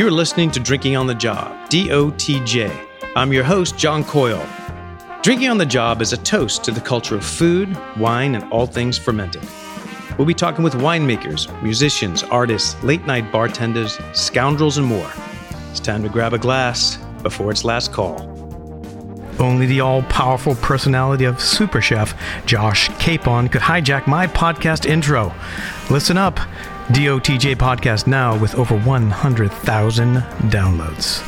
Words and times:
You're 0.00 0.10
listening 0.10 0.50
to 0.52 0.60
Drinking 0.60 0.96
on 0.96 1.06
the 1.06 1.14
Job, 1.14 1.68
DOTJ. 1.68 2.86
I'm 3.14 3.34
your 3.34 3.44
host, 3.44 3.76
John 3.76 4.02
Coyle. 4.02 4.42
Drinking 5.20 5.50
on 5.50 5.58
the 5.58 5.66
Job 5.66 6.00
is 6.00 6.14
a 6.14 6.16
toast 6.16 6.64
to 6.64 6.70
the 6.70 6.80
culture 6.80 7.16
of 7.16 7.22
food, 7.22 7.76
wine, 7.98 8.34
and 8.34 8.50
all 8.50 8.64
things 8.64 8.96
fermented. 8.96 9.46
We'll 10.16 10.26
be 10.26 10.32
talking 10.32 10.64
with 10.64 10.72
winemakers, 10.72 11.52
musicians, 11.62 12.22
artists, 12.22 12.82
late 12.82 13.04
night 13.04 13.30
bartenders, 13.30 13.98
scoundrels, 14.14 14.78
and 14.78 14.86
more. 14.86 15.12
It's 15.70 15.80
time 15.80 16.02
to 16.02 16.08
grab 16.08 16.32
a 16.32 16.38
glass 16.38 16.96
before 17.22 17.50
its 17.50 17.62
last 17.62 17.92
call. 17.92 18.22
Only 19.38 19.66
the 19.66 19.82
all 19.82 20.00
powerful 20.04 20.54
personality 20.54 21.26
of 21.26 21.42
Super 21.42 21.82
Chef 21.82 22.14
Josh 22.46 22.88
Capon 22.98 23.50
could 23.50 23.60
hijack 23.60 24.06
my 24.06 24.26
podcast 24.26 24.88
intro. 24.88 25.30
Listen 25.90 26.16
up 26.16 26.40
DOTJ 26.90 27.54
Podcast 27.54 28.08
now 28.08 28.36
with 28.36 28.56
over 28.56 28.76
100,000 28.76 30.16
downloads. 30.50 31.22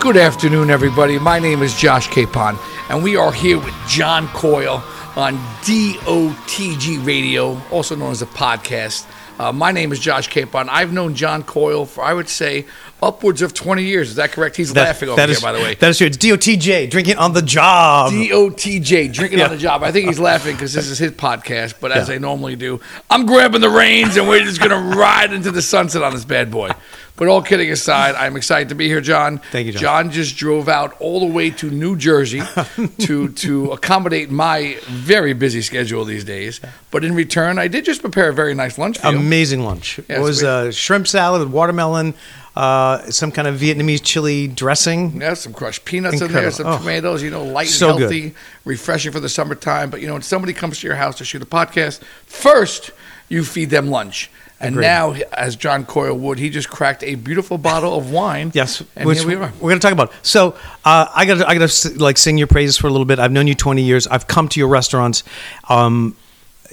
Good 0.00 0.16
afternoon, 0.16 0.70
everybody. 0.70 1.20
My 1.20 1.38
name 1.38 1.62
is 1.62 1.72
Josh 1.76 2.08
Capon, 2.08 2.58
and 2.90 3.04
we 3.04 3.14
are 3.14 3.30
here 3.30 3.58
with 3.58 3.74
John 3.86 4.26
Coyle 4.28 4.82
on 5.14 5.36
DOTJ 5.62 7.06
Radio, 7.06 7.60
also 7.70 7.94
known 7.94 8.10
as 8.10 8.22
a 8.22 8.26
podcast. 8.26 9.06
Uh, 9.38 9.52
my 9.52 9.70
name 9.70 9.92
is 9.92 10.00
Josh 10.00 10.26
Capon. 10.26 10.68
I've 10.68 10.92
known 10.92 11.14
John 11.14 11.44
Coyle 11.44 11.86
for, 11.86 12.02
I 12.02 12.12
would 12.12 12.28
say, 12.28 12.66
upwards 13.02 13.42
of 13.42 13.54
20 13.54 13.82
years. 13.84 14.10
Is 14.10 14.14
that 14.16 14.32
correct? 14.32 14.56
He's 14.56 14.74
laughing 14.74 15.08
over 15.08 15.16
that 15.16 15.28
here, 15.28 15.36
is- 15.36 15.42
by 15.42 15.52
the 15.52 15.58
way. 15.60 15.74
That 15.74 15.90
is 15.90 15.98
true. 15.98 16.06
It's 16.06 16.16
DOTJ, 16.16 16.90
drinking 16.90 17.16
on 17.18 17.32
the 17.32 17.42
job. 17.42 18.12
DOTJ, 18.12 19.12
drinking 19.12 19.40
on 19.40 19.50
the 19.50 19.56
job. 19.58 19.82
I 19.82 19.92
think 19.92 20.06
he's 20.08 20.18
laughing 20.18 20.54
because 20.56 20.72
this 20.72 20.88
is 20.88 20.98
his 20.98 21.12
podcast, 21.12 21.74
but 21.80 21.92
as 21.92 22.08
Yeah. 22.08 22.16
I 22.16 22.18
normally 22.18 22.56
do, 22.56 22.80
I'm 23.10 23.26
grabbing 23.26 23.60
the 23.60 23.70
reins 23.70 24.16
and 24.16 24.28
we're 24.28 24.44
just 24.44 24.58
going 24.60 24.70
to 24.70 24.96
ride 24.98 25.32
into 25.32 25.50
the 25.50 25.62
sunset 25.62 26.02
on 26.02 26.12
this 26.14 26.24
bad 26.24 26.50
boy. 26.50 26.70
But 27.16 27.26
all 27.26 27.42
kidding 27.42 27.68
aside, 27.72 28.14
I'm 28.14 28.36
excited 28.36 28.68
to 28.68 28.76
be 28.76 28.86
here, 28.86 29.00
John. 29.00 29.40
Thank 29.50 29.66
you, 29.66 29.72
John. 29.72 29.80
John 29.80 30.10
just 30.12 30.36
drove 30.36 30.68
out 30.68 30.94
all 31.00 31.18
the 31.18 31.26
way 31.26 31.50
to 31.50 31.68
New 31.68 31.96
Jersey 31.96 32.42
to 33.00 33.28
to 33.30 33.72
accommodate 33.72 34.30
my 34.30 34.78
very 34.86 35.32
busy 35.32 35.60
schedule 35.60 36.04
these 36.04 36.22
days. 36.22 36.60
But 36.92 37.04
in 37.04 37.16
return, 37.16 37.58
I 37.58 37.66
did 37.66 37.84
just 37.84 38.02
prepare 38.02 38.28
a 38.28 38.32
very 38.32 38.54
nice 38.54 38.78
lunch 38.78 38.98
for 38.98 39.10
you. 39.10 39.18
Amazing 39.18 39.64
lunch. 39.64 39.98
Yeah, 40.08 40.18
it 40.18 40.22
was 40.22 40.44
uh, 40.44 40.70
shrimp 40.70 41.08
salad 41.08 41.40
with 41.40 41.50
watermelon, 41.50 42.14
uh, 42.58 43.08
some 43.10 43.30
kind 43.30 43.46
of 43.46 43.54
Vietnamese 43.60 44.02
chili 44.02 44.48
dressing. 44.48 45.20
Yeah, 45.20 45.34
some 45.34 45.52
crushed 45.52 45.84
peanuts 45.84 46.20
in 46.20 46.32
there, 46.32 46.50
some 46.50 46.66
Oh. 46.66 46.78
tomatoes, 46.78 47.22
you 47.22 47.30
know, 47.30 47.44
light 47.44 47.66
and 47.68 47.74
So 47.74 47.92
good. 47.92 48.00
healthy, 48.00 48.34
refreshing 48.64 49.12
for 49.12 49.20
the 49.20 49.28
summertime. 49.28 49.90
But, 49.90 50.00
you 50.00 50.08
know, 50.08 50.14
when 50.14 50.22
somebody 50.22 50.52
comes 50.52 50.80
to 50.80 50.86
your 50.88 50.96
house 50.96 51.16
to 51.18 51.24
shoot 51.24 51.40
a 51.40 51.46
podcast, 51.46 52.00
first 52.26 52.90
you 53.28 53.44
feed 53.44 53.70
them 53.70 53.88
lunch. 53.90 54.28
And 54.60 54.74
Agreed. 54.74 54.86
now, 54.86 55.12
as 55.32 55.54
John 55.54 55.84
Coyle 55.86 56.18
would, 56.18 56.40
he 56.40 56.50
just 56.50 56.68
cracked 56.68 57.04
a 57.04 57.14
beautiful 57.14 57.58
bottle 57.58 57.96
of 57.96 58.10
wine. 58.10 58.50
Yes, 58.54 58.82
And 58.96 59.06
which 59.06 59.20
here 59.20 59.28
we 59.28 59.34
are. 59.36 59.52
We're 59.60 59.70
going 59.70 59.78
to 59.78 59.86
talk 59.86 59.92
about. 59.92 60.08
It. 60.10 60.16
So 60.22 60.56
uh, 60.84 61.06
I 61.14 61.26
got 61.26 61.38
to 61.38 61.48
I 61.48 61.56
got 61.56 61.68
to 61.70 61.88
like 62.02 62.18
sing 62.18 62.38
your 62.38 62.48
praises 62.48 62.76
for 62.76 62.88
a 62.88 62.90
little 62.90 63.04
bit. 63.04 63.20
I've 63.20 63.30
known 63.30 63.46
you 63.46 63.54
20 63.54 63.82
years. 63.82 64.08
I've 64.08 64.26
come 64.26 64.48
to 64.48 64.58
your 64.58 64.68
restaurants. 64.68 65.22
Um, 65.68 66.16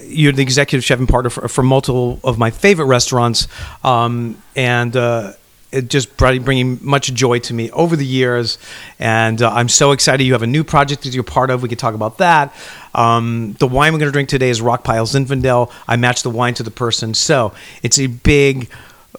you're 0.00 0.32
the 0.32 0.42
executive 0.42 0.82
chef 0.84 0.98
and 0.98 1.08
partner 1.08 1.30
for, 1.30 1.46
for 1.46 1.62
multiple 1.62 2.18
of 2.24 2.38
my 2.38 2.50
favorite 2.50 2.86
restaurants, 2.86 3.46
um, 3.84 4.36
and 4.56 4.96
uh, 4.96 5.34
it 5.76 5.88
just 5.88 6.16
brought, 6.16 6.42
bringing 6.44 6.78
much 6.82 7.12
joy 7.12 7.38
to 7.40 7.54
me 7.54 7.70
over 7.72 7.96
the 7.96 8.06
years. 8.06 8.58
And 8.98 9.40
uh, 9.42 9.50
I'm 9.52 9.68
so 9.68 9.92
excited. 9.92 10.24
You 10.24 10.32
have 10.32 10.42
a 10.42 10.46
new 10.46 10.64
project 10.64 11.02
that 11.02 11.14
you're 11.14 11.24
part 11.24 11.50
of. 11.50 11.62
We 11.62 11.68
could 11.68 11.78
talk 11.78 11.94
about 11.94 12.18
that. 12.18 12.54
Um, 12.94 13.54
the 13.58 13.66
wine 13.66 13.92
we're 13.92 13.98
going 13.98 14.08
to 14.08 14.12
drink 14.12 14.28
today 14.28 14.50
is 14.50 14.60
Rockpile 14.60 15.06
Zinfandel. 15.06 15.70
I 15.86 15.96
match 15.96 16.22
the 16.22 16.30
wine 16.30 16.54
to 16.54 16.62
the 16.62 16.70
person, 16.70 17.14
so 17.14 17.52
it's 17.82 17.98
a 17.98 18.06
big. 18.06 18.70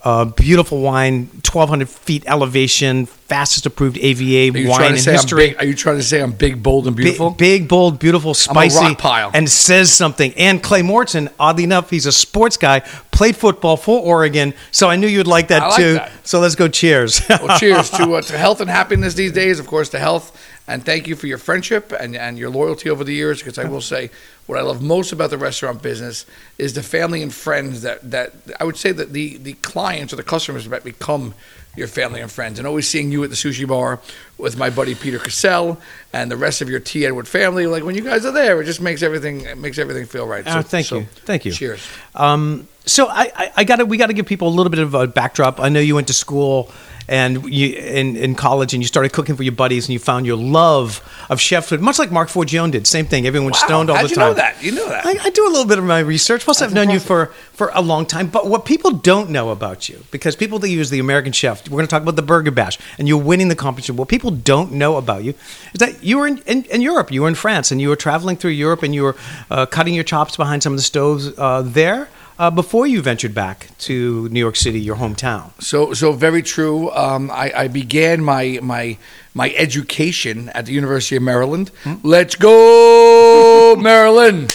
Uh, 0.04 0.26
beautiful 0.26 0.82
wine, 0.82 1.28
1,200 1.28 1.90
feet 1.90 2.24
elevation, 2.28 3.06
fastest 3.06 3.66
approved 3.66 3.98
AVA 3.98 4.68
wine 4.68 4.92
in 4.92 4.96
history. 4.96 5.50
Big, 5.50 5.58
are 5.58 5.66
you 5.66 5.74
trying 5.74 5.98
to 5.98 6.04
say 6.04 6.22
I'm 6.22 6.32
big, 6.32 6.62
bold, 6.64 6.88
and 6.88 6.96
beautiful? 6.96 7.32
Big, 7.32 7.68
bold, 7.68 8.00
beautiful, 8.00 8.34
spicy, 8.34 8.78
Rockpile. 8.80 9.32
and 9.34 9.50
says 9.50 9.92
something. 9.94 10.34
And 10.36 10.62
Clay 10.62 10.82
Mauritson, 10.82 11.30
oddly 11.40 11.64
enough, 11.64 11.90
he's 11.90 12.06
a 12.06 12.12
sports 12.12 12.58
guy, 12.58 12.82
played 13.12 13.36
football 13.36 13.78
for 13.78 14.00
Oregon, 14.00 14.54
so 14.72 14.90
I 14.90 14.96
knew 14.96 15.08
you'd 15.08 15.28
like 15.28 15.50
that 15.50 15.62
like 15.70 15.78
too. 15.78 15.94
that. 15.96 16.12
So 16.24 16.40
let's 16.40 16.56
go. 16.56 16.68
Cheers. 16.68 17.22
well, 17.30 17.58
cheers 17.58 17.90
to, 17.92 18.14
uh, 18.16 18.22
to 18.22 18.38
health 18.38 18.62
and 18.62 18.70
happiness 18.70 19.14
these 19.14 19.32
days, 19.32 19.60
of 19.60 19.68
course, 19.68 19.90
to 19.90 20.00
health. 20.00 20.38
And 20.68 20.86
thank 20.86 21.08
you 21.08 21.16
for 21.16 21.28
your 21.28 21.38
friendship 21.38 21.94
and, 21.98 22.16
and 22.16 22.38
your 22.38 22.50
loyalty 22.50 22.90
over 22.90 23.04
the 23.04 23.14
years. 23.14 23.40
Because 23.40 23.58
I 23.58 23.66
will 23.66 23.82
say, 23.94 24.10
what 24.46 24.60
I 24.60 24.62
love 24.62 24.82
most 24.82 25.12
about 25.12 25.30
the 25.30 25.38
restaurant 25.38 25.82
business 25.82 26.26
is 26.58 26.74
the 26.74 26.84
family 26.84 27.22
and 27.22 27.34
friends 27.34 27.82
that, 27.82 28.12
that 28.12 28.34
I 28.60 28.64
would 28.64 28.78
say 28.78 28.92
that 28.92 29.14
the, 29.14 29.38
the 29.38 29.54
clients 29.54 30.14
or 30.14 30.18
the 30.18 30.24
customers 30.24 30.68
that 30.68 30.84
become 30.84 31.34
your 31.78 31.88
family 31.88 32.20
and 32.20 32.32
friends. 32.32 32.58
And 32.58 32.68
always 32.68 32.90
seeing 32.90 33.12
you 33.12 33.24
at 33.24 33.30
the 33.30 33.36
sushi 33.36 33.68
bar 33.68 34.00
with 34.38 34.58
my 34.58 34.70
buddy 34.70 34.96
Peter 34.96 35.20
Cassell 35.20 35.80
and 36.12 36.30
the 36.32 36.36
rest 36.36 36.62
of 36.62 36.70
your 36.70 36.80
T. 36.80 37.06
Edward 37.06 37.28
family. 37.28 37.68
Like 37.68 37.84
when 37.84 37.96
you 37.96 38.02
guys 38.02 38.26
are 38.26 38.32
there, 38.32 38.60
it 38.60 38.66
just 38.66 38.82
makes 38.82 39.04
everything 39.04 39.42
it 39.42 39.58
makes 39.58 39.78
everything 39.78 40.06
feel 40.06 40.26
right. 40.26 40.44
Oh, 40.48 40.64
thank 40.64 40.90
you. 40.90 41.04
Thank 41.04 41.46
you. 41.46 41.52
Cheers. 41.52 41.88
Um, 42.16 42.68
so 42.86 43.08
I, 43.08 43.32
I, 43.36 43.52
I 43.58 43.64
got 43.64 43.78
to 43.78 43.86
we 43.86 43.98
got 43.98 44.08
to 44.08 44.14
give 44.14 44.26
people 44.26 44.48
a 44.48 44.50
little 44.50 44.72
bit 44.72 44.80
of 44.80 44.96
a 44.96 45.08
backdrop. 45.08 45.60
I 45.60 45.70
know 45.70 45.80
you 45.80 45.94
went 45.94 46.08
to 46.08 46.14
school 46.14 46.72
and 47.08 47.46
you 47.52 47.76
in, 47.76 48.16
in 48.18 48.36
college 48.36 48.74
and 48.74 48.84
you 48.84 48.88
started 48.88 49.14
cooking 49.14 49.36
for 49.36 49.44
your 49.44 49.54
buddies 49.54 49.86
and 49.86 49.94
you 49.94 50.00
found 50.00 50.26
your 50.26 50.38
love 50.38 51.02
of 51.30 51.40
chef 51.40 51.68
food, 51.68 51.82
much 51.82 52.00
like 52.00 52.12
Marc 52.12 52.30
Forgione 52.30 52.72
did. 52.72 52.86
Same 52.88 53.06
thing. 53.06 53.26
Everyone 53.26 53.52
Wow, 53.52 53.58
stoned 53.60 53.90
all 53.90 53.96
how'd 53.96 54.06
the 54.06 54.10
you 54.10 54.16
time. 54.16 54.28
know 54.30 54.34
that? 54.34 54.64
You 54.64 54.72
know 54.74 54.90
that. 54.90 55.06
I, 55.06 55.18
I 55.24 55.30
do 55.30 55.46
a 55.48 55.50
little 55.52 55.66
bit 55.66 55.78
of 55.78 55.86
my 55.86 56.00
research. 56.00 56.44
Plus, 56.44 56.62
I've 56.62 56.74
known 56.74 56.90
you 56.90 57.00
for 57.00 57.28
for 57.54 57.72
a 57.74 57.82
long 57.82 58.06
time. 58.06 58.28
But 58.28 58.48
what 58.48 58.66
people 58.66 58.92
don't 58.92 59.30
know 59.30 59.50
about 59.50 59.90
you, 59.90 60.04
because 60.12 60.36
people 60.36 60.60
that 60.60 60.70
use 60.70 60.90
the 60.90 61.00
American 61.00 61.32
Chef, 61.32 61.68
we're 61.70 61.78
going 61.78 61.88
to 61.88 61.90
talk 61.90 62.02
about 62.04 62.16
the 62.16 62.22
Burger 62.22 62.52
Bash, 62.52 62.78
and 62.98 63.08
you're 63.08 63.18
winning 63.18 63.48
the 63.48 63.56
competition. 63.56 63.96
What 63.96 64.10
people 64.10 64.32
don't 64.32 64.74
know 64.74 64.98
about 64.98 65.24
you 65.24 65.34
is 65.74 65.80
that 65.80 66.04
you 66.04 66.18
were 66.20 66.28
in, 66.28 66.38
in, 66.40 66.64
in 66.66 66.82
Europe, 66.82 67.12
you 67.12 67.22
were 67.24 67.28
in 67.30 67.36
France, 67.36 67.72
and 67.72 67.80
you 67.82 67.90
were 67.90 67.96
traveling 67.96 68.36
through 68.38 68.52
Europe, 68.52 68.84
and 68.84 68.94
you 68.94 69.04
were 69.04 69.16
uh, 69.50 69.66
cutting 69.66 69.94
your 69.96 70.04
chops 70.04 70.36
behind 70.36 70.62
some 70.64 70.74
of 70.74 70.78
the 70.78 70.84
stoves 70.84 71.32
uh, 71.38 71.62
there. 71.64 72.10
Uh, 72.40 72.52
before 72.52 72.86
you 72.86 73.02
ventured 73.02 73.34
back 73.34 73.70
to 73.80 74.30
New 74.30 74.40
York 74.40 74.56
City, 74.56 74.80
your 74.80 74.98
hometown. 74.98 75.60
So, 75.60 75.94
so 75.94 76.12
very 76.12 76.44
true. 76.44 76.92
Um, 76.92 77.32
I, 77.32 77.52
I 77.56 77.68
began 77.68 78.24
my 78.24 78.60
my 78.62 78.98
my 79.34 79.52
education 79.52 80.50
at 80.50 80.68
the 80.68 80.74
University 80.74 81.16
of 81.16 81.24
Maryland. 81.24 81.72
Let's 82.04 82.36
go, 82.36 83.76
Maryland! 83.80 84.52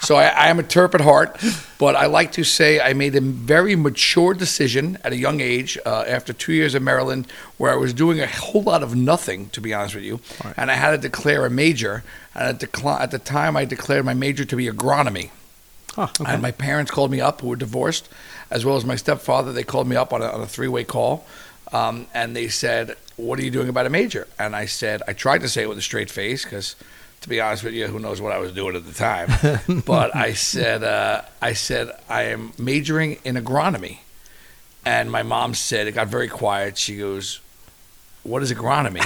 so 0.00 0.16
I, 0.16 0.28
I 0.28 0.48
am 0.48 0.58
a 0.58 0.62
Terp 0.62 0.94
at 0.94 1.02
heart, 1.02 1.38
but 1.78 1.94
I 1.94 2.06
like 2.06 2.32
to 2.32 2.44
say 2.44 2.80
I 2.80 2.94
made 2.94 3.14
a 3.14 3.20
very 3.20 3.76
mature 3.76 4.32
decision 4.32 4.96
at 5.04 5.12
a 5.12 5.16
young 5.16 5.40
age 5.40 5.78
uh, 5.84 6.04
after 6.06 6.32
two 6.32 6.54
years 6.54 6.74
in 6.74 6.84
Maryland, 6.84 7.30
where 7.58 7.70
I 7.70 7.76
was 7.76 7.92
doing 7.92 8.20
a 8.20 8.26
whole 8.26 8.62
lot 8.62 8.82
of 8.82 8.96
nothing, 8.96 9.50
to 9.50 9.60
be 9.60 9.74
honest 9.74 9.94
with 9.94 10.04
you, 10.04 10.20
and 10.56 10.70
I 10.70 10.74
had 10.74 10.92
to 10.92 10.98
declare 10.98 11.44
a 11.44 11.50
major. 11.50 12.02
And 12.34 12.44
at 12.44 12.60
the, 12.60 12.88
at 12.88 13.10
the 13.10 13.18
time, 13.18 13.56
I 13.56 13.66
declared 13.66 14.06
my 14.06 14.14
major 14.14 14.46
to 14.46 14.56
be 14.56 14.66
agronomy. 14.68 15.30
Huh, 15.94 16.08
okay. 16.20 16.32
And 16.32 16.42
my 16.42 16.52
parents 16.52 16.90
called 16.90 17.10
me 17.10 17.20
up, 17.20 17.40
who 17.40 17.48
were 17.48 17.56
divorced, 17.56 18.08
as 18.50 18.64
well 18.64 18.76
as 18.76 18.84
my 18.84 18.96
stepfather. 18.96 19.52
They 19.52 19.64
called 19.64 19.88
me 19.88 19.96
up 19.96 20.12
on 20.12 20.22
a, 20.22 20.26
on 20.26 20.40
a 20.40 20.46
three 20.46 20.68
way 20.68 20.84
call. 20.84 21.24
Um, 21.72 22.06
and 22.14 22.34
they 22.34 22.48
said, 22.48 22.96
What 23.16 23.38
are 23.38 23.42
you 23.42 23.50
doing 23.50 23.68
about 23.68 23.86
a 23.86 23.90
major? 23.90 24.26
And 24.38 24.54
I 24.54 24.66
said, 24.66 25.02
I 25.06 25.12
tried 25.12 25.40
to 25.42 25.48
say 25.48 25.62
it 25.62 25.68
with 25.68 25.78
a 25.78 25.82
straight 25.82 26.10
face 26.10 26.44
because, 26.44 26.76
to 27.22 27.28
be 27.28 27.40
honest 27.40 27.64
with 27.64 27.74
you, 27.74 27.86
who 27.86 27.98
knows 27.98 28.20
what 28.20 28.32
I 28.32 28.38
was 28.38 28.52
doing 28.52 28.76
at 28.76 28.86
the 28.86 28.92
time. 28.92 29.82
but 29.86 30.14
I 30.14 30.32
said, 30.32 30.82
uh, 30.82 31.22
I 31.40 31.52
said, 31.52 31.90
I 32.08 32.24
am 32.24 32.52
majoring 32.58 33.18
in 33.24 33.36
agronomy. 33.36 33.98
And 34.84 35.10
my 35.10 35.22
mom 35.22 35.54
said, 35.54 35.86
it 35.86 35.92
got 35.92 36.08
very 36.08 36.28
quiet. 36.28 36.78
She 36.78 36.96
goes, 36.96 37.40
What 38.22 38.42
is 38.42 38.52
agronomy? 38.52 39.04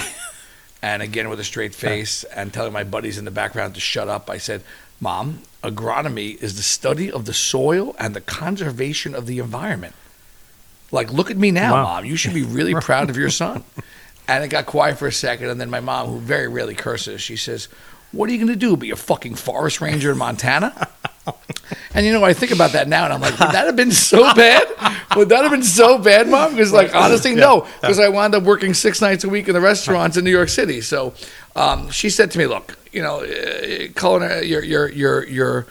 and 0.81 1.01
again, 1.01 1.29
with 1.29 1.39
a 1.39 1.43
straight 1.43 1.75
face 1.75 2.23
and 2.23 2.53
telling 2.53 2.73
my 2.73 2.83
buddies 2.83 3.17
in 3.17 3.25
the 3.25 3.31
background 3.31 3.75
to 3.75 3.79
shut 3.79 4.07
up, 4.07 4.29
I 4.29 4.37
said, 4.37 4.63
Mom, 4.99 5.39
agronomy 5.63 6.41
is 6.41 6.55
the 6.55 6.63
study 6.63 7.11
of 7.11 7.25
the 7.25 7.33
soil 7.33 7.95
and 7.99 8.15
the 8.15 8.21
conservation 8.21 9.13
of 9.15 9.25
the 9.25 9.39
environment. 9.39 9.93
Like, 10.91 11.11
look 11.11 11.29
at 11.31 11.37
me 11.37 11.51
now, 11.51 11.73
Wow. 11.73 11.83
Mom. 11.83 12.05
You 12.05 12.15
should 12.15 12.33
be 12.33 12.43
really 12.57 12.73
proud 12.75 13.09
of 13.09 13.17
your 13.17 13.29
son. 13.29 13.63
And 14.27 14.43
it 14.43 14.47
got 14.47 14.65
quiet 14.65 14.97
for 14.97 15.07
a 15.07 15.11
second. 15.11 15.49
And 15.49 15.59
then 15.59 15.69
my 15.69 15.79
mom, 15.81 16.07
who 16.09 16.19
very 16.19 16.47
rarely 16.47 16.75
curses, 16.75 17.21
she 17.21 17.35
says, 17.35 17.67
What 18.11 18.29
are 18.29 18.31
you 18.33 18.37
going 18.39 18.47
to 18.47 18.55
do? 18.55 18.75
Be 18.77 18.91
a 18.91 18.95
fucking 18.95 19.35
forest 19.35 19.81
ranger 19.81 20.11
in 20.11 20.17
Montana? 20.17 20.89
And 21.95 22.05
you 22.05 22.11
know, 22.11 22.23
I 22.23 22.33
think 22.33 22.51
about 22.51 22.73
that 22.73 22.87
now, 22.87 23.05
and 23.05 23.13
I'm 23.13 23.21
like, 23.21 23.39
would 23.39 23.49
that 23.51 23.65
have 23.65 23.75
been 23.75 23.91
so 23.91 24.21
bad? 24.35 24.67
Would 25.15 25.29
that 25.29 25.41
have 25.43 25.51
been 25.51 25.63
so 25.63 25.97
bad, 25.97 26.27
mom? 26.27 26.51
Because, 26.51 26.71
like, 26.73 26.93
honestly, 26.93 27.33
no. 27.33 27.65
Because 27.81 27.99
I 27.99 28.09
wound 28.09 28.35
up 28.35 28.43
working 28.43 28.73
six 28.75 29.01
nights 29.01 29.23
a 29.23 29.29
week 29.29 29.47
in 29.47 29.53
the 29.55 29.61
restaurants 29.61 30.17
in 30.17 30.23
New 30.25 30.29
York 30.31 30.49
City. 30.49 30.81
So, 30.81 31.13
um, 31.55 31.89
she 31.89 32.09
said 32.11 32.29
to 32.31 32.37
me, 32.37 32.45
"Look, 32.45 32.77
you 32.95 33.01
know, 33.01 33.23
uh, 33.23 33.87
culinary, 33.93 34.47
your 34.47 34.63
your 34.63 34.89
your 34.89 35.27
your 35.27 35.67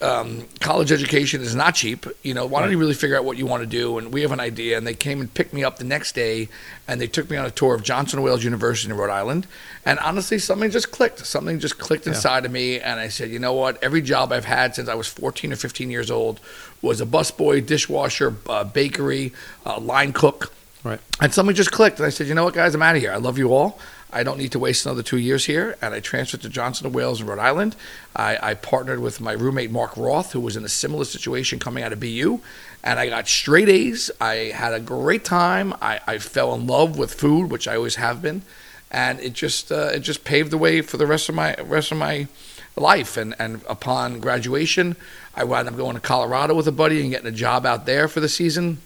um, 0.00 0.48
college 0.58 0.90
education 0.90 1.42
is 1.42 1.54
not 1.54 1.74
cheap. 1.74 2.06
You 2.22 2.34
know, 2.34 2.46
why 2.46 2.60
don't 2.60 2.70
you 2.70 2.78
really 2.78 2.94
figure 2.94 3.16
out 3.16 3.24
what 3.24 3.36
you 3.36 3.46
want 3.46 3.62
to 3.62 3.68
do? 3.68 3.98
And 3.98 4.12
we 4.12 4.22
have 4.22 4.32
an 4.32 4.40
idea. 4.40 4.76
And 4.78 4.86
they 4.86 4.94
came 4.94 5.20
and 5.20 5.32
picked 5.32 5.52
me 5.52 5.62
up 5.62 5.76
the 5.76 5.84
next 5.84 6.14
day, 6.14 6.48
and 6.88 6.98
they 6.98 7.06
took 7.06 7.30
me 7.30 7.36
on 7.36 7.44
a 7.44 7.50
tour 7.50 7.74
of 7.74 7.82
Johnson 7.82 8.22
Wales 8.22 8.42
University 8.42 8.90
in 8.90 8.96
Rhode 8.96 9.10
Island. 9.10 9.46
And 9.84 9.98
honestly, 10.00 10.38
something 10.38 10.70
just 10.70 10.90
clicked. 10.90 11.24
Something 11.24 11.60
just 11.60 11.78
clicked 11.78 12.06
inside 12.06 12.44
of 12.46 12.50
me, 12.50 12.80
and 12.80 12.98
I 12.98 13.08
said, 13.08 13.30
you 13.30 13.38
know 13.38 13.52
what? 13.52 13.80
Every 13.82 14.02
job 14.02 14.32
I've 14.32 14.46
had 14.46 14.74
since 14.74 14.88
I 14.88 14.94
was 14.94 15.06
14 15.08 15.52
or 15.52 15.56
15 15.56 15.90
years 15.90 16.10
old 16.10 16.40
was 16.80 17.00
a 17.00 17.06
busboy, 17.06 17.64
dishwasher, 17.64 18.34
uh, 18.48 18.64
bakery, 18.64 19.32
uh, 19.64 19.78
line 19.78 20.12
cook. 20.12 20.52
Right. 20.82 21.00
And 21.20 21.32
something 21.32 21.54
just 21.54 21.70
clicked. 21.70 21.98
And 21.98 22.06
I 22.06 22.08
said, 22.08 22.26
you 22.26 22.34
know 22.34 22.44
what, 22.44 22.54
guys, 22.54 22.74
I'm 22.74 22.82
out 22.82 22.96
of 22.96 23.02
here. 23.02 23.12
I 23.12 23.18
love 23.18 23.38
you 23.38 23.52
all. 23.52 23.78
I 24.12 24.22
don't 24.22 24.38
need 24.38 24.52
to 24.52 24.58
waste 24.58 24.84
another 24.84 25.02
two 25.02 25.18
years 25.18 25.46
here. 25.46 25.76
And 25.80 25.94
I 25.94 26.00
transferred 26.00 26.42
to 26.42 26.48
Johnson 26.48 26.86
and 26.86 26.94
Wales 26.94 27.20
in 27.20 27.26
Rhode 27.26 27.38
Island. 27.38 27.76
I, 28.14 28.38
I 28.42 28.54
partnered 28.54 29.00
with 29.00 29.20
my 29.20 29.32
roommate, 29.32 29.70
Mark 29.70 29.96
Roth, 29.96 30.32
who 30.32 30.40
was 30.40 30.56
in 30.56 30.64
a 30.64 30.68
similar 30.68 31.04
situation 31.04 31.58
coming 31.58 31.82
out 31.82 31.92
of 31.92 32.00
BU. 32.00 32.40
And 32.84 32.98
I 32.98 33.08
got 33.08 33.28
straight 33.28 33.68
A's. 33.68 34.10
I 34.20 34.52
had 34.54 34.74
a 34.74 34.80
great 34.80 35.24
time. 35.24 35.74
I, 35.80 36.00
I 36.06 36.18
fell 36.18 36.54
in 36.54 36.66
love 36.66 36.98
with 36.98 37.14
food, 37.14 37.50
which 37.50 37.66
I 37.66 37.76
always 37.76 37.96
have 37.96 38.20
been. 38.20 38.42
And 38.90 39.20
it 39.20 39.32
just 39.32 39.72
uh, 39.72 39.90
it 39.94 40.00
just 40.00 40.22
paved 40.22 40.50
the 40.50 40.58
way 40.58 40.82
for 40.82 40.98
the 40.98 41.06
rest 41.06 41.30
of 41.30 41.34
my 41.34 41.54
rest 41.62 41.92
of 41.92 41.98
my 41.98 42.28
life. 42.76 43.16
And, 43.16 43.34
and 43.38 43.62
upon 43.68 44.20
graduation, 44.20 44.96
I 45.34 45.44
wound 45.44 45.68
up 45.68 45.76
going 45.76 45.94
to 45.94 46.00
Colorado 46.00 46.54
with 46.54 46.68
a 46.68 46.72
buddy 46.72 47.00
and 47.00 47.10
getting 47.10 47.26
a 47.26 47.32
job 47.32 47.64
out 47.64 47.86
there 47.86 48.08
for 48.08 48.20
the 48.20 48.28
season. 48.28 48.78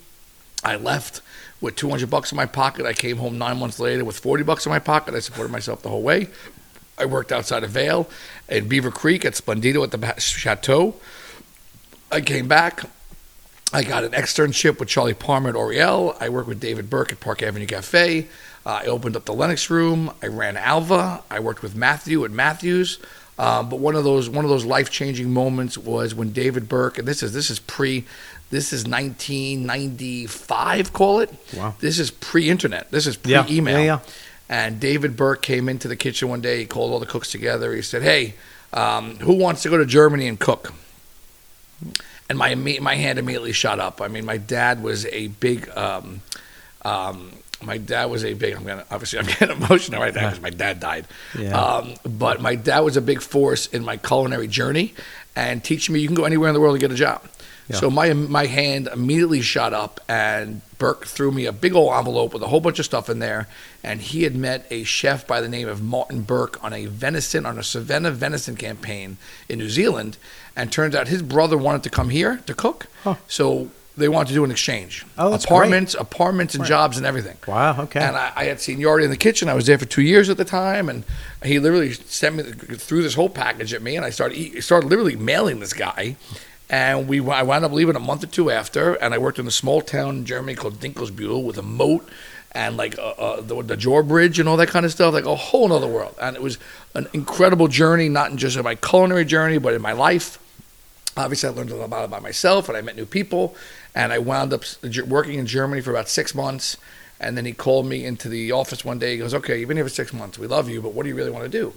I 0.62 0.76
left 0.76 1.20
with 1.61 1.76
200 1.76 2.11
bucks 2.11 2.32
in 2.32 2.37
my 2.37 2.47
pocket. 2.47 2.87
I 2.87 2.93
came 2.93 3.17
home 3.17 3.38
nine 3.38 3.58
months 3.58 3.79
later 3.81 4.05
with 4.05 4.19
40 4.19 4.44
bucks 4.44 4.67
in 4.67 4.70
my 4.70 4.79
pocket. 4.79 5.14
I 5.14 5.20
supported 5.20 5.50
myself 5.53 5.82
the 5.82 5.88
whole 5.88 6.03
way. 6.03 6.29
I 6.99 7.05
worked 7.05 7.32
outside 7.32 7.62
of 7.64 7.70
Vail 7.70 8.08
in 8.49 8.69
Beaver 8.69 8.91
Creek 8.91 9.25
at 9.25 9.35
Splendido 9.35 9.82
at 9.82 9.91
the 9.91 10.20
Chateau. 10.20 10.94
I 12.11 12.20
came 12.20 12.49
back. 12.49 12.85
I 13.73 13.82
got 13.82 14.05
an 14.05 14.12
externship 14.12 14.79
with 14.79 14.88
Charlie 14.88 15.12
Palmer 15.12 15.50
at 15.50 15.56
Aureole. 15.56 16.17
I 16.20 16.29
worked 16.29 16.49
with 16.49 16.61
David 16.61 16.88
Burke 16.88 17.12
at 17.12 17.20
Park 17.20 17.43
Avenue 17.43 17.67
Cafe. 17.67 18.29
Uh, 18.64 18.81
I 18.82 18.87
opened 18.87 19.17
up 19.17 19.25
the 19.25 19.35
Lenox 19.35 19.69
Room. 19.70 20.12
I 20.23 20.29
ran 20.29 20.56
Alva. 20.56 21.23
I 21.31 21.41
worked 21.41 21.62
with 21.62 21.75
Matthew 21.75 22.25
at 22.25 22.31
Matthews. 22.31 22.99
Um, 23.38 23.69
but 23.69 23.81
one 23.81 23.94
of 23.94 24.05
those 24.05 24.31
one 24.31 24.44
of 24.44 24.50
those 24.50 24.64
life 24.64 24.91
changing 24.91 25.31
moments 25.31 25.76
was 25.76 26.14
when 26.14 26.32
David 26.32 26.69
Burke, 26.69 26.97
and 26.99 27.06
this 27.06 27.23
is 27.23 27.35
this 27.35 27.50
is 27.50 27.58
pre 27.58 28.06
this 28.50 28.72
is 28.72 28.87
1995, 28.87 30.93
call 30.93 31.20
it. 31.20 31.32
Wow. 31.56 31.75
This 31.81 31.98
is 31.98 32.10
pre 32.10 32.48
internet. 32.48 32.90
This 32.90 33.06
is 33.06 33.16
pre 33.16 33.34
email. 33.48 33.78
yeah, 33.78 33.84
yeah. 33.84 34.00
And 34.48 34.78
David 34.78 35.16
Burke 35.16 35.43
came 35.43 35.69
into 35.69 35.88
the 35.88 35.96
kitchen 35.96 36.28
one 36.28 36.40
day. 36.40 36.58
He 36.58 36.66
called 36.66 36.93
all 36.93 37.00
the 37.00 37.06
cooks 37.06 37.32
together. 37.32 37.75
He 37.75 37.82
said, 37.82 38.02
Hey, 38.02 38.34
um, 38.72 39.16
who 39.16 39.34
wants 39.34 39.62
to 39.62 39.69
go 39.69 39.76
to 39.76 39.87
Germany 39.87 40.28
and 40.28 40.38
cook? 40.38 40.72
And 42.28 42.38
my 42.38 42.54
my 42.54 42.94
hand 42.94 43.19
immediately 43.19 43.52
shot 43.52 43.81
up. 43.81 44.00
I 44.00 44.08
mean, 44.08 44.25
my 44.25 44.37
dad 44.37 44.82
was 44.82 45.06
a 45.06 45.28
big. 45.28 45.69
Um, 45.76 46.20
um, 46.82 47.32
my 47.62 47.78
dad 47.78 48.06
was 48.06 48.25
a 48.25 48.34
big. 48.34 48.54
I'm 48.54 48.64
gonna 48.64 48.84
obviously 48.90 49.19
I'm 49.19 49.26
getting 49.38 49.50
emotional 49.50 50.00
right 50.00 50.14
now 50.14 50.28
because 50.28 50.40
my 50.40 50.50
dad 50.50 50.81
died. 50.81 51.06
Yeah. 51.38 51.60
Um, 51.60 51.94
but 52.04 52.40
my 52.40 52.54
dad 52.54 52.81
was 52.81 52.96
a 52.96 53.00
big 53.00 53.22
force 53.22 53.66
in 53.66 53.84
my 53.84 53.96
culinary 53.96 54.48
journey 54.48 54.94
and 55.34 55.62
teaching 55.62 55.94
me 55.94 56.00
you 56.00 56.08
can 56.08 56.16
go 56.16 56.25
anywhere 56.25 56.48
in 56.48 56.54
the 56.54 56.60
world 56.60 56.75
and 56.75 56.81
get 56.81 56.90
a 56.90 56.94
job. 56.94 57.22
Yeah. 57.68 57.76
So 57.76 57.90
my 57.90 58.12
my 58.12 58.46
hand 58.46 58.88
immediately 58.92 59.40
shot 59.40 59.72
up, 59.72 60.00
and 60.08 60.60
Burke 60.78 61.06
threw 61.06 61.32
me 61.32 61.46
a 61.46 61.52
big 61.52 61.74
old 61.74 61.92
envelope 61.92 62.32
with 62.32 62.42
a 62.42 62.46
whole 62.48 62.60
bunch 62.60 62.78
of 62.78 62.84
stuff 62.84 63.08
in 63.10 63.18
there. 63.18 63.48
And 63.82 64.00
he 64.00 64.22
had 64.22 64.36
met 64.36 64.66
a 64.70 64.84
chef 64.84 65.26
by 65.26 65.40
the 65.40 65.48
name 65.48 65.66
of 65.68 65.82
Martin 65.82 66.22
Burke 66.22 66.62
on 66.62 66.72
a 66.72 66.86
venison 66.86 67.44
on 67.46 67.56
a 67.58 67.62
Cervena 67.62 68.12
venison 68.12 68.56
campaign 68.56 69.16
in 69.48 69.58
New 69.58 69.68
Zealand. 69.70 70.16
And 70.54 70.70
turns 70.72 70.94
out 70.94 71.08
his 71.08 71.22
brother 71.22 71.56
wanted 71.58 71.82
to 71.82 71.90
come 71.90 72.08
here 72.10 72.40
to 72.46 72.54
cook, 72.54 72.86
Huh. 73.04 73.16
so 73.28 73.70
they 73.96 74.08
wanted 74.08 74.28
to 74.28 74.34
do 74.34 74.44
an 74.44 74.50
exchange. 74.50 75.04
Oh, 75.19 75.32
apartments, 75.34 75.94
apartments, 75.94 76.54
and 76.54 76.64
jobs 76.64 76.96
and 76.98 77.06
everything. 77.06 77.36
Wow. 77.46 77.82
Okay. 77.82 78.00
And 78.00 78.14
I, 78.16 78.32
I 78.36 78.44
had 78.44 78.60
seniority 78.60 79.04
in 79.04 79.10
the 79.10 79.16
kitchen. 79.16 79.48
I 79.48 79.54
was 79.54 79.66
there 79.66 79.78
for 79.78 79.86
two 79.86 80.02
years 80.02 80.28
at 80.30 80.36
the 80.36 80.44
time, 80.44 80.88
and 80.88 81.04
he 81.42 81.58
literally 81.58 81.92
sent 81.92 82.36
me 82.36 82.42
through 82.76 83.02
this 83.02 83.14
whole 83.14 83.28
package 83.30 83.72
at 83.74 83.82
me, 83.82 83.96
and 83.96 84.04
I 84.04 84.10
started 84.10 84.62
started 84.62 84.88
literally 84.88 85.16
mailing 85.16 85.60
this 85.60 85.72
guy. 85.72 86.16
And 86.68 87.08
we, 87.08 87.20
I 87.20 87.42
wound 87.42 87.64
up 87.64 87.72
leaving 87.72 87.94
a 87.94 88.00
month 88.00 88.24
or 88.24 88.26
two 88.26 88.50
after, 88.50 88.94
and 88.94 89.14
I 89.14 89.18
worked 89.18 89.38
in 89.38 89.46
a 89.46 89.52
small 89.52 89.80
town 89.82 90.16
in 90.16 90.24
Germany 90.24 90.56
called 90.56 90.80
Dinkelsbühl 90.80 91.44
with 91.44 91.58
a 91.58 91.62
moat 91.62 92.08
and 92.52 92.76
like 92.76 92.98
uh, 92.98 93.10
uh, 93.10 93.40
the, 93.40 93.62
the 93.62 93.76
Jor 93.76 94.02
Bridge 94.02 94.38
and 94.40 94.48
all 94.48 94.56
that 94.56 94.68
kind 94.68 94.86
of 94.86 94.90
stuff, 94.90 95.12
like 95.12 95.26
a 95.26 95.36
whole 95.36 95.72
other 95.72 95.86
world. 95.86 96.16
And 96.20 96.34
it 96.34 96.42
was 96.42 96.58
an 96.94 97.06
incredible 97.12 97.68
journey, 97.68 98.08
not 98.08 98.30
in 98.30 98.38
just 98.38 98.56
in 98.56 98.64
my 98.64 98.74
culinary 98.74 99.24
journey, 99.24 99.58
but 99.58 99.74
in 99.74 99.82
my 99.82 99.92
life. 99.92 100.38
Obviously, 101.16 101.48
I 101.48 101.52
learned 101.52 101.70
a 101.70 101.76
lot 101.76 101.84
about, 101.84 102.04
about 102.06 102.22
myself, 102.22 102.69
and 102.69 102.76
I 102.76 102.80
met 102.80 102.96
new 102.96 103.06
people. 103.06 103.54
And 103.94 104.12
I 104.12 104.19
wound 104.19 104.52
up 104.52 104.64
working 105.06 105.38
in 105.38 105.46
Germany 105.46 105.82
for 105.82 105.90
about 105.90 106.08
six 106.08 106.34
months. 106.34 106.76
And 107.20 107.36
then 107.36 107.44
he 107.46 107.52
called 107.52 107.86
me 107.86 108.04
into 108.04 108.28
the 108.28 108.52
office 108.52 108.84
one 108.84 108.98
day. 108.98 109.12
He 109.12 109.19
goes, 109.19 109.32
"Okay, 109.32 109.58
you've 109.58 109.69
been 109.69 109.78
here 109.78 109.84
for 109.84 109.90
six 109.90 110.12
months. 110.12 110.38
We 110.38 110.46
love 110.46 110.69
you, 110.69 110.82
but 110.82 110.92
what 110.92 111.04
do 111.04 111.08
you 111.08 111.14
really 111.14 111.30
want 111.30 111.44
to 111.44 111.50
do?" 111.50 111.72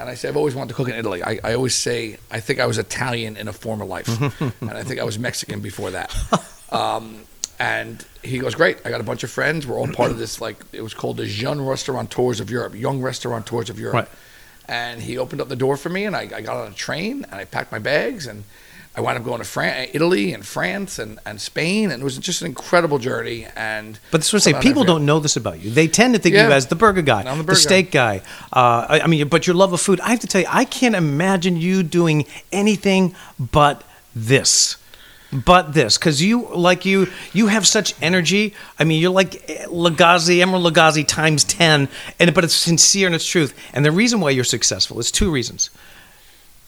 And 0.00 0.08
I 0.08 0.14
say, 0.14 0.28
"I've 0.28 0.36
always 0.36 0.54
wanted 0.54 0.68
to 0.68 0.74
cook 0.74 0.88
in 0.88 0.94
Italy. 0.94 1.22
I, 1.22 1.38
I 1.44 1.54
always 1.54 1.74
say 1.74 2.16
I 2.30 2.40
think 2.40 2.58
I 2.58 2.66
was 2.66 2.78
Italian 2.78 3.36
in 3.36 3.48
a 3.48 3.52
former 3.52 3.84
life, 3.84 4.08
and 4.40 4.70
I 4.70 4.82
think 4.82 4.98
I 5.00 5.04
was 5.04 5.18
Mexican 5.18 5.60
before 5.60 5.90
that." 5.90 6.14
Um, 6.72 7.22
and 7.58 8.04
he 8.22 8.38
goes, 8.38 8.54
"Great! 8.54 8.78
I 8.84 8.90
got 8.90 9.00
a 9.00 9.04
bunch 9.04 9.22
of 9.24 9.30
friends. 9.30 9.66
We're 9.66 9.78
all 9.78 9.88
part 9.88 10.10
of 10.10 10.18
this. 10.18 10.40
Like 10.40 10.56
it 10.72 10.82
was 10.82 10.94
called 10.94 11.18
the 11.18 11.26
Jeune 11.26 11.64
Restaurateurs 11.64 12.40
of 12.40 12.50
Europe, 12.50 12.74
Young 12.74 13.02
Restaurateurs 13.02 13.68
of 13.70 13.78
Europe." 13.78 13.94
Right. 13.94 14.08
And 14.66 15.02
he 15.02 15.18
opened 15.18 15.40
up 15.40 15.48
the 15.48 15.56
door 15.56 15.76
for 15.76 15.88
me, 15.88 16.04
and 16.06 16.14
I, 16.16 16.22
I 16.32 16.40
got 16.42 16.56
on 16.56 16.70
a 16.70 16.74
train, 16.74 17.24
and 17.24 17.34
I 17.34 17.44
packed 17.44 17.72
my 17.72 17.80
bags, 17.80 18.26
and 18.28 18.44
I 18.96 19.00
wound 19.02 19.18
up 19.18 19.24
going 19.24 19.38
to 19.38 19.44
Fran- 19.44 19.88
Italy 19.92 20.32
and 20.32 20.44
France 20.44 20.98
and, 20.98 21.20
and 21.24 21.40
Spain, 21.40 21.92
and 21.92 22.02
it 22.02 22.04
was 22.04 22.18
just 22.18 22.42
an 22.42 22.48
incredible 22.48 22.98
journey. 22.98 23.46
And 23.54 24.00
But 24.10 24.18
this 24.18 24.32
was 24.32 24.42
to 24.44 24.50
say, 24.52 24.60
people 24.60 24.82
don't 24.82 25.06
know 25.06 25.20
this 25.20 25.36
about 25.36 25.60
you. 25.60 25.70
They 25.70 25.86
tend 25.86 26.14
to 26.14 26.20
think 26.20 26.34
of 26.34 26.48
you 26.48 26.52
as 26.52 26.66
the 26.66 26.74
burger 26.74 27.02
guy, 27.02 27.22
the 27.22 27.34
the, 27.36 27.44
burger 27.44 27.54
steak 27.58 27.92
guy. 27.92 28.22
Uh, 28.52 28.86
I, 28.88 29.00
I 29.02 29.06
mean, 29.06 29.28
but 29.28 29.46
your 29.46 29.54
love 29.54 29.72
of 29.72 29.80
food. 29.80 30.00
I 30.00 30.10
have 30.10 30.20
to 30.20 30.26
tell 30.26 30.40
you, 30.40 30.48
I 30.50 30.64
can't 30.64 30.96
imagine 30.96 31.56
you 31.56 31.84
doing 31.84 32.26
anything 32.50 33.14
but 33.38 33.84
this. 34.14 34.76
But 35.32 35.74
this, 35.74 35.96
because 35.96 36.20
you 36.20 36.48
like 36.48 36.84
you, 36.84 37.06
you 37.32 37.46
have 37.46 37.64
such 37.64 37.94
energy. 38.02 38.52
I 38.80 38.82
mean, 38.82 39.00
you're 39.00 39.12
like 39.12 39.46
Lagasse, 39.68 40.36
Emeril 40.42 40.68
Lagasse 40.68 41.06
times 41.06 41.44
ten, 41.44 41.88
and 42.18 42.34
but 42.34 42.42
it's 42.42 42.54
sincere 42.54 43.06
and 43.06 43.14
it's 43.14 43.24
truth. 43.24 43.56
And 43.72 43.84
the 43.84 43.92
reason 43.92 44.18
why 44.18 44.30
you're 44.30 44.42
successful 44.42 44.98
is 44.98 45.12
two 45.12 45.30
reasons. 45.30 45.70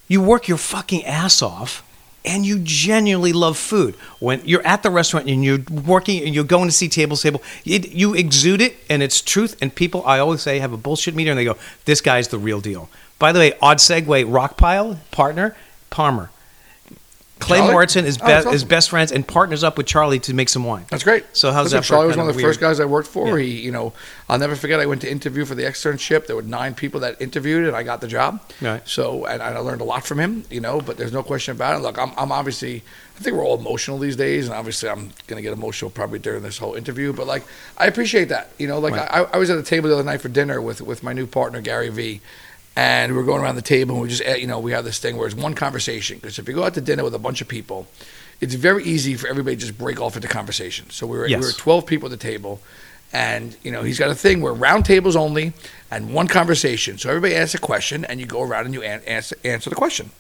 You 0.07 0.23
work 0.23 0.47
your 0.47 0.59
fucking 0.59 1.05
ass 1.05 1.43
off 1.43 1.83
and 2.25 2.47
you 2.47 2.59
genuinely 2.61 3.33
love 3.33 3.59
food. 3.59 3.95
When 4.21 4.41
you're 4.45 4.67
at 4.67 4.83
the 4.83 4.91
restaurant 4.91 5.29
and 5.29 5.45
you're 5.45 5.65
working 5.85 6.23
and 6.25 6.35
you're 6.35 6.45
going 6.45 6.69
to 6.69 6.73
see 6.73 6.89
table 6.89 7.17
table, 7.17 7.43
it, 7.65 7.91
you 7.91 8.15
exude 8.15 8.61
it 8.61 8.77
and 8.89 9.03
it's 9.03 9.21
truth. 9.21 9.57
And 9.61 9.75
people, 9.75 10.05
I 10.07 10.19
always 10.19 10.43
say, 10.43 10.59
have 10.59 10.73
a 10.73 10.77
bullshit 10.77 11.15
meter 11.15 11.31
and 11.31 11.39
they 11.39 11.45
go, 11.45 11.57
this 11.85 12.01
guy's 12.01 12.29
the 12.29 12.39
real 12.39 12.61
deal. 12.61 12.89
By 13.19 13.33
the 13.33 13.39
way, 13.39 13.53
odd 13.61 13.79
segue, 13.79 14.07
Rockpile, 14.07 14.99
partner, 15.11 15.57
Palmer. 15.91 16.31
Clay 17.43 17.59
Charlie? 17.59 17.73
Mauritson 17.73 18.05
is, 18.05 18.19
Oh, 18.21 18.25
be- 18.27 18.33
that's 18.33 18.47
is 18.47 18.65
best 18.65 18.91
friends 18.91 19.13
and 19.13 19.27
partners 19.27 19.63
up 19.65 19.77
with 19.77 19.87
Charlie 19.87 20.19
to 20.21 20.35
make 20.35 20.49
some 20.49 20.65
wine. 20.65 20.87
That's 20.91 21.05
great. 21.05 21.25
So 21.33 21.53
how's 21.53 21.67
Listen, 21.67 21.79
that 21.79 21.85
Charlie 21.85 22.07
was 22.09 22.17
one 22.17 22.29
of 22.29 22.35
the 22.37 22.43
first 22.43 22.61
guys 22.61 22.81
I 22.81 22.85
worked 22.85 23.09
for. 23.09 23.39
Yeah. 23.39 23.45
He, 23.45 23.61
you 23.61 23.71
know, 23.73 23.93
I'll 24.29 24.39
never 24.39 24.57
forget. 24.57 24.81
I 24.81 24.87
went 24.87 25.01
to 25.03 25.11
interview 25.11 25.45
for 25.45 25.55
the 25.55 25.65
externship. 25.65 26.27
There 26.27 26.37
were 26.37 26.43
nine 26.43 26.75
people 26.75 27.01
that 27.01 27.21
interviewed, 27.21 27.67
and 27.67 27.77
I 27.77 27.83
got 27.83 28.01
the 28.01 28.09
job. 28.09 28.41
Right. 28.61 28.87
So, 28.89 29.27
and 29.27 29.43
I 29.43 29.59
learned 29.59 29.81
a 29.81 29.85
lot 29.85 30.05
from 30.07 30.19
him. 30.21 30.45
You 30.51 30.61
know, 30.61 30.81
but 30.81 30.97
there's 30.97 31.13
no 31.13 31.23
question 31.23 31.53
about 31.53 31.77
it. 31.79 31.83
Look, 31.83 31.99
I'm, 31.99 32.13
I'm 32.17 32.33
obviously. 32.33 32.83
I 33.15 33.21
think 33.25 33.37
we're 33.37 33.45
all 33.45 33.59
emotional 33.59 33.99
these 33.99 34.17
days, 34.17 34.47
and 34.47 34.55
obviously, 34.55 34.89
I'm 34.89 35.11
gonna 35.27 35.43
get 35.43 35.53
emotional 35.53 35.91
probably 35.91 36.19
during 36.19 36.43
this 36.43 36.59
whole 36.59 36.75
interview. 36.75 37.13
But 37.13 37.27
like, 37.27 37.45
I 37.77 37.87
appreciate 37.87 38.31
that. 38.31 38.51
You 38.59 38.67
know, 38.69 38.79
like 38.79 38.95
Right. 38.95 39.09
I, 39.11 39.25
I 39.25 39.37
was 39.37 39.51
at 39.51 39.59
a 39.59 39.63
table 39.63 39.89
the 39.91 39.95
other 39.97 40.05
night 40.05 40.21
for 40.23 40.29
dinner 40.29 40.61
with 40.61 40.81
with 40.81 41.03
my 41.03 41.13
new 41.13 41.27
partner 41.27 41.61
Gary 41.61 41.89
V. 41.91 42.21
And 42.75 43.13
we 43.13 43.19
were 43.19 43.25
going 43.25 43.43
around 43.43 43.57
the 43.57 43.63
table, 43.63 43.95
and 43.97 44.03
we 44.03 44.09
just, 44.09 44.23
eh, 44.25 44.37
you 44.37 44.47
know, 44.47 44.59
we 44.59 44.73
have 44.73 44.85
this 44.85 44.99
thing 44.99 45.17
where 45.19 45.27
it's 45.27 45.37
one 45.37 45.55
conversation. 45.55 46.17
Because 46.19 46.39
if 46.39 46.49
you 46.49 46.55
go 46.55 46.65
out 46.65 46.75
to 46.75 46.81
dinner 46.81 47.05
with 47.05 47.15
a 47.15 47.19
bunch 47.19 47.41
of 47.43 47.49
people, 47.49 47.87
it's 48.41 48.55
very 48.55 48.83
easy 48.85 49.15
for 49.15 49.29
everybody 49.29 49.57
to 49.57 49.61
just 49.61 49.77
break 49.77 50.01
off 50.01 50.17
into 50.17 50.27
conversation. 50.29 50.89
So 50.91 51.07
we 51.07 51.19
were, 51.19 51.27
Yes. 51.27 51.41
we 51.41 51.47
were 51.47 51.53
12 51.53 51.87
people 51.87 52.07
at 52.07 52.11
the 52.11 52.17
table, 52.17 52.61
and 53.13 53.55
you 53.63 53.71
know 53.71 53.83
he's 53.83 53.99
got 53.99 54.11
a 54.11 54.15
thing 54.15 54.41
where 54.41 54.55
round 54.55 54.87
tables 54.87 55.17
only 55.17 55.53
and 55.91 56.15
one 56.15 56.29
conversation. 56.29 56.97
So 56.97 57.11
everybody 57.11 57.35
asks 57.35 57.55
a 57.55 57.59
question, 57.59 58.07
and 58.07 58.19
you 58.19 58.25
go 58.27 58.41
around 58.41 58.65
and 58.65 58.73
you 58.75 58.83
an- 58.83 59.03
answer, 59.07 59.37
answer 59.45 59.69
the 59.69 59.77
question. 59.77 60.11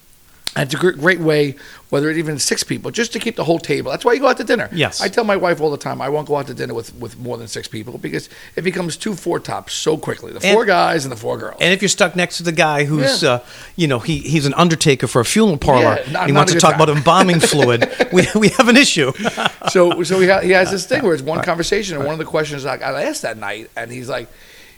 And 0.54 0.64
it's 0.70 0.74
a 0.74 0.92
great 0.92 1.18
way, 1.18 1.54
whether 1.88 2.10
it's 2.10 2.18
even 2.18 2.38
six 2.38 2.62
people, 2.62 2.90
just 2.90 3.12
to 3.14 3.18
keep 3.18 3.36
the 3.36 3.44
whole 3.44 3.58
table. 3.58 3.90
That's 3.90 4.04
why 4.04 4.12
you 4.12 4.20
go 4.20 4.28
out 4.28 4.36
to 4.36 4.44
dinner. 4.44 4.68
Yes. 4.70 5.00
I 5.00 5.08
tell 5.08 5.24
my 5.24 5.34
wife 5.36 5.62
all 5.62 5.70
the 5.70 5.78
time, 5.78 6.02
I 6.02 6.10
won't 6.10 6.28
go 6.28 6.36
out 6.36 6.46
to 6.48 6.54
dinner 6.54 6.74
with, 6.74 6.94
with 6.96 7.18
more 7.18 7.38
than 7.38 7.48
six 7.48 7.68
people 7.68 7.96
because 7.96 8.28
it 8.54 8.60
becomes 8.60 8.98
two 8.98 9.14
four 9.14 9.40
tops 9.40 9.72
so 9.72 9.96
quickly. 9.96 10.30
The 10.30 10.44
And- 10.46 10.54
four 10.54 10.66
guys 10.66 11.06
and 11.06 11.12
the 11.12 11.16
four 11.16 11.38
girls. 11.38 11.56
And 11.58 11.72
if 11.72 11.80
you're 11.80 11.88
stuck 11.88 12.14
next 12.16 12.36
to 12.36 12.42
the 12.42 12.52
guy 12.52 12.84
who's, 12.84 13.22
Yeah. 13.22 13.30
uh, 13.30 13.38
you 13.76 13.88
know, 13.88 13.98
he, 13.98 14.18
he's 14.18 14.44
an 14.44 14.52
undertaker 14.54 15.06
for 15.06 15.20
a 15.20 15.24
funeral 15.24 15.56
parlor, 15.56 16.00
Yeah, 16.04 16.12
not- 16.12 16.26
he 16.26 16.32
wants 16.32 16.52
to 16.52 16.60
talk 16.60 16.72
time. 16.72 16.82
about 16.82 16.94
embalming 16.94 17.40
fluid, 17.52 17.90
we, 18.12 18.26
we 18.34 18.48
have 18.50 18.68
an 18.68 18.76
issue. 18.76 19.10
so 19.70 20.02
so 20.02 20.20
he, 20.20 20.28
ha- 20.28 20.40
he 20.40 20.50
has 20.50 20.70
this 20.70 20.84
thing 20.84 21.02
where 21.04 21.14
it's 21.14 21.22
one 21.22 21.42
conversation, 21.42 21.96
and 21.96 22.04
one 22.04 22.12
of 22.12 22.18
the 22.18 22.26
questions 22.26 22.66
I, 22.66 22.76
I 22.76 23.04
asked 23.04 23.22
that 23.22 23.38
night, 23.38 23.70
and 23.74 23.90
he's 23.90 24.10
like, 24.10 24.28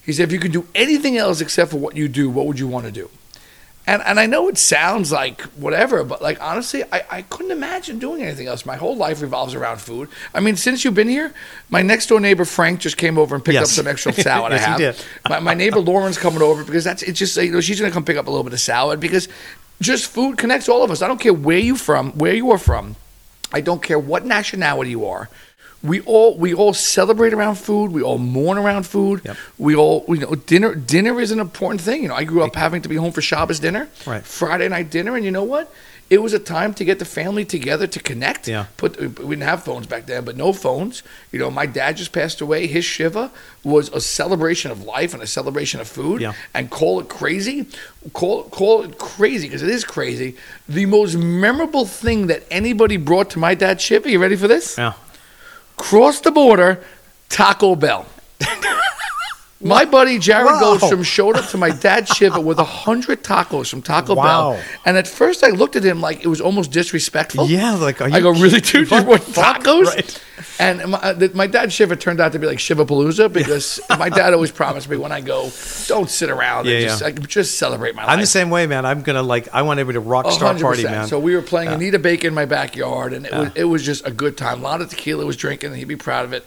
he 0.07 0.13
said, 0.13 0.25
if 0.29 0.33
you 0.33 0.39
could 0.39 0.53
do 0.53 0.69
anything 0.75 1.17
else 1.17 1.41
except 1.41 1.73
for 1.73 1.79
what 1.79 1.97
you 1.97 2.07
do, 2.09 2.31
what 2.31 2.47
would 2.47 2.61
you 2.61 2.69
want 2.69 2.87
to 2.87 2.93
do? 2.93 3.11
And 3.87 4.01
and 4.03 4.19
I 4.19 4.25
know 4.25 4.49
it 4.49 4.57
sounds 4.57 5.13
like 5.13 5.43
whatever, 5.59 6.05
but 6.05 6.23
like 6.23 6.41
honestly, 6.43 6.83
I, 6.91 7.05
I 7.11 7.23
couldn't 7.23 7.53
imagine 7.53 7.99
doing 7.99 8.23
anything 8.23 8.47
else. 8.47 8.65
My 8.65 8.77
whole 8.77 8.97
life 8.97 9.21
revolves 9.21 9.55
around 9.55 9.79
food. 9.79 10.09
I 10.33 10.41
mean, 10.41 10.57
since 10.57 10.85
you've 10.85 10.95
been 10.95 11.09
here, 11.09 11.35
my 11.69 11.83
next 11.83 12.07
door 12.07 12.19
neighbor 12.19 12.47
Frank 12.47 12.81
just 12.81 12.97
came 12.97 13.19
over 13.19 13.35
and 13.35 13.45
picked 13.45 13.55
Yes. 13.55 13.65
up 13.65 13.85
some 13.85 13.87
extra 13.87 14.13
salad 14.15 14.53
Yes, 14.53 14.61
he 14.63 14.67
I 14.67 14.71
have. 14.71 14.79
did. 14.97 15.05
My, 15.29 15.41
my 15.41 15.55
neighbor 15.55 15.81
Lauren's 15.81 16.17
coming 16.17 16.41
over 16.41 16.65
because 16.65 16.83
that's 16.83 17.03
it's 17.03 17.19
just 17.19 17.37
you 17.37 17.53
know 17.53 17.61
she's 17.61 17.79
gonna 17.79 17.93
come 17.93 18.07
pick 18.07 18.17
up 18.17 18.27
a 18.27 18.31
little 18.31 18.45
bit 18.45 18.55
of 18.55 18.61
salad 18.61 19.01
because 19.01 19.29
just 19.83 20.07
food 20.11 20.39
connects 20.39 20.69
all 20.69 20.83
of 20.83 20.91
us. 20.91 21.03
I 21.03 21.07
don't 21.09 21.21
care 21.21 21.35
where 21.35 21.59
you 21.59 21.77
from, 21.77 22.13
where 22.13 22.33
you 22.35 22.53
are 22.53 22.59
from. 22.59 22.97
I 23.53 23.61
don't 23.61 23.83
care 23.83 23.99
what 23.99 24.25
nationality 24.25 24.91
you 24.91 25.05
are. 25.07 25.29
We 25.85 26.01
all 26.01 26.37
we 26.39 26.55
all 26.55 26.73
celebrate 26.73 27.35
around 27.35 27.57
food. 27.57 27.93
We 27.93 28.03
all 28.03 28.19
mourn 28.19 28.57
around 28.59 28.85
food. 28.87 29.21
Yep. 29.25 29.37
We 29.59 29.77
all 29.77 30.05
you 30.09 30.17
know 30.17 30.35
dinner 30.35 30.75
dinner 30.75 31.21
is 31.21 31.31
an 31.31 31.39
important 31.41 31.83
thing. 31.83 32.03
You 32.03 32.09
know, 32.09 32.15
I 32.15 32.25
grew 32.25 32.43
up 32.43 32.57
having 32.57 32.81
to 32.83 32.89
be 32.89 32.97
home 32.97 33.13
for 33.13 33.21
Shabbos 33.23 33.61
dinner, 33.61 33.89
Right. 34.07 34.25
Friday 34.25 34.69
night 34.69 34.89
dinner, 34.91 35.15
and 35.15 35.25
you 35.25 35.31
know 35.31 35.45
what? 35.45 35.71
It 36.11 36.21
was 36.23 36.35
a 36.35 36.39
time 36.39 36.75
to 36.75 36.85
get 36.85 36.99
the 36.99 37.05
family 37.07 37.45
together 37.47 37.87
to 37.87 37.99
connect. 37.99 38.47
Yeah. 38.49 38.67
Put 38.77 38.99
we 38.99 39.37
didn't 39.37 39.43
have 39.43 39.63
phones 39.65 39.87
back 39.87 40.07
then, 40.07 40.25
but 40.25 40.37
no 40.37 40.53
phones. 40.53 41.03
You 41.33 41.39
know, 41.39 41.51
my 41.51 41.67
dad 41.67 41.97
just 41.99 42.13
passed 42.13 42.41
away. 42.41 42.67
His 42.67 42.85
shiva 42.85 43.31
was 43.63 43.89
a 43.91 44.01
celebration 44.01 44.71
of 44.71 44.85
life 44.85 45.13
and 45.15 45.23
a 45.23 45.27
celebration 45.27 45.81
of 45.81 45.89
food. 45.89 46.21
Yeah. 46.23 46.33
And 46.55 46.71
call 46.71 47.01
it 47.01 47.09
crazy, 47.09 47.67
call 48.13 48.45
call 48.45 48.83
it 48.85 48.99
crazy 48.99 49.49
because 49.49 49.63
it 49.63 49.71
is 49.71 49.85
crazy. 49.85 50.37
The 50.69 50.87
most 50.87 51.17
memorable 51.17 51.87
thing 51.87 52.27
that 52.29 52.43
anybody 52.51 52.97
brought 52.99 53.31
to 53.31 53.39
my 53.39 53.55
dad's 53.55 53.83
shiva. 53.83 54.07
Are 54.07 54.11
you 54.11 54.19
ready 54.19 54.37
for 54.37 54.49
this? 54.49 54.77
Yeah. 54.79 54.93
Cross 55.77 56.21
the 56.21 56.31
border, 56.31 56.83
Taco 57.29 57.75
Bell. 57.77 58.07
My 59.61 59.87
buddy 59.87 60.19
Jared 60.19 60.45
Wow. 60.47 60.61
Goldstrom 60.77 61.05
showed 61.05 61.37
up 61.37 61.49
to 61.49 61.57
my 61.57 61.71
dad's 61.71 62.11
shiva 62.11 62.39
with 62.49 62.59
a 62.59 62.65
hundred 62.65 63.25
tacos 63.25 63.71
from 63.71 63.81
Taco 63.81 64.15
Wow. 64.15 64.53
Bell, 64.53 64.63
and 64.85 64.99
at 64.99 65.09
first 65.09 65.43
I 65.43 65.49
looked 65.51 65.75
at 65.75 65.83
him 65.83 66.03
like 66.03 66.23
it 66.23 66.29
was 66.29 66.41
almost 66.41 66.71
disrespectful. 66.71 67.49
Yeah, 67.49 67.73
like, 67.75 68.03
are 68.03 68.11
I 68.13 68.21
go, 68.21 68.33
really, 68.33 68.61
dude? 68.61 68.91
You 68.91 69.03
want 69.05 69.23
tacos? 69.23 69.85
Right. 69.87 70.24
And 70.59 70.91
my, 70.91 70.99
uh, 70.99 71.13
the, 71.13 71.31
my 71.35 71.47
dad's 71.47 71.73
shiva 71.73 71.97
turned 71.97 72.21
out 72.21 72.33
to 72.33 72.39
be 72.39 72.47
like 72.47 72.59
Shiva 72.59 72.85
Palooza 72.85 73.33
because 73.33 73.81
my 73.99 74.09
dad 74.09 74.33
always 74.35 74.51
promised 74.51 74.89
me 74.89 74.97
when 74.97 75.13
I 75.13 75.21
go, 75.21 75.51
don't 75.87 76.11
sit 76.11 76.31
around 76.31 76.67
Yeah, 76.67 76.73
and 76.75 76.83
just 76.89 77.01
yeah. 77.01 77.07
like, 77.07 77.29
just 77.29 77.59
celebrate 77.59 77.95
my 77.95 78.03
life. 78.03 78.11
I'm 78.11 78.21
the 78.21 78.27
same 78.27 78.51
way, 78.51 78.67
man. 78.67 78.85
I'm 78.85 79.03
gonna 79.03 79.23
like. 79.23 79.49
I 79.53 79.63
want 79.63 79.81
everybody 79.81 80.03
to 80.05 80.09
rock 80.09 80.31
star 80.33 80.49
hundred 80.49 80.63
party, 80.63 80.85
man. 80.85 81.07
So 81.09 81.19
we 81.19 81.35
were 81.35 81.43
playing 81.43 81.71
Anita 81.71 81.99
Baker 81.99 82.29
in 82.29 82.35
my 82.35 82.47
backyard, 82.47 83.13
and 83.13 83.27
it 83.27 83.33
was 83.33 83.51
it 83.55 83.65
was 83.65 83.83
just 83.85 84.07
a 84.07 84.11
good 84.11 84.37
time. 84.37 84.61
A 84.61 84.63
lot 84.63 84.81
of 84.81 84.91
tequila 84.91 85.25
was 85.25 85.37
drinking, 85.37 85.71
and 85.71 85.79
he'd 85.79 85.85
be 85.87 85.97
proud 85.97 86.25
of 86.25 86.33
it. 86.33 86.45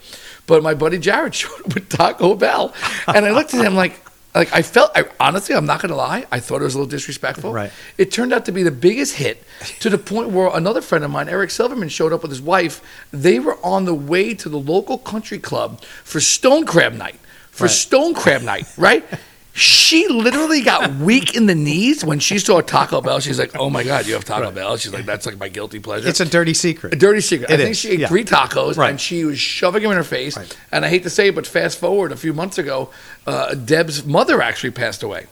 But 0.48 0.64
my 0.64 0.74
buddy 0.74 0.98
Jared 0.98 1.36
showed 1.36 1.60
up 1.62 1.74
with 1.74 1.90
Taco 1.90 2.36
Bell, 2.36 2.74
and 3.08 3.26
I 3.26 3.32
looked 3.32 3.54
at 3.54 3.64
him 3.66 3.76
like. 3.76 4.02
Like 4.38 4.54
I 4.54 4.62
felt, 4.62 4.92
I, 4.96 5.06
honestly, 5.20 5.56
I'm 5.56 5.66
not 5.66 5.82
gonna 5.82 5.96
lie. 5.96 6.26
I 6.32 6.40
thought 6.40 6.62
it 6.62 6.66
was 6.66 6.76
a 6.76 6.78
little 6.78 6.90
disrespectful. 6.90 7.52
Right. 7.52 7.72
It 7.98 8.12
turned 8.12 8.32
out 8.34 8.46
to 8.46 8.52
be 8.52 8.62
the 8.62 8.72
biggest 8.72 9.16
hit, 9.16 9.44
to 9.80 9.90
the 9.90 9.98
point 9.98 10.30
where 10.30 10.56
another 10.56 10.82
friend 10.82 11.04
of 11.04 11.10
mine, 11.10 11.28
Eric 11.28 11.50
Silverman, 11.50 11.90
showed 11.90 12.14
up 12.14 12.22
with 12.22 12.30
his 12.32 12.42
wife. 12.42 12.82
They 13.12 13.40
were 13.40 13.58
on 13.66 13.86
the 13.86 13.96
way 13.96 14.36
to 14.36 14.48
the 14.48 14.60
local 14.60 15.00
country 15.00 15.40
club 15.40 15.82
for 16.04 16.20
Stone 16.20 16.66
Crab 16.68 16.94
Night. 16.94 17.20
For 17.50 17.64
Right. 17.64 17.72
Stone 17.72 18.14
Crab 18.14 18.44
Night, 18.44 18.68
right? 18.78 19.04
She 19.58 20.08
literally 20.08 20.62
got 20.62 20.96
weak 21.00 21.36
in 21.36 21.48
the 21.48 21.56
knees 21.56 22.06
when 22.06 22.20
she 22.20 22.38
saw 22.38 22.62
Taco 22.62 23.02
Bell. 23.02 23.20
She's 23.20 23.40
like, 23.40 23.56
"Oh 23.58 23.70
my 23.72 23.84
god, 23.84 24.06
you 24.06 24.14
have 24.14 24.24
Taco 24.24 24.52
Bell!" 24.52 24.78
She's 24.78 24.94
like, 24.94 25.06
"That's 25.06 25.26
like 25.26 25.38
my 25.40 25.50
guilty 25.50 25.80
pleasure." 25.80 26.08
it's 26.08 26.20
a 26.20 26.26
dirty 26.26 26.54
secret. 26.54 26.94
A 26.94 26.96
dirty 26.96 27.22
secret. 27.22 27.50
It 27.50 27.54
I 27.56 27.58
think 27.58 27.72
is, 27.72 27.78
she 27.80 27.90
ate 27.90 28.00
yeah. 28.02 28.08
three 28.08 28.24
tacos 28.24 28.78
Right. 28.78 28.92
and 28.92 29.02
she 29.02 29.26
was 29.26 29.40
shoving 29.40 29.82
them 29.82 29.92
in 29.92 29.98
her 29.98 30.04
face. 30.04 30.38
Right. 30.38 30.58
And 30.72 30.86
I 30.86 30.90
hate 30.90 31.04
to 31.04 31.10
say 31.10 31.30
it, 31.30 31.36
but 31.36 31.48
fast 31.48 31.80
forward 31.80 32.12
a 32.12 32.18
few 32.18 32.34
months 32.34 32.58
ago, 32.60 32.92
uh, 33.26 33.56
Deb's 33.56 34.06
mother 34.06 34.42
actually 34.44 34.72
passed 34.72 35.02
away. 35.02 35.26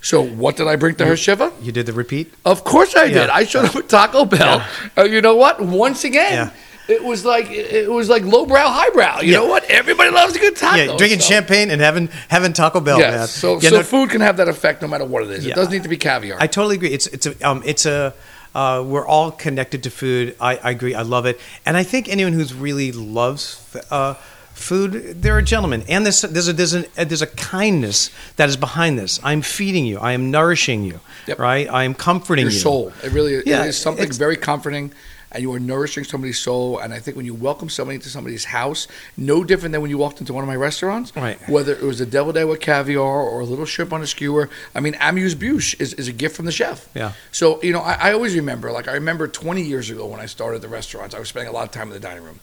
So 0.00 0.22
what 0.22 0.56
did 0.56 0.68
I 0.68 0.76
bring 0.76 0.94
to 0.96 1.04
her 1.06 1.16
shiva? 1.16 1.52
You 1.60 1.72
did 1.72 1.84
the 1.86 1.92
repeat. 1.92 2.32
Of 2.44 2.64
course 2.64 2.94
I 2.96 3.04
Yeah. 3.04 3.22
did. 3.22 3.30
I 3.30 3.44
showed 3.44 3.64
up 3.66 3.74
with 3.74 3.88
Taco 3.88 4.24
Bell. 4.24 4.64
Uh, 4.96 5.02
you 5.04 5.20
know 5.20 5.34
what? 5.34 5.60
Once 5.60 6.04
again, 6.04 6.32
Yeah. 6.32 6.50
It 6.88 7.02
was 7.02 7.24
like 7.24 7.50
it 7.50 7.90
was 7.90 8.08
like 8.08 8.22
lowbrow, 8.24 8.68
highbrow. 8.68 9.20
You 9.20 9.32
Yeah. 9.32 9.38
know 9.38 9.46
what? 9.46 9.64
Everybody 9.70 10.10
loves 10.10 10.36
a 10.36 10.38
good 10.38 10.56
taco. 10.56 10.76
Yeah, 10.92 10.96
drinking 10.96 11.20
so- 11.20 11.28
champagne 11.30 11.70
and 11.70 11.80
having 11.80 12.08
having 12.28 12.52
Taco 12.52 12.80
Bell, 12.80 12.98
Yes. 12.98 13.14
man. 13.14 13.26
So, 13.28 13.60
Yeah, 13.60 13.70
so 13.70 13.76
no, 13.76 13.82
food 13.82 14.10
can 14.10 14.20
have 14.20 14.36
that 14.38 14.48
effect 14.48 14.82
no 14.82 14.88
matter 14.88 15.04
what 15.04 15.22
it 15.24 15.30
is. 15.30 15.44
Yeah. 15.44 15.52
It 15.52 15.56
doesn't 15.56 15.72
need 15.72 15.82
to 15.82 15.88
be 15.88 15.96
caviar. 15.96 16.38
I 16.40 16.46
totally 16.46 16.76
agree. 16.76 16.90
It's 16.92 17.06
it's 17.08 17.26
a 17.26 17.34
um, 17.48 17.62
it's 17.64 17.86
a 17.86 18.14
uh, 18.54 18.82
we're 18.86 19.06
all 19.06 19.30
connected 19.30 19.82
to 19.82 19.90
food. 19.90 20.34
I, 20.40 20.56
I 20.56 20.70
agree. 20.70 20.94
I 20.94 21.02
love 21.02 21.26
it, 21.26 21.38
and 21.66 21.76
I 21.76 21.82
think 21.82 22.08
anyone 22.08 22.32
who's 22.32 22.54
really 22.54 22.90
loves 22.90 23.60
uh, 23.90 24.14
food, 24.54 25.20
they're 25.22 25.36
a 25.38 25.42
gentleman. 25.42 25.84
And 25.88 26.06
there's 26.06 26.22
there's 26.22 26.48
a 26.48 26.52
there's 26.54 26.74
a 26.74 26.84
there's 27.04 27.20
a 27.22 27.26
kindness 27.26 28.10
that 28.36 28.48
is 28.48 28.56
behind 28.56 28.98
this. 28.98 29.20
I'm 29.22 29.42
feeding 29.42 29.84
you. 29.84 29.98
I 29.98 30.12
am 30.12 30.30
nourishing 30.30 30.84
you. 30.84 31.00
Yep. 31.26 31.38
Right. 31.38 31.68
I 31.70 31.84
am 31.84 31.92
comforting 31.94 32.44
your 32.44 32.52
you. 32.52 32.58
soul. 32.58 32.92
It 33.04 33.12
really 33.12 33.42
Yeah, 33.44 33.64
it 33.64 33.68
is 33.68 33.76
something 33.78 34.10
very 34.12 34.36
comforting, 34.36 34.92
and 35.32 35.42
you 35.42 35.52
are 35.52 35.60
nourishing 35.60 36.04
somebody's 36.04 36.38
soul. 36.38 36.78
And 36.78 36.94
I 36.94 37.00
think 37.00 37.16
when 37.16 37.26
you 37.26 37.34
welcome 37.34 37.68
somebody 37.68 37.96
into 37.96 38.08
somebody's 38.08 38.44
house, 38.44 38.88
no 39.16 39.44
different 39.44 39.72
than 39.72 39.82
when 39.82 39.90
you 39.90 39.98
walked 39.98 40.20
into 40.20 40.32
one 40.32 40.44
of 40.44 40.48
my 40.48 40.56
restaurants, 40.56 41.14
Right. 41.16 41.38
Whether 41.48 41.74
it 41.74 41.82
was 41.82 42.00
a 42.00 42.06
deviled 42.06 42.36
egg 42.36 42.46
with 42.46 42.60
caviar 42.60 43.02
or 43.02 43.40
a 43.40 43.44
little 43.44 43.64
shrimp 43.66 43.92
on 43.92 44.02
a 44.02 44.06
skewer, 44.06 44.48
I 44.74 44.80
mean, 44.80 44.96
amuse 45.00 45.34
bouche 45.34 45.74
is, 45.80 45.94
is 45.94 46.08
a 46.08 46.12
gift 46.12 46.36
from 46.36 46.44
the 46.46 46.52
chef. 46.52 46.88
Yeah. 46.94 47.12
So 47.32 47.62
you 47.62 47.72
know, 47.72 47.80
I, 47.80 47.94
I 47.94 48.12
always 48.12 48.34
remember. 48.34 48.72
Like 48.72 48.88
I 48.88 48.94
remember 48.94 49.28
20 49.28 49.62
years 49.62 49.90
ago 49.90 50.06
when 50.06 50.20
I 50.20 50.26
started 50.26 50.62
the 50.62 50.68
restaurants, 50.68 51.14
I 51.14 51.18
was 51.18 51.28
spending 51.28 51.48
a 51.48 51.52
lot 51.52 51.64
of 51.64 51.70
time 51.72 51.88
in 51.88 51.94
the 51.94 52.00
dining 52.00 52.22
room, 52.24 52.40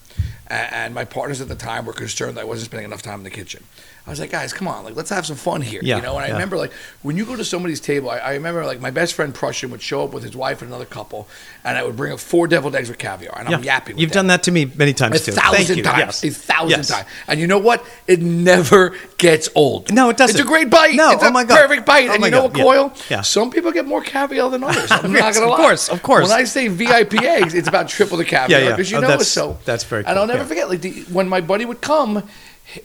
and, 0.48 0.94
my 0.94 1.06
partners 1.06 1.42
at 1.42 1.48
the 1.48 1.56
time 1.56 1.86
were 1.86 1.94
concerned 1.94 2.38
that 2.38 2.42
I 2.42 2.44
wasn't 2.44 2.66
spending 2.70 2.86
enough 2.86 3.02
time 3.02 3.20
in 3.20 3.24
the 3.24 3.30
kitchen. 3.30 3.64
I 4.06 4.10
was 4.10 4.20
like, 4.20 4.32
guys, 4.32 4.52
come 4.52 4.68
on, 4.68 4.84
like 4.84 4.98
let's 4.98 5.10
have 5.12 5.26
some 5.26 5.38
fun 5.38 5.62
here, 5.62 5.80
Yeah, 5.82 5.96
you 5.96 6.02
know. 6.02 6.18
And 6.18 6.26
I 6.26 6.30
remember 6.34 6.58
like 6.58 6.74
when 7.04 7.16
you 7.16 7.24
go 7.26 7.38
to 7.38 7.46
somebody's 7.46 7.80
table, 7.80 8.10
I, 8.10 8.18
I 8.18 8.34
remember 8.34 8.66
like 8.66 8.82
my 8.82 8.92
best 8.92 9.14
friend 9.14 9.34
Prussian 9.34 9.72
would 9.72 9.82
show 9.82 10.04
up 10.04 10.12
with 10.12 10.24
his 10.24 10.36
wife 10.36 10.62
and 10.62 10.70
another 10.70 10.84
couple, 10.84 11.26
and 11.64 11.78
I 11.78 11.84
would 11.84 11.96
bring 11.96 12.12
up 12.12 12.20
four 12.20 12.46
deviled 12.48 12.76
eggs 12.76 12.90
with 12.90 12.98
caviar, 12.98 13.34
and 13.40 13.48
I'm 13.48 13.64
yapping. 13.64 13.96
With 13.96 14.02
You've 14.02 14.10
them. 14.12 14.24
done 14.24 14.28
that 14.28 14.44
to 14.44 14.52
me 14.52 14.66
many 14.66 14.92
times 14.92 15.22
a 15.22 15.26
too. 15.26 15.32
thousand 15.32 15.66
Thank 15.66 15.78
you. 15.78 15.84
times, 15.84 16.22
Yes. 16.22 16.24
a 16.26 16.30
thousand 16.32 16.70
Yes. 16.72 16.88
times. 16.90 17.08
And 17.30 17.40
you 17.40 17.48
know 17.48 17.60
what? 17.60 17.86
It 18.06 18.22
never 18.22 18.94
gets 19.18 19.48
old. 19.56 19.94
No, 19.94 20.10
it 20.10 20.18
doesn't. 20.18 20.36
It's 20.36 20.44
a 20.46 20.48
great 20.48 20.70
bite. 20.70 20.96
No, 20.96 21.12
it's 21.12 21.24
oh 21.24 21.28
a 21.30 21.32
my 21.32 21.46
God. 21.46 21.62
perfect 21.62 21.86
bite. 21.86 22.10
Oh 22.10 22.16
and 22.16 22.26
you 22.26 22.30
know 22.32 22.50
God, 22.50 22.52
what, 22.52 22.58
yeah. 22.58 22.64
Coyle? 22.90 22.94
Yeah. 23.10 23.22
Some 23.22 23.52
people 23.52 23.72
get 23.72 23.86
more 23.88 24.02
caviar 24.02 24.50
than 24.50 24.66
others. 24.66 24.92
I'm 24.92 25.14
Yes, 25.14 25.22
not 25.22 25.34
gonna 25.36 25.46
lie. 25.48 25.54
of 25.54 25.62
course, 25.62 25.88
of 25.88 26.04
course. 26.04 26.28
When 26.30 26.38
I 26.38 26.44
say 26.44 26.68
VIP 26.68 27.14
eggs, 27.24 27.54
it's 27.54 27.70
about 27.70 27.88
triple 27.88 28.18
the 28.18 28.26
caviar 28.26 28.60
Yeah, 28.60 28.66
yeah. 28.68 28.76
because 28.76 28.92
you 28.92 28.98
Oh, 28.98 29.00
know 29.02 29.08
that's- 29.08 29.28
it's 29.28 29.32
so. 29.32 29.58
that's 29.64 29.86
very 29.86 30.04
cool, 30.04 30.12
never 30.34 30.48
forget, 30.48 30.70
like 30.70 30.82
the, 30.82 31.04
when 31.12 31.28
my 31.30 31.42
buddy 31.42 31.66
would 31.66 31.82
come, 31.82 32.24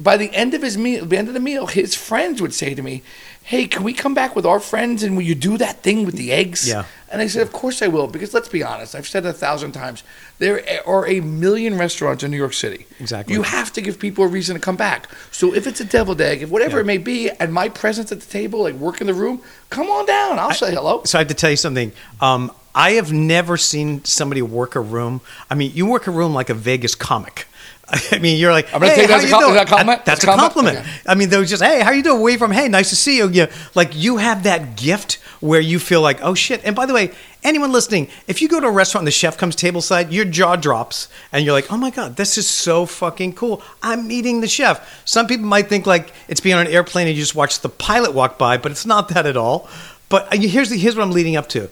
by 0.01 0.17
the 0.17 0.35
end 0.35 0.55
of 0.55 0.63
his 0.63 0.77
meal, 0.77 1.05
the 1.07 1.17
end 1.17 1.29
of 1.29 1.35
the 1.35 1.41
meal, 1.41 1.67
his 1.67 1.95
friends 1.95 2.43
would 2.43 2.53
say 2.53 2.75
to 2.75 2.83
me, 2.83 3.03
"Hey, 3.43 3.67
can 3.67 3.85
we 3.85 3.93
come 3.93 4.13
back 4.13 4.35
with 4.35 4.45
our 4.45 4.59
friends 4.61 5.03
and 5.05 5.17
will 5.17 5.23
you 5.25 5.37
do 5.37 5.57
that 5.59 5.83
thing 5.83 6.05
with 6.05 6.17
the 6.17 6.33
eggs?" 6.33 6.69
Yeah. 6.69 6.85
And 7.11 7.23
I 7.23 7.29
said, 7.29 7.43
"Of 7.43 7.53
course 7.53 7.81
I 7.81 7.87
will," 7.87 8.07
because 8.09 8.35
let's 8.35 8.49
be 8.49 8.63
honest. 8.63 8.95
I've 8.95 9.07
said 9.09 9.25
it 9.25 9.29
a 9.29 9.33
thousand 9.33 9.73
times. 9.73 10.03
There 10.41 10.63
are 10.87 11.07
a 11.07 11.21
million 11.21 11.79
restaurants 11.79 12.23
in 12.25 12.31
New 12.33 12.37
York 12.37 12.55
City. 12.55 12.87
Exactly. 13.01 13.35
You 13.35 13.43
have 13.43 13.73
to 13.75 13.81
give 13.81 13.99
people 13.99 14.25
a 14.25 14.29
reason 14.29 14.55
to 14.55 14.61
come 14.61 14.77
back. 14.77 15.09
So 15.31 15.55
if 15.55 15.67
it's 15.67 15.81
a 15.81 15.85
deviled 15.85 16.21
egg, 16.21 16.43
if 16.43 16.51
whatever 16.51 16.79
Yeah. 16.79 16.83
it 16.83 16.87
may 16.87 16.99
be, 16.99 17.31
and 17.31 17.53
my 17.53 17.69
presence 17.69 18.11
at 18.13 18.21
the 18.21 18.27
table, 18.31 18.63
like 18.65 18.75
work 18.75 19.01
in 19.01 19.07
the 19.07 19.15
room, 19.15 19.41
come 19.71 19.87
on 19.89 20.07
down. 20.07 20.39
I'll 20.41 20.53
say 20.53 20.75
hello. 20.75 21.03
So 21.05 21.19
I 21.19 21.21
have 21.21 21.29
to 21.29 21.35
tell 21.35 21.51
you 21.51 21.57
something. 21.57 21.93
Um, 22.21 22.51
I 22.75 22.93
have 22.93 23.13
never 23.13 23.57
seen 23.57 24.05
somebody 24.05 24.43
work 24.43 24.77
a 24.77 24.81
room. 24.81 25.21
I 25.51 25.55
mean, 25.55 25.73
you 25.75 25.87
work 25.87 26.07
a 26.07 26.11
room 26.11 26.35
like 26.35 26.51
a 26.51 26.55
Vegas 26.55 26.95
comic. 26.95 27.47
I 28.13 28.19
mean, 28.19 28.39
you're 28.39 28.53
like, 28.53 28.67
I'm 28.75 28.81
gonna 28.81 28.93
hey, 28.93 29.07
take 29.07 29.09
that 29.09 29.15
how 29.15 29.19
as 29.19 29.25
a 29.25 29.27
you 29.29 29.33
com- 29.33 29.55
that 29.55 29.67
a 29.67 29.71
compliment? 29.71 30.05
That's, 30.05 30.23
That's 30.23 30.25
a 30.25 30.39
compliment? 30.39 30.77
compliment. 30.77 31.03
I 31.07 31.15
mean, 31.15 31.31
they 31.31 31.39
were 31.39 31.45
just, 31.45 31.63
hey, 31.63 31.81
how 31.81 31.91
you 31.93 32.03
doing? 32.03 32.21
Away 32.21 32.37
from, 32.37 32.51
hey, 32.51 32.69
nice 32.69 32.91
to 32.91 32.97
see 32.97 33.17
you. 33.17 33.29
you. 33.31 33.47
Like 33.75 33.91
you 33.95 34.19
have 34.19 34.43
that 34.43 34.77
gift 34.77 35.15
where 35.41 35.61
you 35.61 35.79
feel 35.79 36.03
like, 36.03 36.19
oh 36.23 36.35
shit. 36.35 36.61
And 36.65 36.77
by 36.77 36.85
the 36.85 36.93
way, 36.93 37.13
anyone 37.43 37.73
listening, 37.73 38.09
if 38.27 38.43
you 38.43 38.49
go 38.49 38.61
to 38.61 38.67
a 38.67 38.71
restaurant 38.71 39.03
and 39.03 39.07
the 39.07 39.13
chef 39.13 39.39
comes 39.39 39.57
tableside, 39.57 40.13
your 40.13 40.25
jaw 40.27 40.57
drops 40.57 41.09
and 41.33 41.45
you're 41.45 41.55
like, 41.55 41.73
oh 41.73 41.77
my 41.77 41.91
god, 41.91 42.17
this 42.17 42.37
is 42.37 42.49
so 42.49 42.85
fucking 42.85 43.33
cool. 43.35 43.63
I'm 43.83 44.07
meeting 44.07 44.41
the 44.41 44.49
chef. 44.49 45.03
Some 45.07 45.27
people 45.27 45.47
might 45.47 45.69
think 45.69 45.87
like 45.87 46.13
it's 46.29 46.41
being 46.41 46.57
on 46.57 46.67
an 46.67 46.73
airplane 46.73 47.07
and 47.07 47.17
you 47.17 47.23
just 47.23 47.35
watch 47.35 47.61
the 47.61 47.69
pilot 47.71 48.13
walk 48.13 48.37
by, 48.37 48.59
but 48.59 48.71
it's 48.71 48.87
not 48.87 49.09
that 49.11 49.25
at 49.25 49.37
all. 49.37 49.69
But 50.09 50.33
uh, 50.33 50.39
here's 50.39 50.71
the, 50.71 50.77
here's 50.77 50.97
what 50.97 51.03
I'm 51.03 51.13
leading 51.13 51.37
up 51.37 51.49
to. 51.51 51.71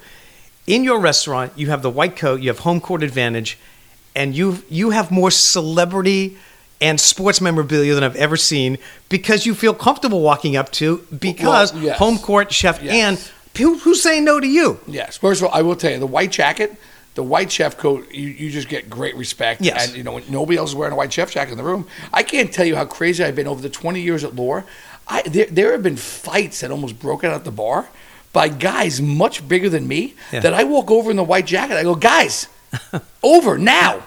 In 0.67 0.83
your 0.83 0.99
restaurant, 0.99 1.53
you 1.57 1.69
have 1.69 1.83
the 1.83 1.91
white 1.91 2.17
coat, 2.17 2.41
you 2.41 2.49
have 2.49 2.61
home 2.61 2.81
court 2.81 3.03
advantage, 3.03 3.59
and 4.15 4.35
you 4.37 4.65
you 4.69 4.91
have 4.91 5.11
more 5.11 5.31
celebrity 5.31 6.37
and 6.81 7.01
sports 7.01 7.41
memorabilia 7.41 7.95
than 7.95 8.05
I've 8.05 8.17
ever 8.17 8.37
seen 8.37 8.79
because 9.09 9.47
you 9.47 9.55
feel 9.55 9.73
comfortable 9.75 10.21
walking 10.21 10.57
up 10.57 10.71
to 10.73 11.07
because 11.19 11.73
Well, 11.73 11.83
yes. 11.85 11.99
home 11.99 12.19
court 12.19 12.53
chef 12.53 12.83
Yes. 12.83 12.93
and 12.95 13.33
who, 13.57 13.79
who's 13.79 14.03
saying 14.03 14.25
no 14.25 14.39
to 14.41 14.47
you? 14.47 14.79
Yes. 14.87 15.17
First 15.17 15.41
of 15.41 15.49
all, 15.49 15.55
I 15.55 15.63
will 15.63 15.77
tell 15.77 15.91
you 15.93 15.99
the 15.99 16.07
white 16.07 16.31
jacket, 16.33 16.77
the 17.15 17.23
white 17.23 17.51
chef 17.51 17.79
coat. 17.79 18.13
You, 18.13 18.29
you 18.29 18.51
just 18.51 18.69
get 18.69 18.91
great 18.91 19.17
respect. 19.17 19.63
Yes. 19.63 19.89
And 19.89 19.97
you 19.97 20.03
know 20.03 20.19
nobody 20.29 20.59
else 20.59 20.71
is 20.71 20.77
wearing 20.77 20.93
a 20.93 20.97
white 20.97 21.13
chef 21.13 21.31
jacket 21.31 21.53
in 21.53 21.59
the 21.59 21.65
room. 21.65 21.87
I 22.13 22.23
can't 22.25 22.53
tell 22.53 22.67
you 22.67 22.77
how 22.77 22.85
crazy 22.85 23.25
I've 23.25 23.37
been 23.37 23.47
over 23.47 23.63
the 23.63 23.71
20 23.71 24.01
years 24.01 24.25
at 24.25 24.35
Lure. 24.35 24.65
I 25.09 25.23
there, 25.23 25.47
there 25.47 25.73
have 25.73 25.83
been 25.85 25.97
fights 25.97 26.61
that 26.61 26.71
almost 26.71 26.99
broke 26.99 27.23
out 27.25 27.33
at 27.33 27.45
the 27.45 27.53
bar 27.53 27.89
by 28.37 28.49
guys 28.49 29.01
much 29.01 29.49
bigger 29.49 29.71
than 29.71 29.89
me. 29.89 30.15
Yeah. 30.31 30.41
That 30.41 30.53
I 30.53 30.65
walk 30.65 30.91
over 30.91 31.11
in 31.11 31.17
the 31.17 31.25
white 31.25 31.47
jacket. 31.47 31.79
I 31.79 31.85
go, 31.85 31.95
guys, 31.95 32.49
over 33.23 33.57
now. 33.57 34.03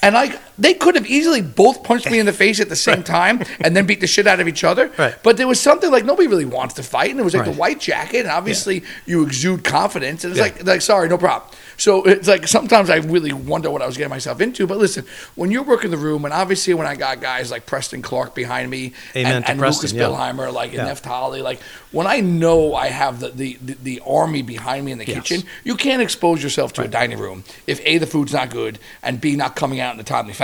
And 0.00 0.16
I 0.16 0.38
They 0.58 0.74
could 0.74 0.94
have 0.94 1.06
easily 1.06 1.40
both 1.42 1.82
punched 1.82 2.10
me 2.10 2.18
in 2.18 2.26
the 2.26 2.32
face 2.32 2.60
at 2.60 2.68
the 2.68 2.76
same 2.76 3.02
time 3.18 3.42
and 3.60 3.74
then 3.76 3.86
beat 3.86 4.00
the 4.00 4.06
shit 4.06 4.26
out 4.26 4.40
of 4.40 4.48
each 4.48 4.64
other. 4.64 4.90
Right. 4.98 5.14
But 5.22 5.36
there 5.36 5.48
was 5.48 5.60
something 5.60 5.90
like 5.90 6.04
nobody 6.04 6.28
really 6.28 6.44
wants 6.44 6.74
to 6.74 6.82
fight, 6.82 7.10
and 7.10 7.18
it 7.18 7.22
was 7.22 7.34
like 7.34 7.46
Right. 7.46 7.52
the 7.52 7.58
white 7.58 7.80
jacket, 7.80 8.20
and 8.20 8.30
obviously 8.30 8.82
you 9.06 9.22
exude 9.24 9.64
confidence, 9.64 10.24
and 10.24 10.32
it's 10.32 10.38
Yeah. 10.38 10.44
like 10.44 10.64
like 10.66 10.80
sorry, 10.82 11.08
no 11.08 11.18
problem. 11.18 11.50
So 11.78 12.04
it's 12.04 12.28
like 12.28 12.46
sometimes 12.46 12.90
I 12.90 12.96
really 12.96 13.32
wonder 13.32 13.70
what 13.70 13.82
I 13.82 13.86
was 13.86 13.96
getting 13.96 14.10
myself 14.10 14.40
into. 14.40 14.66
But 14.66 14.78
listen, 14.78 15.04
when 15.34 15.50
you're 15.50 15.62
working 15.64 15.90
the 15.90 15.96
room, 15.96 16.24
and 16.24 16.32
obviously 16.34 16.74
when 16.74 16.86
I 16.86 16.94
got 16.96 17.20
guys 17.20 17.50
like 17.50 17.66
Preston 17.66 18.02
Clark 18.02 18.34
behind 18.34 18.70
me 18.70 18.92
Amen 19.16 19.36
and, 19.36 19.48
and 19.48 19.58
Preston, 19.58 19.88
Lucas 19.88 19.92
yeah. 19.92 20.02
Billheimer, 20.04 20.52
like 20.52 20.72
Yeah. 20.72 20.86
and 20.86 20.96
Neftali, 20.96 21.42
like 21.42 21.60
when 21.90 22.06
I 22.06 22.20
know 22.20 22.74
I 22.74 22.88
have 22.88 23.20
the, 23.20 23.30
the, 23.30 23.58
the, 23.62 23.76
the 23.82 24.02
army 24.06 24.42
behind 24.42 24.84
me 24.84 24.92
in 24.92 24.98
the 24.98 25.06
Yes. 25.06 25.16
kitchen, 25.26 25.46
you 25.64 25.74
can't 25.76 26.00
expose 26.02 26.42
yourself 26.42 26.72
to 26.74 26.82
a 26.82 26.88
dining 26.88 27.18
room 27.18 27.42
if 27.66 27.80
A, 27.84 27.98
the 27.98 28.06
food's 28.06 28.32
not 28.32 28.50
good, 28.50 28.78
and 29.02 29.20
B, 29.20 29.34
not 29.34 29.56
coming 29.56 29.80
out 29.80 29.94
in 29.94 30.00
a 30.00 30.04
timely 30.04 30.34
fashion. 30.34 30.41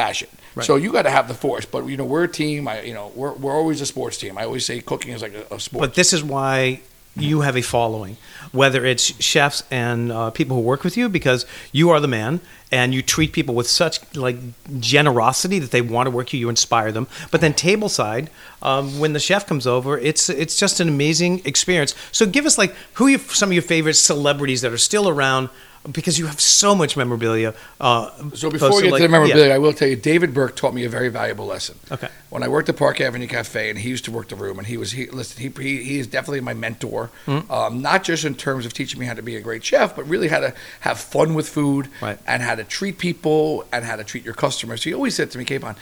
Right. 0.55 0.67
So 0.67 0.77
you 0.77 0.93
got 0.93 1.03
to 1.03 1.11
have 1.11 1.29
the 1.29 1.35
force. 1.35 1.67
But, 1.67 1.87
you 1.87 1.97
know, 1.97 2.05
we're 2.05 2.25
a 2.25 2.29
team. 2.29 2.67
I, 2.67 2.83
you 2.83 2.95
know, 2.95 3.13
we're, 3.15 3.33
we're 3.33 3.53
always 3.53 3.81
a 3.81 3.87
sports 3.87 4.17
team. 4.17 4.39
I 4.39 4.45
always 4.45 4.65
say 4.65 4.81
cooking 4.81 5.13
is 5.13 5.23
like 5.23 5.35
a, 5.35 5.55
a 5.55 5.61
sport. 5.61 5.83
But 5.83 5.95
this 5.95 6.13
is 6.13 6.23
why 6.23 6.81
you 7.17 7.41
have 7.41 7.57
a 7.57 7.63
following, 7.63 8.17
whether 8.53 8.85
it's 8.85 9.05
chefs 9.21 9.63
and 9.71 10.13
uh, 10.13 10.31
people 10.31 10.57
who 10.57 10.63
work 10.63 10.85
with 10.85 10.97
you, 10.97 11.09
because 11.09 11.47
you 11.73 11.91
are 11.91 12.01
the 12.01 12.09
man 12.09 12.41
and 12.71 12.95
you 12.95 13.03
treat 13.03 13.33
people 13.33 13.55
with 13.55 13.67
such 13.67 13.99
like 14.15 14.37
generosity 14.79 15.59
that 15.59 15.71
they 15.71 15.81
want 15.81 16.07
to 16.07 16.11
work 16.11 16.33
you. 16.33 16.39
You 16.39 16.49
inspire 16.49 16.93
them. 16.93 17.09
But 17.31 17.41
then 17.41 17.55
tableside, 17.55 18.29
um, 18.63 19.01
when 19.01 19.15
the 19.15 19.21
chef 19.21 19.47
comes 19.47 19.67
over, 19.67 19.99
it's 19.99 20.29
it's 20.29 20.57
just 20.57 20.81
an 20.81 20.89
amazing 20.89 21.43
experience. 21.45 21.95
So 22.13 22.27
give 22.27 22.47
us 22.47 22.57
like 22.59 22.75
who 22.95 23.07
are 23.07 23.11
your, 23.11 23.21
some 23.21 23.49
of 23.49 23.53
your 23.53 23.63
favorite 23.63 23.95
celebrities 23.95 24.61
that 24.63 24.73
are 24.73 24.79
still 24.79 25.09
around. 25.09 25.49
Because 25.91 26.19
you 26.19 26.27
have 26.27 26.41
so 26.41 26.75
much 26.75 26.97
memorabilia. 26.97 27.55
Uh, 27.81 28.11
So 28.35 28.51
before 28.51 28.71
we 28.77 28.83
get 28.83 28.93
like- 28.93 29.01
to 29.01 29.07
the 29.09 29.13
memorabilia, 29.13 29.49
yeah. 29.49 29.55
I 29.55 29.59
will 29.59 29.73
tell 29.73 29.89
you, 29.89 29.97
David 29.97 30.35
Burke 30.35 30.55
taught 30.57 30.75
me 30.75 30.85
a 30.85 30.89
very 30.89 31.09
valuable 31.09 31.47
lesson. 31.47 31.79
Okay. 31.91 32.09
When 32.31 32.43
I 32.43 32.49
worked 32.49 32.69
at 32.69 32.77
Park 32.77 33.01
Avenue 33.01 33.27
Cafe, 33.27 33.71
and 33.71 33.79
he 33.79 33.89
used 33.89 34.05
to 34.05 34.11
work 34.11 34.29
the 34.29 34.37
room, 34.37 34.59
and 34.59 34.67
he 34.67 34.77
was 34.77 34.93
he 34.93 35.07
listen, 35.07 35.41
he 35.41 35.49
he, 35.63 35.83
he 35.83 35.99
is 35.99 36.07
definitely 36.07 36.41
my 36.41 36.55
mentor. 36.55 37.11
Mm-hmm. 37.27 37.51
Um, 37.51 37.81
not 37.81 38.05
just 38.05 38.25
in 38.25 38.35
terms 38.35 38.67
of 38.67 38.73
teaching 38.75 39.01
me 39.01 39.07
how 39.07 39.15
to 39.15 39.23
be 39.23 39.37
a 39.37 39.41
great 39.41 39.65
chef, 39.65 39.97
but 39.97 40.07
really 40.09 40.29
how 40.29 40.41
to 40.41 40.53
have 40.81 40.99
fun 40.99 41.33
with 41.35 41.49
food, 41.49 41.89
Right. 42.03 42.19
and 42.27 42.43
how 42.43 42.55
to 42.55 42.65
treat 42.65 42.99
people, 42.99 43.65
and 43.73 43.85
how 43.85 43.97
to 43.97 44.05
treat 44.05 44.25
your 44.25 44.35
customers. 44.35 44.85
He 44.85 44.93
always 44.93 45.15
said 45.15 45.31
to 45.31 45.39
me, 45.39 45.45
Capon. 45.45 45.77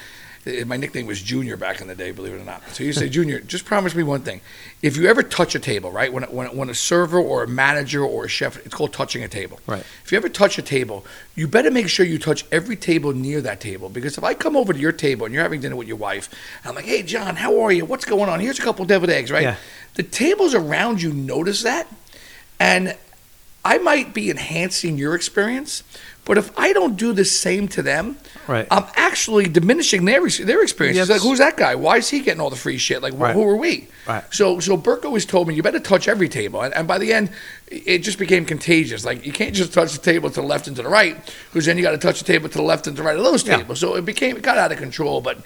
My 0.64 0.76
nickname 0.76 1.06
was 1.06 1.20
Junior 1.20 1.56
back 1.56 1.80
in 1.80 1.88
the 1.88 1.96
day, 1.96 2.12
believe 2.12 2.34
it 2.34 2.40
or 2.40 2.44
not. 2.44 2.62
So 2.68 2.84
you 2.84 2.92
say, 2.92 3.08
Junior, 3.08 3.40
just 3.40 3.64
promise 3.64 3.96
me 3.96 4.04
one 4.04 4.20
thing. 4.20 4.40
If 4.80 4.96
you 4.96 5.08
ever 5.08 5.24
touch 5.24 5.56
a 5.56 5.58
table, 5.58 5.90
right, 5.90 6.12
when, 6.12 6.22
when, 6.24 6.56
when 6.56 6.70
a 6.70 6.74
server 6.74 7.18
or 7.18 7.42
a 7.42 7.48
manager 7.48 8.04
or 8.04 8.26
a 8.26 8.28
chef, 8.28 8.56
it's 8.64 8.72
called 8.72 8.92
touching 8.92 9.24
a 9.24 9.28
table. 9.28 9.58
Right. 9.66 9.84
If 10.04 10.12
you 10.12 10.18
ever 10.18 10.28
touch 10.28 10.56
a 10.56 10.62
table, 10.62 11.04
you 11.34 11.48
better 11.48 11.72
make 11.72 11.88
sure 11.88 12.06
you 12.06 12.18
touch 12.18 12.44
every 12.52 12.76
table 12.76 13.12
near 13.12 13.40
that 13.40 13.60
table. 13.60 13.88
Because 13.88 14.18
if 14.18 14.22
I 14.22 14.34
come 14.34 14.54
over 14.54 14.72
to 14.72 14.78
your 14.78 14.92
table 14.92 15.26
and 15.26 15.34
you're 15.34 15.42
having 15.42 15.60
dinner 15.60 15.74
with 15.74 15.88
your 15.88 15.96
wife, 15.96 16.30
I'm 16.64 16.76
like, 16.76 16.84
hey, 16.84 17.02
John, 17.02 17.34
how 17.34 17.60
are 17.62 17.72
you? 17.72 17.84
What's 17.84 18.04
going 18.04 18.28
on? 18.28 18.38
Here's 18.38 18.60
a 18.60 18.62
couple 18.62 18.84
deviled 18.84 19.10
eggs, 19.10 19.32
right? 19.32 19.42
Yeah. 19.42 19.56
The 19.94 20.04
tables 20.04 20.54
around 20.54 21.02
you 21.02 21.12
notice 21.12 21.64
that. 21.64 21.88
And 22.60 22.96
I 23.64 23.78
might 23.78 24.14
be 24.14 24.30
enhancing 24.30 24.96
your 24.96 25.16
experience, 25.16 25.82
but 26.26 26.36
if 26.36 26.50
I 26.58 26.72
don't 26.74 26.96
do 26.96 27.12
the 27.14 27.24
same 27.24 27.66
to 27.68 27.82
them, 27.82 28.18
Right. 28.48 28.66
I'm 28.70 28.84
actually 28.94 29.48
diminishing 29.48 30.04
their 30.04 30.20
their 30.28 30.62
experience. 30.62 30.96
Yes. 30.98 31.08
like, 31.08 31.20
who's 31.22 31.38
that 31.38 31.56
guy? 31.56 31.74
Why 31.74 31.96
is 31.96 32.08
he 32.10 32.20
getting 32.20 32.40
all 32.40 32.50
the 32.50 32.54
free 32.56 32.78
shit? 32.78 33.02
Like, 33.02 33.14
Right. 33.16 33.34
who 33.34 33.42
are 33.42 33.56
we? 33.56 33.88
Right. 34.06 34.22
So, 34.30 34.60
so 34.60 34.76
Burke 34.76 35.04
always 35.04 35.24
told 35.26 35.48
me 35.48 35.54
you 35.54 35.62
better 35.64 35.80
touch 35.80 36.06
every 36.06 36.28
table, 36.28 36.60
and, 36.62 36.72
and 36.74 36.86
by 36.86 36.98
the 36.98 37.12
end, 37.12 37.30
it 37.66 37.98
just 38.04 38.18
became 38.20 38.44
contagious. 38.44 39.04
Like 39.04 39.26
you 39.26 39.32
can't 39.32 39.54
just 39.54 39.72
touch 39.72 39.92
the 39.92 39.98
table 39.98 40.28
to 40.30 40.40
the 40.40 40.46
left 40.46 40.68
and 40.68 40.76
to 40.76 40.82
the 40.82 40.88
right, 40.88 41.16
because 41.50 41.64
then 41.66 41.76
you 41.76 41.82
got 41.82 41.90
to 41.92 41.98
touch 41.98 42.18
the 42.20 42.24
table 42.24 42.48
to 42.48 42.58
the 42.58 42.62
left 42.64 42.86
and 42.86 42.94
to 42.96 43.02
the 43.02 43.06
right 43.08 43.16
of 43.18 43.24
those 43.24 43.44
Yeah. 43.46 43.56
tables. 43.56 43.80
So 43.80 43.96
it 43.96 44.04
became 44.04 44.36
it 44.36 44.42
got 44.42 44.58
out 44.58 44.70
of 44.70 44.78
control. 44.78 45.20
But 45.20 45.38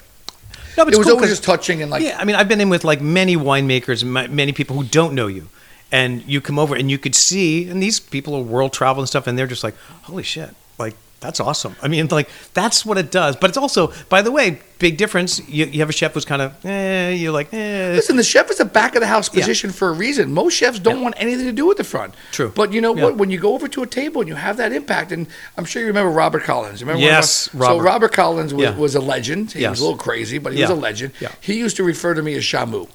No, 0.77 0.85
but 0.85 0.93
it 0.93 0.97
was 0.97 1.07
cool 1.07 1.15
always 1.15 1.31
just 1.31 1.43
touching 1.43 1.81
and 1.81 1.89
like 1.89 2.03
yeah, 2.03 2.17
I 2.19 2.23
mean, 2.25 2.35
I've 2.35 2.47
been 2.47 2.61
in 2.61 2.69
with 2.69 2.83
like 2.83 3.01
many 3.01 3.35
winemakers, 3.35 4.03
many 4.03 4.51
people 4.53 4.75
who 4.77 4.83
don't 4.83 5.13
know 5.15 5.25
you, 5.27 5.47
and 5.91 6.23
you 6.27 6.39
come 6.39 6.59
over 6.59 6.75
and 6.75 6.91
you 6.91 6.99
could 6.99 7.15
see, 7.15 7.67
and 7.67 7.81
these 7.81 7.99
people 7.99 8.35
are 8.35 8.41
world 8.43 8.73
travel 8.73 9.01
and 9.01 9.09
stuff, 9.09 9.25
and 9.27 9.37
they're 9.39 9.47
just 9.47 9.63
like, 9.63 9.75
holy 10.03 10.23
shit, 10.23 10.51
like 10.77 10.95
that's 11.19 11.39
awesome. 11.39 11.75
I 11.83 11.87
mean, 11.87 12.07
like 12.09 12.29
that's 12.55 12.83
what 12.83 12.97
it 12.97 13.11
does. 13.11 13.35
But 13.35 13.51
it's 13.51 13.57
also, 13.57 13.93
by 14.09 14.23
the 14.23 14.31
way, 14.31 14.59
big 14.79 14.97
difference. 14.97 15.39
You, 15.47 15.65
you 15.67 15.79
have 15.81 15.89
a 15.89 15.93
chef 15.93 16.13
who's 16.15 16.25
kind 16.25 16.41
of, 16.41 16.65
eh, 16.65 17.11
you're 17.11 17.31
like, 17.31 17.53
eh. 17.53 17.91
Listen, 17.93 18.15
the 18.15 18.23
chef 18.23 18.49
is 18.49 18.59
a 18.59 18.65
back 18.65 18.95
of 18.95 19.01
the 19.01 19.07
house 19.07 19.29
Yeah. 19.31 19.41
position 19.41 19.69
for 19.71 19.89
a 19.89 19.91
reason. 19.91 20.33
Most 20.33 20.55
chefs 20.55 20.79
don't 20.79 20.97
Yeah. 20.97 21.03
want 21.03 21.15
anything 21.19 21.45
to 21.45 21.51
do 21.51 21.67
with 21.67 21.77
the 21.77 21.83
front. 21.83 22.15
True. 22.31 22.51
But 22.55 22.73
you 22.73 22.81
know 22.81 22.95
Yeah. 22.95 23.03
what? 23.03 23.17
When 23.17 23.29
you 23.29 23.37
go 23.37 23.53
over 23.53 23.67
to 23.67 23.83
a 23.83 23.85
table 23.87 24.21
and 24.21 24.27
you 24.27 24.33
have 24.33 24.57
that 24.57 24.73
impact, 24.73 25.11
and 25.11 25.27
I'm 25.57 25.65
sure 25.65 25.83
you 25.83 25.87
remember 25.89 26.09
Robert 26.11 26.43
Collins. 26.43 26.81
Remember 26.81 27.03
Yes, 27.03 27.53
Robert. 27.53 27.75
So 27.77 27.81
Robert 27.83 28.13
Collins 28.13 28.51
was, 28.51 28.63
Yeah. 28.63 28.75
was 28.75 28.95
a 28.95 28.99
legend. 29.01 29.51
He 29.51 29.59
Yes. 29.61 29.69
was 29.71 29.79
a 29.81 29.83
little 29.83 29.99
crazy, 29.99 30.39
but 30.39 30.53
he 30.53 30.59
Yeah. 30.59 30.69
was 30.69 30.77
a 30.79 30.81
legend. 30.81 31.11
Yeah. 31.19 31.29
He 31.39 31.53
used 31.53 31.77
to 31.77 31.83
refer 31.83 32.15
to 32.15 32.23
me 32.23 32.33
as 32.33 32.43
Shamu. 32.43 32.87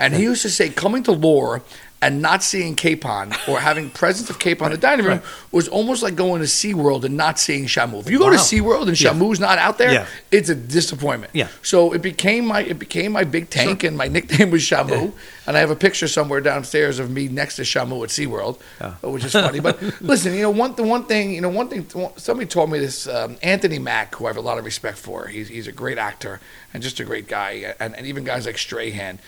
And 0.00 0.14
he 0.14 0.24
used 0.24 0.42
to 0.42 0.50
say, 0.50 0.68
coming 0.68 1.04
to 1.04 1.12
Lure 1.12 1.62
and 2.00 2.22
not 2.22 2.44
seeing 2.44 2.76
Capon 2.76 3.32
or 3.48 3.58
having 3.58 3.90
presence 3.90 4.30
of 4.30 4.38
Capon 4.38 4.66
in 4.66 4.72
the 4.72 4.78
dining 4.78 5.04
room 5.04 5.18
right. 5.18 5.26
was 5.50 5.66
almost 5.66 6.00
like 6.00 6.14
going 6.14 6.40
to 6.40 6.46
SeaWorld 6.46 7.02
and 7.04 7.16
not 7.16 7.40
seeing 7.40 7.64
Shamu. 7.66 7.98
If 8.00 8.08
you 8.08 8.18
go 8.20 8.30
to 8.30 8.36
Wow. 8.36 8.42
SeaWorld 8.42 8.88
and 8.88 9.00
Yeah. 9.00 9.10
Shamu's 9.12 9.40
not 9.40 9.58
out 9.58 9.78
there, 9.78 9.92
Yeah. 9.92 10.06
it's 10.30 10.48
a 10.48 10.54
disappointment. 10.54 11.32
Yeah. 11.34 11.48
So 11.62 11.92
it 11.92 12.00
became 12.02 12.46
my 12.46 12.60
it 12.60 12.78
became 12.78 13.10
my 13.12 13.24
big 13.24 13.50
tank, 13.50 13.82
and 13.82 13.96
my 13.96 14.06
nickname 14.08 14.50
was 14.52 14.62
Shamu. 14.62 15.12
And 15.46 15.56
I 15.56 15.60
have 15.60 15.70
a 15.70 15.76
picture 15.76 16.06
somewhere 16.06 16.40
downstairs 16.42 16.98
of 16.98 17.10
me 17.10 17.26
next 17.26 17.56
to 17.56 17.62
Shamu 17.62 18.02
at 18.04 18.10
SeaWorld, 18.10 18.58
Yeah. 18.80 18.92
which 19.02 19.24
is 19.24 19.32
funny. 19.32 19.58
But 19.60 19.82
listen, 20.00 20.34
you 20.34 20.42
know, 20.42 20.50
one 20.50 20.74
the 20.76 20.84
one 20.84 21.04
thing, 21.04 21.32
you 21.34 21.40
know, 21.40 21.48
one 21.48 21.68
thing. 21.68 21.86
Somebody 22.16 22.46
told 22.46 22.70
me 22.70 22.78
this. 22.78 23.08
Um, 23.08 23.36
Anthony 23.42 23.78
Mack, 23.80 24.14
who 24.14 24.26
I 24.26 24.28
have 24.28 24.36
a 24.36 24.40
lot 24.40 24.58
of 24.58 24.64
respect 24.64 24.98
for, 24.98 25.26
he's 25.26 25.48
he's 25.48 25.66
a 25.66 25.72
great 25.72 25.98
actor 25.98 26.38
and 26.72 26.80
just 26.82 27.00
a 27.00 27.04
great 27.04 27.26
guy, 27.26 27.74
and, 27.80 27.96
and 27.96 28.06
even 28.06 28.22
guys 28.24 28.46
like 28.46 28.58
Strahan. 28.58 29.18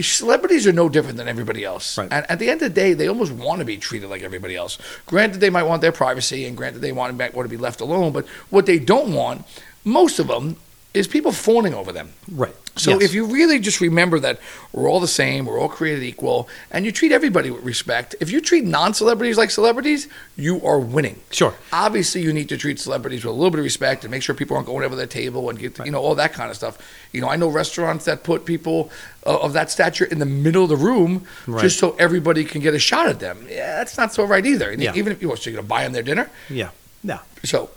Celebrities 0.00 0.66
are 0.66 0.72
no 0.72 0.88
different 0.88 1.18
than 1.18 1.28
everybody 1.28 1.64
else. 1.64 1.98
Right. 1.98 2.08
And 2.10 2.28
at 2.30 2.38
the 2.38 2.50
end 2.50 2.62
of 2.62 2.74
the 2.74 2.80
day, 2.80 2.94
they 2.94 3.08
almost 3.08 3.32
want 3.32 3.58
to 3.60 3.64
be 3.64 3.76
treated 3.76 4.08
like 4.08 4.22
everybody 4.22 4.56
else. 4.56 4.78
Granted, 5.06 5.40
they 5.40 5.50
might 5.50 5.64
want 5.64 5.82
their 5.82 5.92
privacy, 5.92 6.46
and 6.46 6.56
granted, 6.56 6.80
they 6.80 6.92
want, 6.92 7.16
want 7.18 7.34
to 7.34 7.48
be 7.48 7.56
left 7.56 7.80
alone. 7.80 8.12
But 8.12 8.26
what 8.50 8.66
they 8.66 8.78
don't 8.78 9.12
want, 9.12 9.46
most 9.84 10.18
of 10.18 10.28
them, 10.28 10.56
is 10.94 11.06
people 11.06 11.32
fawning 11.32 11.74
over 11.74 11.92
them. 11.92 12.12
right. 12.30 12.54
So 12.76 12.92
Yes. 12.92 13.02
if 13.02 13.14
you 13.14 13.26
really 13.26 13.58
just 13.58 13.80
remember 13.82 14.18
that 14.20 14.38
we're 14.72 14.88
all 14.88 14.98
the 15.00 15.06
same, 15.06 15.44
we're 15.44 15.60
all 15.60 15.68
created 15.68 16.02
equal, 16.02 16.48
and 16.70 16.86
you 16.86 16.92
treat 16.92 17.12
everybody 17.12 17.50
with 17.50 17.62
respect, 17.64 18.14
if 18.18 18.30
you 18.30 18.40
treat 18.40 18.64
non-celebrities 18.64 19.36
like 19.36 19.50
celebrities, 19.50 20.08
you 20.36 20.64
are 20.64 20.78
winning. 20.78 21.20
Sure. 21.30 21.54
Obviously, 21.72 22.22
you 22.22 22.32
need 22.32 22.48
to 22.48 22.56
treat 22.56 22.80
celebrities 22.80 23.24
with 23.24 23.32
a 23.34 23.36
little 23.36 23.50
bit 23.50 23.58
of 23.58 23.64
respect 23.64 24.04
and 24.04 24.10
make 24.10 24.22
sure 24.22 24.34
people 24.34 24.56
aren't 24.56 24.66
going 24.66 24.84
over 24.84 24.96
their 24.96 25.06
table 25.06 25.50
and 25.50 25.58
get, 25.58 25.78
you 25.84 25.92
know, 25.92 26.00
all 26.00 26.14
that 26.14 26.32
kind 26.32 26.48
of 26.50 26.56
stuff. 26.56 26.78
You 27.12 27.20
know, 27.20 27.28
I 27.28 27.36
know 27.36 27.48
restaurants 27.48 28.06
that 28.06 28.22
put 28.24 28.46
people 28.46 28.90
uh, 29.26 29.38
of 29.40 29.52
that 29.52 29.70
stature 29.70 30.06
in 30.06 30.18
the 30.18 30.26
middle 30.26 30.62
of 30.62 30.70
the 30.70 30.76
room 30.76 31.26
Right. 31.46 31.60
just 31.60 31.78
so 31.78 31.94
everybody 31.98 32.42
can 32.44 32.62
get 32.62 32.72
a 32.74 32.78
shot 32.78 33.06
at 33.06 33.20
them. 33.20 33.46
Yeah, 33.50 33.76
that's 33.76 33.98
not 33.98 34.14
so 34.14 34.24
right 34.24 34.44
either. 34.46 34.70
And 34.70 34.80
Yeah. 34.82 34.94
Even 34.94 35.12
if 35.12 35.20
you, 35.20 35.28
so 35.36 35.50
you're 35.50 35.56
going 35.58 35.64
to 35.66 35.68
buy 35.68 35.82
them 35.84 35.92
their 35.92 36.02
dinner. 36.02 36.30
yeah, 36.48 36.70
yeah, 37.04 37.18
So, 37.44 37.68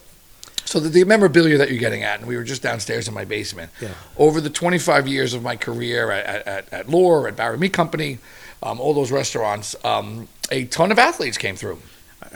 so 0.76 0.82
the, 0.82 0.90
the 0.90 1.06
memorabilia 1.06 1.58
that 1.58 1.70
you're 1.70 1.80
getting 1.80 2.04
at, 2.04 2.20
and 2.20 2.28
we 2.28 2.36
were 2.36 2.44
just 2.44 2.62
downstairs 2.62 3.08
in 3.08 3.14
my 3.14 3.24
basement. 3.24 3.72
Yeah. 3.82 3.94
Over 4.18 4.42
the 4.42 4.50
25 4.50 5.08
years 5.08 5.34
of 5.34 5.42
my 5.42 5.56
career 5.56 6.12
at, 6.12 6.46
at, 6.46 6.74
at 6.74 6.90
Lure, 6.90 7.30
at 7.30 7.38
Bowery 7.38 7.58
Meat 7.58 7.72
Company, 7.72 8.18
um, 8.62 8.82
all 8.82 8.94
those 8.94 9.10
restaurants, 9.10 9.74
um, 9.86 10.28
a 10.52 10.66
ton 10.66 10.92
of 10.92 11.00
athletes 11.00 11.38
came 11.38 11.56
through. 11.56 11.80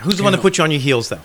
Who's 0.04 0.18
the 0.18 0.24
one 0.24 0.32
that 0.32 0.40
put 0.42 0.58
you 0.58 0.64
on 0.64 0.72
your 0.72 0.80
heels 0.80 1.10
though? 1.10 1.20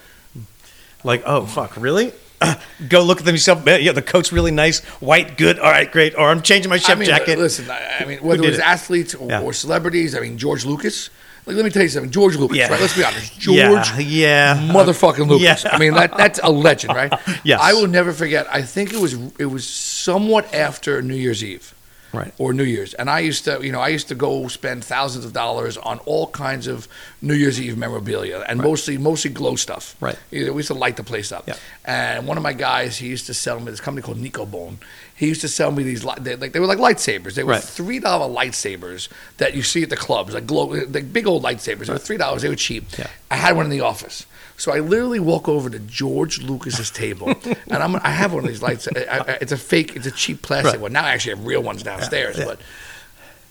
Like, 1.05 1.22
oh 1.24 1.46
fuck, 1.46 1.77
really? 1.77 2.12
Go 2.88 3.05
look 3.05 3.20
at 3.20 3.24
them 3.24 3.37
yourself. 3.37 3.62
Yeah, 3.64 3.92
the 3.92 4.03
coat's 4.03 4.33
really 4.33 4.50
nice, 4.50 4.81
white, 4.98 5.38
good. 5.38 5.61
All 5.61 5.70
right, 5.70 5.88
great. 5.90 6.16
Or 6.16 6.29
I'm 6.31 6.42
changing 6.42 6.68
my 6.68 6.79
chef 6.79 6.96
I 6.96 6.98
mean, 6.98 7.07
jacket. 7.07 7.38
listen, 7.38 7.70
I, 7.70 7.98
I 8.00 8.05
mean, 8.07 8.18
whether 8.18 8.42
it 8.42 8.46
was 8.46 8.59
it? 8.59 8.64
athletes 8.66 9.14
or, 9.14 9.29
Yeah. 9.29 9.40
or 9.42 9.53
celebrities, 9.53 10.16
I 10.16 10.20
mean, 10.20 10.37
George 10.37 10.64
Lucas. 10.64 11.11
Like, 11.46 11.57
let 11.57 11.64
me 11.64 11.70
tell 11.70 11.83
you 11.83 11.88
something. 11.88 12.11
George 12.11 12.37
Lucas, 12.37 12.57
Yeah. 12.57 12.68
right? 12.68 12.80
Let's 12.80 12.96
be 12.96 13.04
honest. 13.04 13.38
George 13.38 13.59
Yeah, 13.59 13.98
yeah. 13.98 14.57
motherfucking 14.72 15.28
Lucas. 15.28 15.64
Yeah. 15.64 15.70
I 15.70 15.78
mean, 15.78 15.92
that 15.94 16.16
that's 16.16 16.40
a 16.42 16.50
legend, 16.50 16.94
right? 16.94 17.12
Yes. 17.44 17.61
I 17.62 17.74
will 17.74 17.87
never 17.87 18.12
forget. 18.12 18.46
I 18.50 18.62
think 18.62 18.92
it 18.94 19.00
was 19.00 19.14
it 19.38 19.46
was 19.46 19.68
somewhat 19.68 20.52
after 20.54 21.02
New 21.02 21.14
Year's 21.14 21.44
Eve. 21.44 21.73
Right. 22.14 22.33
or 22.38 22.53
New 22.53 22.64
Year's. 22.64 22.94
And 22.94 23.11
I 23.11 23.20
used 23.20 23.44
to, 23.44 23.61
you 23.64 23.72
know, 23.72 23.81
I 23.81 23.88
used 23.88 24.09
to 24.09 24.14
go 24.14 24.48
spend 24.48 24.85
thousands 24.85 25.24
of 25.24 25.33
dollars 25.33 25.77
on 25.77 25.98
all 26.00 26.29
kinds 26.29 26.66
of 26.66 26.88
New 27.20 27.35
Year's 27.35 27.61
Eve 27.61 27.77
memorabilia, 27.77 28.44
and 28.48 28.61
mostly 28.61 28.96
mostly 28.98 29.31
glow 29.31 29.57
stuff. 29.57 29.96
Right. 30.00 30.18
You 30.31 30.46
know, 30.46 30.53
we 30.53 30.59
used 30.59 30.68
to 30.68 30.74
light 30.74 30.96
the 30.96 31.05
place 31.05 31.33
up. 31.33 31.46
Yeah. 31.48 31.57
And 31.85 32.27
one 32.27 32.37
of 32.37 32.42
my 32.42 32.53
guys, 32.53 32.98
he 32.98 33.09
used 33.09 33.27
to 33.27 33.35
sell 33.35 33.59
me 33.61 33.70
this 33.70 33.81
company 33.81 34.03
called 34.03 34.18
Nico 34.18 34.46
Bone. 34.46 34.79
He 35.16 35.27
used 35.29 35.42
to 35.42 35.48
sell 35.48 35.70
me 35.70 35.83
these 35.85 36.05
li- 36.05 36.14
they, 36.20 36.35
like 36.37 36.53
they 36.53 36.61
were 36.61 36.66
like 36.66 36.79
lightsabers. 36.79 37.35
They 37.35 37.44
were 37.44 37.53
Right. 37.53 37.62
three 37.62 37.98
dollar 38.00 38.29
lightsabers 38.29 39.09
that 39.37 39.55
you 39.55 39.62
see 39.62 39.83
at 39.83 39.90
the 39.90 39.96
clubs, 39.96 40.35
like 40.35 40.46
glow, 40.46 40.64
like 40.66 41.12
big 41.12 41.27
old 41.27 41.42
lightsabers. 41.42 41.87
They 41.87 41.92
were 41.92 41.98
three 41.98 42.16
dollars. 42.16 42.42
They 42.42 42.48
were 42.48 42.57
cheap. 42.57 42.85
Yeah. 42.98 43.09
I 43.31 43.37
had 43.37 43.57
one 43.57 43.64
in 43.66 43.70
the 43.70 43.81
office. 43.81 44.27
So 44.56 44.72
I 44.72 44.78
literally 44.78 45.20
walk 45.20 45.48
over 45.48 45.68
to 45.68 45.78
George 45.80 46.40
Lucas's 46.40 46.90
table, 46.90 47.28
and 47.44 47.74
I'm 47.82 47.96
I 47.96 48.10
have 48.10 48.32
one 48.32 48.44
of 48.44 48.48
these 48.48 48.62
lights. 48.62 48.86
I, 48.94 49.00
I, 49.00 49.18
it's 49.40 49.52
a 49.52 49.56
fake, 49.58 49.96
it's 49.96 50.06
a 50.06 50.10
cheap 50.12 50.42
plastic 50.42 50.74
Right. 50.74 50.80
one. 50.80 50.92
Now 50.92 51.04
I 51.04 51.10
actually 51.10 51.36
have 51.36 51.46
real 51.46 51.62
ones 51.62 51.82
downstairs, 51.82 52.38
yeah. 52.38 52.44
but 52.44 52.60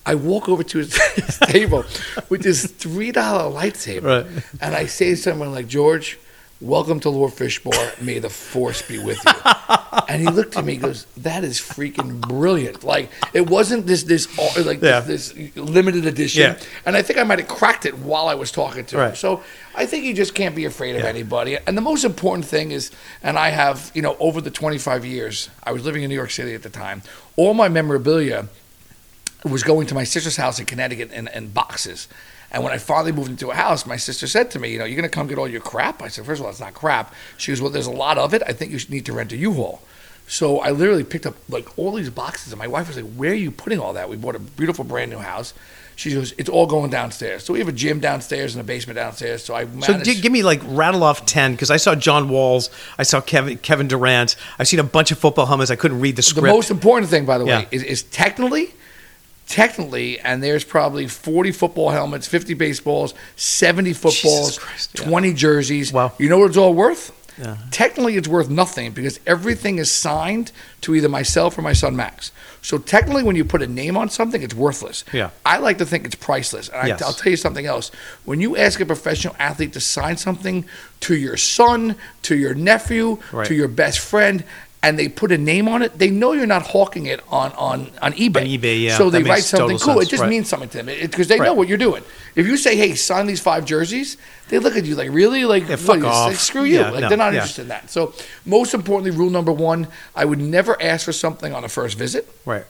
I 0.05 0.15
walk 0.15 0.49
over 0.49 0.63
to 0.63 0.77
his, 0.79 0.97
his 1.15 1.39
table 1.39 1.83
with 2.29 2.41
this 2.43 2.65
three 2.65 3.11
dollar 3.11 3.51
lightsaber, 3.53 4.25
Right. 4.33 4.43
and 4.61 4.75
I 4.75 4.85
say 4.85 5.09
to 5.11 5.17
someone 5.17 5.51
like 5.51 5.67
George, 5.67 6.17
Welcome 6.63 7.02
to 7.02 7.10
Lure 7.10 7.28
Fishbar. 7.28 8.02
May 8.02 8.19
the 8.19 8.30
force 8.30 8.82
be 8.82 8.97
with 8.97 9.19
you. 9.26 9.34
and 10.08 10.21
he 10.21 10.28
looked 10.30 10.56
at 10.56 10.63
me. 10.63 10.76
He 10.76 10.80
goes, 10.80 11.06
"That 11.17 11.43
is 11.43 11.60
freaking 11.60 12.21
brilliant! 12.21 12.86
Like 12.86 13.10
it 13.34 13.49
wasn't 13.49 13.86
this 13.86 14.04
this 14.04 14.30
uh, 14.39 14.63
like 14.65 14.82
Yeah. 14.82 15.02
this, 15.02 15.34
this 15.34 15.58
limited 15.58 16.06
edition." 16.06 16.41
Yeah. 16.41 16.60
And 16.86 16.95
I 16.95 17.02
think 17.02 17.19
I 17.19 17.23
might 17.23 17.39
have 17.39 17.49
cracked 17.49 17.86
it 17.86 17.97
while 17.97 18.30
I 18.30 18.36
was 18.36 18.49
talking 18.49 18.86
to 18.86 19.08
him. 19.10 19.15
So 19.17 19.43
I 19.76 19.86
think 19.86 20.06
you 20.06 20.13
just 20.13 20.36
can't 20.36 20.56
be 20.56 20.63
afraid 20.63 20.95
of 20.95 21.02
Yeah. 21.02 21.10
anybody. 21.10 21.58
And 21.67 21.78
the 21.78 21.82
most 21.82 22.06
important 22.06 22.45
thing 22.45 22.71
is, 22.71 22.91
and 23.21 23.38
I 23.38 23.49
have, 23.49 23.91
you 23.93 24.02
know, 24.02 24.15
over 24.21 24.39
the 24.39 24.52
25 24.52 25.04
years, 25.04 25.49
I 25.65 25.73
was 25.73 25.84
living 25.84 26.04
in 26.04 26.10
New 26.10 26.15
York 26.15 26.32
City 26.32 26.54
at 26.54 26.63
the 26.63 26.69
time. 26.69 27.02
All 27.36 27.54
my 27.54 27.67
memorabilia 27.67 28.47
was 29.43 29.63
going 29.63 29.86
to 29.88 29.95
my 29.95 30.06
sister's 30.06 30.38
house 30.38 30.60
in 30.60 30.65
Connecticut 30.65 31.12
in, 31.12 31.28
in 31.36 31.49
boxes. 31.49 32.08
And 32.53 32.63
when 32.63 32.71
I 32.71 32.77
finally 32.77 33.11
moved 33.11 33.29
into 33.31 33.49
a 33.49 33.55
house, 33.55 33.85
my 33.85 33.97
sister 33.97 34.27
said 34.27 34.51
to 34.51 34.59
me, 34.59 34.71
"You 34.73 34.79
know, 34.79 34.85
you're 34.85 34.95
going 34.95 35.09
to 35.09 35.13
come 35.15 35.27
get 35.27 35.37
all 35.39 35.47
your 35.47 35.61
crap." 35.61 36.01
I 36.03 36.07
said, 36.07 36.25
first 36.25 36.39
of 36.39 36.45
all, 36.45 36.51
it's 36.51 36.59
not 36.59 36.73
crap." 36.75 37.13
She 37.37 37.51
goes, 37.51 37.59
"Well, 37.61 37.71
there's 37.71 37.87
a 37.87 37.91
lot 37.91 38.17
of 38.17 38.33
it. 38.33 38.43
I 38.45 38.53
think 38.53 38.71
you 38.71 38.77
should 38.79 38.91
need 38.91 39.05
to 39.07 39.13
rent 39.13 39.31
a 39.31 39.37
U-Haul." 39.37 39.81
So 40.27 40.59
I 40.59 40.69
literally 40.71 41.03
picked 41.03 41.25
up 41.25 41.35
like 41.49 41.67
all 41.77 41.93
these 41.93 42.09
boxes, 42.09 42.53
and 42.53 42.59
my 42.59 42.67
wife 42.67 42.87
was 42.87 42.95
like, 42.97 43.11
"Where 43.15 43.31
are 43.31 43.33
you 43.35 43.51
putting 43.51 43.79
all 43.79 43.93
that?" 43.93 44.07
We 44.09 44.15
bought 44.17 44.35
a 44.35 44.39
beautiful 44.39 44.85
brand 44.85 45.11
new 45.11 45.17
house. 45.17 45.53
She 45.95 46.13
goes, 46.13 46.33
"It's 46.37 46.49
all 46.49 46.65
going 46.65 46.89
downstairs." 46.91 47.43
So 47.43 47.53
we 47.53 47.59
have 47.59 47.67
a 47.67 47.71
gym 47.73 47.99
downstairs 47.99 48.53
and 48.55 48.61
a 48.61 48.63
basement 48.63 48.95
downstairs. 48.97 49.43
So 49.43 49.53
I 49.55 49.63
So 49.65 49.69
managed. 49.93 50.05
gi- 50.05 50.21
give 50.21 50.31
me 50.31 50.41
like 50.43 50.61
rattle 50.65 51.03
off 51.03 51.25
ten 51.25 51.51
because 51.53 51.69
I 51.71 51.77
saw 51.77 51.93
John 51.95 52.29
Walls, 52.29 52.69
I 52.97 53.03
saw 53.03 53.19
Kevin 53.19 53.57
Kevin 53.57 53.87
Durant, 53.87 54.35
I've 54.59 54.67
seen 54.67 54.79
a 54.79 54.83
bunch 54.83 55.11
of 55.11 55.17
football 55.19 55.45
helmets. 55.47 55.69
I 55.71 55.75
couldn't 55.75 55.99
read 55.99 56.15
the 56.15 56.21
script. 56.21 56.45
the 56.45 56.51
most 56.53 56.71
important 56.71 57.09
thing, 57.11 57.25
by 57.25 57.37
the 57.37 57.45
way, 57.45 57.61
Yeah. 57.61 57.65
is, 57.71 57.83
is 57.83 58.03
technically, 58.03 58.73
technically, 59.47 60.19
and 60.19 60.41
there's 60.43 60.63
probably 60.63 61.08
40 61.08 61.51
football 61.51 61.89
helmets, 61.91 62.27
50 62.27 62.53
baseballs, 62.53 63.13
70 63.36 63.93
footballs, 63.93 64.58
Christ, 64.60 64.91
yeah. 64.99 65.06
20 65.06 65.34
jerseys. 65.34 65.93
Wow. 65.93 66.13
You 66.17 66.29
know 66.29 66.39
what 66.39 66.47
it's 66.49 66.58
all 66.58 66.73
worth? 66.73 67.12
Yeah. 67.39 67.58
Technically, 67.71 68.15
it's 68.15 68.27
worth 68.27 68.47
nothing 68.49 68.91
because 68.91 69.19
everything 69.25 69.79
is 69.79 69.91
signed 69.91 70.51
to 70.82 70.93
either 70.93 71.10
myself 71.10 71.58
or 71.58 71.63
my 71.63 71.73
son 71.73 71.95
Max. 71.95 72.32
So 72.62 72.77
technically, 72.77 73.23
when 73.23 73.36
you 73.36 73.43
put 73.43 73.63
a 73.63 73.67
name 73.67 73.97
on 73.97 74.10
something, 74.10 74.43
it's 74.43 74.53
worthless. 74.53 75.03
Yeah. 75.12 75.32
I 75.43 75.58
like 75.58 75.79
to 75.79 75.86
think 75.86 76.06
it's 76.06 76.13
priceless. 76.13 76.69
And 76.69 76.89
Yes. 76.89 77.01
I, 77.01 77.06
I'll 77.08 77.13
tell 77.13 77.32
you 77.32 77.38
something 77.38 77.65
else. 77.65 77.89
When 78.23 78.39
you 78.39 78.56
ask 78.56 78.79
a 78.79 78.86
professional 78.86 79.36
athlete 79.39 79.73
to 79.73 79.79
sign 79.79 80.17
something 80.17 80.65
to 81.01 81.15
your 81.15 81.36
son, 81.36 81.95
to 82.21 82.36
your 82.38 82.53
nephew, 82.53 83.17
Right. 83.32 83.47
to 83.47 83.56
your 83.56 83.67
best 83.67 83.97
friend, 83.97 84.43
and 84.84 85.00
they 85.00 85.08
put 85.08 85.32
a 85.32 85.38
name 85.38 85.67
on 85.69 85.82
it, 85.82 85.98
they 85.98 86.10
know 86.12 86.34
you're 86.34 86.46
not 86.46 86.62
hawking 86.67 87.06
it 87.08 87.22
on 87.30 87.52
on, 87.54 87.89
on 88.02 88.13
eBay. 88.13 88.41
On 88.41 88.48
eBay, 88.62 88.84
yeah, 88.84 88.98
So 88.98 89.10
they 89.10 89.24
write 89.24 89.43
something 89.43 89.80
cool. 89.80 89.96
sense, 89.96 90.08
It 90.08 90.10
just 90.10 90.22
right. 90.22 90.30
means 90.30 90.50
something 90.50 90.69
to 90.69 90.84
them 90.84 90.86
because 91.02 91.28
they 91.30 91.39
know 91.39 91.54
what 91.54 91.67
you're 91.69 91.78
doing. 91.89 92.04
If 92.36 92.46
you 92.46 92.58
say, 92.58 92.76
"Hey, 92.76 92.93
sign 92.96 93.26
these 93.26 93.39
five 93.39 93.63
jerseys," 93.65 94.17
they 94.50 94.60
look 94.60 94.76
at 94.76 94.86
you 94.86 94.96
like, 94.96 95.10
"Really? 95.12 95.46
Like, 95.46 95.67
Yeah, 95.69 95.78
fuck 95.78 96.04
off. 96.04 96.28
Like, 96.28 96.36
screw 96.38 96.63
you!" 96.63 96.80
Yeah, 96.82 96.89
like 96.91 97.02
no, 97.02 97.10
they're 97.10 97.17
not 97.17 97.34
yeah. 97.34 97.39
interested 97.39 97.62
in 97.63 97.67
that. 97.69 97.89
So, 97.89 98.13
most 98.46 98.74
importantly, 98.74 99.17
rule 99.17 99.30
number 99.30 99.52
one: 99.52 99.88
I 100.15 100.26
would 100.26 100.39
never 100.39 100.80
ask 100.82 101.06
for 101.06 101.13
something 101.13 101.54
on 101.54 101.63
a 101.63 101.69
first 101.69 101.98
visit. 101.98 102.28
right. 102.46 102.65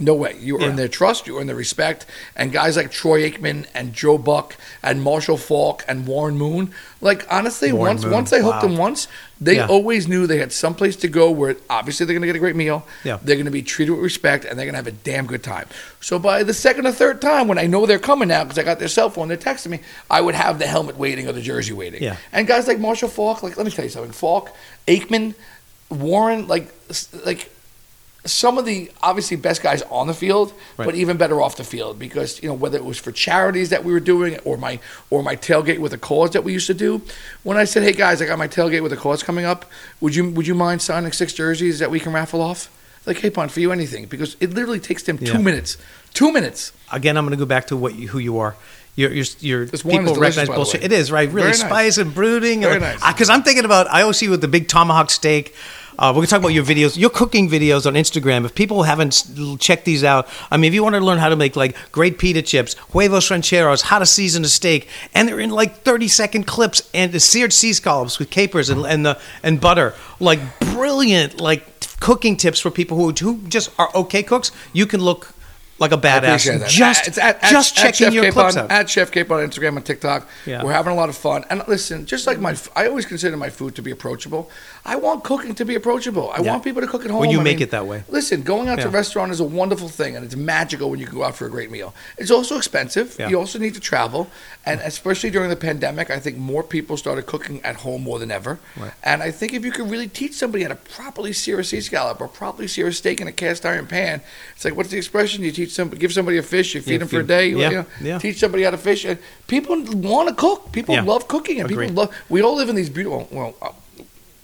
No 0.00 0.14
way. 0.14 0.36
You 0.40 0.56
earn 0.58 0.70
Yeah. 0.70 0.76
their 0.76 0.88
trust, 0.88 1.26
you 1.26 1.40
earn 1.40 1.48
their 1.48 1.56
respect. 1.56 2.06
And 2.36 2.52
guys 2.52 2.76
like 2.76 2.92
Troy 2.92 3.28
Aikman 3.28 3.66
and 3.74 3.92
Joe 3.92 4.16
Buck 4.16 4.54
and 4.80 5.02
Marshall 5.02 5.36
Faulk 5.36 5.84
and 5.88 6.06
Warren 6.06 6.36
Moon, 6.38 6.72
like 7.00 7.26
honestly, 7.28 7.72
Warren 7.72 7.94
once 7.96 8.04
Moon, 8.04 8.12
once 8.12 8.30
they 8.30 8.40
hooked 8.40 8.56
wow. 8.56 8.60
them 8.62 8.76
once, 8.76 9.08
they 9.40 9.56
Yeah. 9.56 9.66
always 9.66 10.06
knew 10.06 10.28
they 10.28 10.38
had 10.38 10.52
someplace 10.52 10.94
to 10.96 11.08
go 11.08 11.32
where 11.32 11.56
obviously 11.68 12.06
they're 12.06 12.14
gonna 12.14 12.26
get 12.28 12.36
a 12.36 12.38
great 12.38 12.54
meal. 12.54 12.86
Yeah. 13.02 13.18
They're 13.24 13.36
gonna 13.36 13.50
be 13.50 13.62
treated 13.62 13.90
with 13.90 14.00
respect 14.02 14.44
and 14.44 14.56
they're 14.56 14.66
gonna 14.66 14.78
have 14.78 14.86
a 14.86 14.92
damn 14.92 15.26
good 15.26 15.42
time. 15.42 15.66
So 16.00 16.20
by 16.20 16.44
the 16.44 16.54
second 16.54 16.86
or 16.86 16.92
third 16.92 17.20
time 17.20 17.48
when 17.48 17.58
I 17.58 17.66
know 17.66 17.84
they're 17.84 17.98
coming 17.98 18.28
now, 18.28 18.44
because 18.44 18.58
I 18.58 18.62
got 18.62 18.78
their 18.78 18.86
cell 18.88 19.10
phone, 19.10 19.26
they're 19.26 19.36
texting 19.36 19.70
me, 19.70 19.80
I 20.08 20.20
would 20.20 20.36
have 20.36 20.60
the 20.60 20.68
helmet 20.68 20.96
waiting 20.96 21.26
or 21.26 21.32
the 21.32 21.42
jersey 21.42 21.72
waiting. 21.72 22.04
Yeah. 22.04 22.16
And 22.32 22.46
guys 22.46 22.68
like 22.68 22.78
Marshall 22.78 23.08
Faulk, 23.08 23.42
like 23.42 23.56
let 23.56 23.66
me 23.66 23.72
tell 23.72 23.84
you 23.84 23.90
something, 23.90 24.12
Faulk, 24.12 24.52
Aikman, 24.86 25.34
Warren, 25.90 26.46
like 26.46 26.68
like 27.24 27.50
some 28.30 28.58
of 28.58 28.64
the 28.64 28.90
obviously 29.02 29.36
best 29.36 29.62
guys 29.62 29.82
on 29.90 30.06
the 30.06 30.14
field, 30.14 30.52
Right. 30.76 30.84
but 30.86 30.94
even 30.94 31.16
better 31.16 31.40
off 31.40 31.56
the 31.56 31.64
field 31.64 31.98
because 31.98 32.40
you 32.42 32.48
know 32.48 32.54
whether 32.54 32.76
it 32.78 32.84
was 32.84 32.98
for 32.98 33.10
charities 33.12 33.70
that 33.70 33.84
we 33.84 33.92
were 33.92 34.00
doing 34.00 34.38
or 34.44 34.56
my 34.56 34.78
or 35.10 35.22
my 35.22 35.34
tailgate 35.36 35.78
with 35.78 35.92
a 35.92 35.98
cause 35.98 36.30
that 36.30 36.44
we 36.44 36.52
used 36.52 36.66
to 36.68 36.74
do. 36.74 37.02
When 37.42 37.56
I 37.56 37.64
said, 37.64 37.82
"Hey 37.82 37.92
guys, 37.92 38.20
I 38.22 38.26
got 38.26 38.38
my 38.38 38.48
tailgate 38.48 38.82
with 38.82 38.92
a 38.92 38.96
cause 38.96 39.22
coming 39.22 39.44
up. 39.44 39.64
Would 40.00 40.14
you 40.14 40.30
would 40.30 40.46
you 40.46 40.54
mind 40.54 40.82
signing 40.82 41.12
six 41.12 41.32
jerseys 41.32 41.78
that 41.80 41.90
we 41.90 41.98
can 42.00 42.12
raffle 42.12 42.40
off?" 42.40 42.70
Like, 43.06 43.18
hey, 43.20 43.30
Pon, 43.30 43.48
for 43.48 43.60
you 43.60 43.72
anything 43.72 44.04
because 44.04 44.36
it 44.38 44.52
literally 44.52 44.80
takes 44.80 45.02
them 45.04 45.18
Yeah. 45.20 45.32
two 45.32 45.38
minutes. 45.38 45.78
Two 46.12 46.30
minutes. 46.30 46.72
Again, 46.92 47.16
I'm 47.16 47.24
going 47.24 47.30
to 47.38 47.42
go 47.42 47.46
back 47.46 47.68
to 47.68 47.76
what 47.76 47.94
you, 47.94 48.08
who 48.08 48.18
you 48.18 48.38
are. 48.38 48.54
You're, 48.96 49.12
you're, 49.12 49.24
you're 49.40 49.64
This 49.64 49.82
people 49.82 50.14
recognize 50.16 50.48
bullshit. 50.48 50.82
It 50.82 50.92
is 50.92 51.10
right, 51.10 51.30
really 51.30 51.46
nice. 51.48 51.60
spice 51.60 51.96
and 51.98 52.12
brooding. 52.12 52.60
Very 52.62 52.80
nice. 52.80 53.02
Because 53.06 53.30
I'm 53.30 53.42
thinking 53.44 53.64
about, 53.64 53.86
I 53.88 54.02
always 54.02 54.18
see 54.18 54.28
with 54.28 54.40
the 54.42 54.48
big 54.48 54.68
tomahawk 54.68 55.08
steak. 55.10 55.54
Uh, 55.98 56.12
we're 56.12 56.20
gonna 56.20 56.28
talk 56.28 56.38
about 56.38 56.52
your 56.52 56.64
videos, 56.64 56.96
your 56.96 57.10
cooking 57.10 57.48
videos 57.48 57.84
on 57.84 57.94
Instagram. 57.94 58.44
If 58.44 58.54
people 58.54 58.84
haven't 58.84 59.58
checked 59.58 59.84
these 59.84 60.04
out, 60.04 60.28
I 60.48 60.56
mean, 60.56 60.68
if 60.68 60.74
you 60.74 60.84
want 60.84 60.94
to 60.94 61.00
learn 61.00 61.18
how 61.18 61.28
to 61.28 61.34
make 61.34 61.56
like 61.56 61.74
great 61.90 62.18
pita 62.18 62.40
chips, 62.40 62.76
huevos 62.92 63.28
rancheros, 63.32 63.82
how 63.82 63.98
to 63.98 64.06
season 64.06 64.44
a 64.44 64.48
steak, 64.48 64.88
and 65.12 65.28
they're 65.28 65.40
in 65.40 65.50
like 65.50 65.78
30 65.78 66.06
second 66.06 66.44
clips, 66.46 66.88
and 66.94 67.10
the 67.10 67.18
seared 67.18 67.52
sea 67.52 67.72
scallops 67.72 68.20
with 68.20 68.30
capers 68.30 68.70
and 68.70 68.86
and 68.86 69.04
the 69.04 69.18
and 69.42 69.60
butter, 69.60 69.92
like 70.20 70.38
brilliant, 70.60 71.40
like 71.40 71.66
cooking 71.98 72.36
tips 72.36 72.60
for 72.60 72.70
people 72.70 72.96
who 72.96 73.10
who 73.10 73.38
just 73.48 73.70
are 73.76 73.90
okay 73.96 74.22
cooks. 74.22 74.52
You 74.72 74.86
can 74.86 75.00
look 75.00 75.34
like 75.78 75.92
a 75.92 75.96
badass. 75.96 76.68
Just 76.68 77.06
It's 77.08 77.18
at, 77.18 77.42
at, 77.42 77.50
just 77.50 77.78
at 77.78 77.82
checking 77.82 78.06
Chef 78.06 78.14
your 78.14 78.24
Cape 78.24 78.32
clips 78.34 78.56
out. 78.56 78.70
At 78.70 78.90
Chef 78.90 79.10
Cape 79.10 79.30
on 79.30 79.48
Instagram 79.48 79.76
and 79.76 79.84
TikTok. 79.86 80.28
Yeah. 80.46 80.64
We're 80.64 80.72
having 80.72 80.92
a 80.92 80.96
lot 80.96 81.08
of 81.08 81.16
fun. 81.16 81.44
And 81.50 81.62
listen, 81.68 82.06
just 82.06 82.26
like 82.26 82.38
my, 82.40 82.56
I 82.74 82.86
always 82.88 83.06
consider 83.06 83.36
my 83.36 83.50
food 83.50 83.74
to 83.76 83.82
be 83.82 83.90
approachable. 83.90 84.50
I 84.84 84.96
want 84.96 85.24
cooking 85.24 85.54
to 85.54 85.64
be 85.64 85.74
approachable. 85.74 86.30
I 86.30 86.42
Yeah. 86.42 86.52
want 86.52 86.64
people 86.64 86.82
to 86.82 86.88
cook 86.88 87.04
at 87.04 87.10
home. 87.10 87.20
When 87.20 87.30
you 87.30 87.40
I 87.40 87.42
make 87.44 87.58
mean, 87.58 87.64
it 87.64 87.70
that 87.70 87.86
way. 87.86 88.04
Listen, 88.08 88.42
going 88.42 88.68
out 88.68 88.80
to 88.80 88.86
a 88.86 88.90
restaurant 88.90 89.30
is 89.32 89.40
a 89.40 89.44
wonderful 89.44 89.88
thing, 89.88 90.16
and 90.16 90.24
it's 90.24 90.34
magical 90.36 90.90
when 90.90 90.98
you 90.98 91.06
can 91.06 91.14
go 91.14 91.24
out 91.24 91.36
for 91.36 91.46
a 91.46 91.50
great 91.50 91.70
meal. 91.70 91.94
It's 92.16 92.30
also 92.30 92.56
expensive. 92.56 93.16
Yeah. 93.18 93.28
You 93.28 93.38
also 93.38 93.58
need 93.58 93.74
to 93.74 93.80
travel, 93.80 94.30
and 94.64 94.80
especially 94.80 95.30
during 95.30 95.50
the 95.50 95.56
pandemic, 95.56 96.10
I 96.10 96.18
think 96.18 96.38
more 96.38 96.62
people 96.62 96.96
started 96.96 97.26
cooking 97.26 97.62
at 97.64 97.76
home 97.76 98.02
more 98.02 98.18
than 98.18 98.30
ever. 98.30 98.58
Right. 98.76 98.92
And 99.04 99.22
I 99.22 99.30
think 99.30 99.52
if 99.52 99.64
you 99.64 99.70
could 99.72 99.90
really 99.90 100.08
teach 100.08 100.34
somebody 100.34 100.62
how 100.64 100.70
to 100.70 100.76
properly 100.76 101.32
sear 101.32 101.60
a 101.60 101.64
sea 101.64 101.80
scallop 101.80 102.20
or 102.20 102.28
properly 102.28 102.66
sear 102.68 102.88
a 102.88 102.92
steak 102.92 103.20
in 103.20 103.28
a 103.28 103.32
cast 103.32 103.64
iron 103.66 103.86
pan, 103.86 104.22
it's 104.54 104.64
like 104.64 104.74
what's 104.74 104.90
the 104.90 104.96
expression? 104.96 105.42
You 105.44 105.52
teach 105.52 105.67
some, 105.70 105.90
give 105.90 106.12
somebody 106.12 106.38
a 106.38 106.42
fish, 106.42 106.74
you 106.74 106.80
feed 106.82 106.92
Yeah, 106.92 106.98
them 106.98 107.08
for 107.08 107.20
a 107.20 107.24
day. 107.24 107.48
yeah, 107.48 107.70
you 107.70 107.76
know, 107.76 107.86
yeah. 108.02 108.18
Teach 108.18 108.38
somebody 108.38 108.64
how 108.64 108.70
to 108.70 108.78
fish. 108.78 109.04
And 109.04 109.18
People 109.46 109.82
want 109.84 110.28
to 110.28 110.34
cook. 110.34 110.72
People 110.72 110.94
Yeah. 110.94 111.02
love 111.02 111.28
cooking, 111.28 111.60
and 111.60 111.70
Agreed. 111.70 111.88
people 111.88 112.04
love. 112.04 112.14
We 112.28 112.42
all 112.42 112.56
live 112.56 112.68
in 112.68 112.76
these 112.76 112.90
beautiful. 112.90 113.28
Well, 113.30 113.54
uh, 113.62 113.70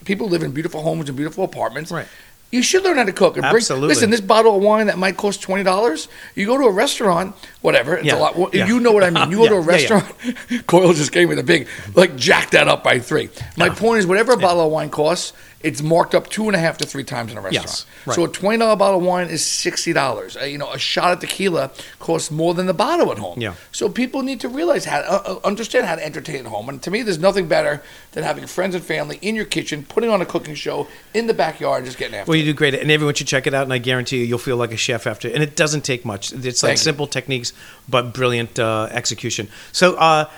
people 0.04 0.28
live 0.28 0.42
in 0.42 0.52
beautiful 0.52 0.82
homes 0.82 1.08
and 1.08 1.16
beautiful 1.16 1.44
apartments. 1.44 1.90
Right. 1.90 2.06
You 2.50 2.62
should 2.62 2.84
learn 2.84 2.98
how 2.98 3.04
to 3.04 3.12
cook. 3.12 3.36
And 3.36 3.42
bring- 3.42 3.56
Absolutely. 3.56 3.88
listen, 3.88 4.10
this 4.10 4.20
bottle 4.20 4.54
of 4.54 4.62
wine 4.62 4.86
that 4.86 4.96
might 4.96 5.16
cost 5.16 5.42
twenty 5.42 5.64
dollars. 5.64 6.06
You 6.36 6.46
go 6.46 6.56
to 6.56 6.64
a 6.64 6.70
restaurant, 6.70 7.34
whatever. 7.62 7.96
It's 7.96 8.06
Yeah, 8.06 8.16
a 8.16 8.20
lot. 8.20 8.54
yeah. 8.54 8.66
You 8.68 8.78
know 8.78 8.92
what 8.92 9.02
I 9.02 9.10
mean. 9.10 9.28
You 9.32 9.38
go 9.38 9.48
to 9.48 9.54
a 9.56 9.60
Yeah, 9.60 9.60
yeah, 9.60 9.66
yeah. 9.88 9.94
restaurant. 10.04 10.66
Coyle 10.68 10.92
just 10.92 11.10
gave 11.10 11.28
me 11.28 11.34
the 11.34 11.42
big, 11.42 11.66
like, 11.96 12.14
jack 12.16 12.50
that 12.50 12.68
up 12.68 12.84
by 12.84 13.00
three. 13.00 13.28
My 13.56 13.70
point 13.70 13.98
is, 14.00 14.06
whatever 14.06 14.32
a 14.32 14.36
bottle 14.36 14.64
of 14.64 14.70
wine 14.70 14.90
costs, 14.90 15.32
it's 15.64 15.82
marked 15.82 16.14
up 16.14 16.28
two 16.28 16.46
and 16.46 16.54
a 16.54 16.58
half 16.58 16.76
to 16.78 16.86
three 16.86 17.04
times 17.04 17.32
in 17.32 17.38
a 17.38 17.40
restaurant. 17.40 17.66
Yes, 17.66 17.86
right. 18.06 18.14
So 18.14 18.24
a 18.24 18.28
twenty 18.28 18.58
dollar 18.58 18.76
bottle 18.76 19.00
of 19.00 19.06
wine 19.06 19.28
is 19.28 19.44
sixty 19.44 19.94
dollars. 19.94 20.36
Uh, 20.36 20.44
you 20.44 20.58
know, 20.58 20.70
a 20.70 20.78
shot 20.78 21.12
of 21.12 21.20
tequila 21.20 21.70
costs 21.98 22.30
more 22.30 22.52
than 22.52 22.66
the 22.66 22.74
bottle 22.74 23.10
at 23.10 23.18
home. 23.18 23.40
Yeah. 23.40 23.54
So 23.72 23.88
people 23.88 24.22
need 24.22 24.40
to 24.40 24.48
realize 24.48 24.84
how, 24.84 24.98
uh, 25.00 25.22
uh, 25.24 25.40
understand 25.42 25.86
how 25.86 25.96
to 25.96 26.04
entertain 26.04 26.36
at 26.36 26.46
home. 26.46 26.68
And 26.68 26.82
to 26.82 26.90
me, 26.90 27.00
there's 27.02 27.18
nothing 27.18 27.48
better 27.48 27.82
than 28.12 28.24
having 28.24 28.46
friends 28.46 28.74
and 28.74 28.84
family 28.84 29.18
in 29.22 29.34
your 29.34 29.46
kitchen, 29.46 29.84
putting 29.88 30.10
on 30.10 30.20
a 30.20 30.26
cooking 30.26 30.54
show 30.54 30.86
in 31.14 31.26
the 31.26 31.34
backyard, 31.34 31.78
and 31.78 31.86
just 31.86 31.96
getting 31.98 32.14
after. 32.14 32.30
Well, 32.30 32.36
it. 32.36 32.40
you 32.44 32.52
do 32.52 32.54
great, 32.54 32.74
and 32.74 32.90
everyone 32.90 33.14
should 33.14 33.26
check 33.26 33.46
it 33.46 33.54
out. 33.54 33.62
And 33.62 33.72
I 33.72 33.78
guarantee 33.78 34.18
you, 34.18 34.24
you'll 34.26 34.38
feel 34.38 34.58
like 34.58 34.70
a 34.72 34.76
chef 34.76 35.06
after. 35.06 35.28
And 35.28 35.42
it 35.42 35.56
doesn't 35.56 35.82
take 35.82 36.04
much. 36.04 36.32
It's 36.32 36.62
like 36.62 36.70
Thank 36.70 36.78
you. 36.78 36.82
simple 36.82 37.06
techniques, 37.06 37.54
but 37.88 38.12
brilliant 38.12 38.58
uh, 38.58 38.88
execution. 38.90 39.48
So, 39.72 39.94
uh, 39.96 40.28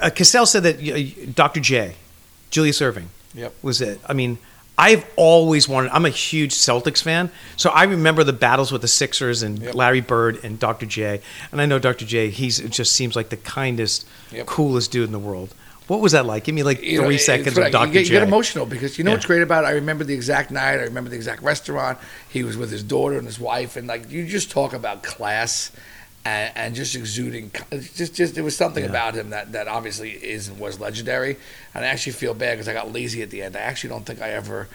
uh, 0.00 0.10
Cassell 0.10 0.46
said 0.46 0.62
that 0.62 0.76
uh, 0.78 1.32
Dr. 1.34 1.60
J, 1.60 1.96
Julius 2.50 2.80
Erving, 2.80 3.06
Yep. 3.34 3.54
was 3.62 3.80
it. 3.80 4.00
I 4.06 4.12
mean, 4.12 4.38
I've 4.82 5.04
always 5.16 5.68
wanted. 5.68 5.90
I'm 5.92 6.04
a 6.06 6.10
huge 6.10 6.52
Celtics 6.54 7.02
fan, 7.02 7.30
so 7.56 7.70
I 7.70 7.84
remember 7.84 8.24
the 8.24 8.32
battles 8.32 8.72
with 8.72 8.82
the 8.82 8.88
Sixers 8.88 9.42
and 9.44 9.58
Yep. 9.60 9.74
Larry 9.76 10.00
Bird 10.00 10.40
and 10.42 10.58
Dr. 10.58 10.86
J. 10.86 11.20
And 11.52 11.60
I 11.60 11.66
know 11.66 11.78
Dr. 11.78 12.04
J. 12.04 12.30
He's 12.30 12.58
it 12.58 12.70
just 12.72 12.92
seems 12.92 13.14
like 13.14 13.28
the 13.28 13.36
kindest, 13.36 14.06
Yep. 14.32 14.46
coolest 14.46 14.90
dude 14.90 15.06
in 15.06 15.12
the 15.12 15.20
world. 15.20 15.54
What 15.86 16.00
was 16.00 16.12
that 16.12 16.26
like? 16.26 16.44
Give 16.44 16.54
me 16.54 16.62
like 16.64 16.82
You 16.82 16.98
know, 17.00 17.06
three 17.06 17.18
seconds 17.18 17.56
of 17.58 17.70
Dr. 17.70 17.86
You 17.86 17.92
get, 17.92 17.98
J. 18.06 18.14
you 18.14 18.20
get 18.20 18.26
emotional 18.26 18.66
because 18.66 18.98
you 18.98 19.04
know 19.04 19.10
Yeah. 19.12 19.16
what's 19.16 19.26
great 19.26 19.42
about 19.42 19.62
it. 19.64 19.68
I 19.68 19.72
remember 19.72 20.02
the 20.04 20.14
exact 20.14 20.50
night. 20.50 20.78
I 20.80 20.84
remember 20.90 21.10
the 21.10 21.16
exact 21.16 21.42
restaurant. 21.42 21.98
He 22.28 22.42
was 22.42 22.56
with 22.56 22.70
his 22.72 22.82
daughter 22.82 23.16
and 23.18 23.26
his 23.26 23.38
wife, 23.38 23.76
and 23.76 23.86
like 23.86 24.10
you 24.10 24.26
just 24.26 24.50
talk 24.50 24.72
about 24.72 25.02
class 25.02 25.70
and, 26.24 26.52
and 26.56 26.74
just 26.74 26.94
exuding. 26.94 27.50
Just, 27.70 28.14
just 28.14 28.38
it 28.38 28.42
was 28.42 28.56
something 28.56 28.84
Yeah. 28.84 28.90
about 28.90 29.14
him 29.14 29.30
that 29.30 29.52
that 29.52 29.68
obviously 29.68 30.10
is 30.10 30.48
and 30.48 30.58
was 30.58 30.78
legendary. 30.80 31.36
And 31.74 31.84
I 31.84 31.88
actually 31.88 32.12
feel 32.12 32.34
bad 32.34 32.54
because 32.54 32.68
I 32.68 32.72
got 32.72 32.92
lazy 32.92 33.22
at 33.22 33.30
the 33.30 33.42
end. 33.42 33.56
I 33.56 33.60
actually 33.60 33.90
don't 33.90 34.04
think 34.06 34.20
I 34.20 34.30
ever 34.30 34.68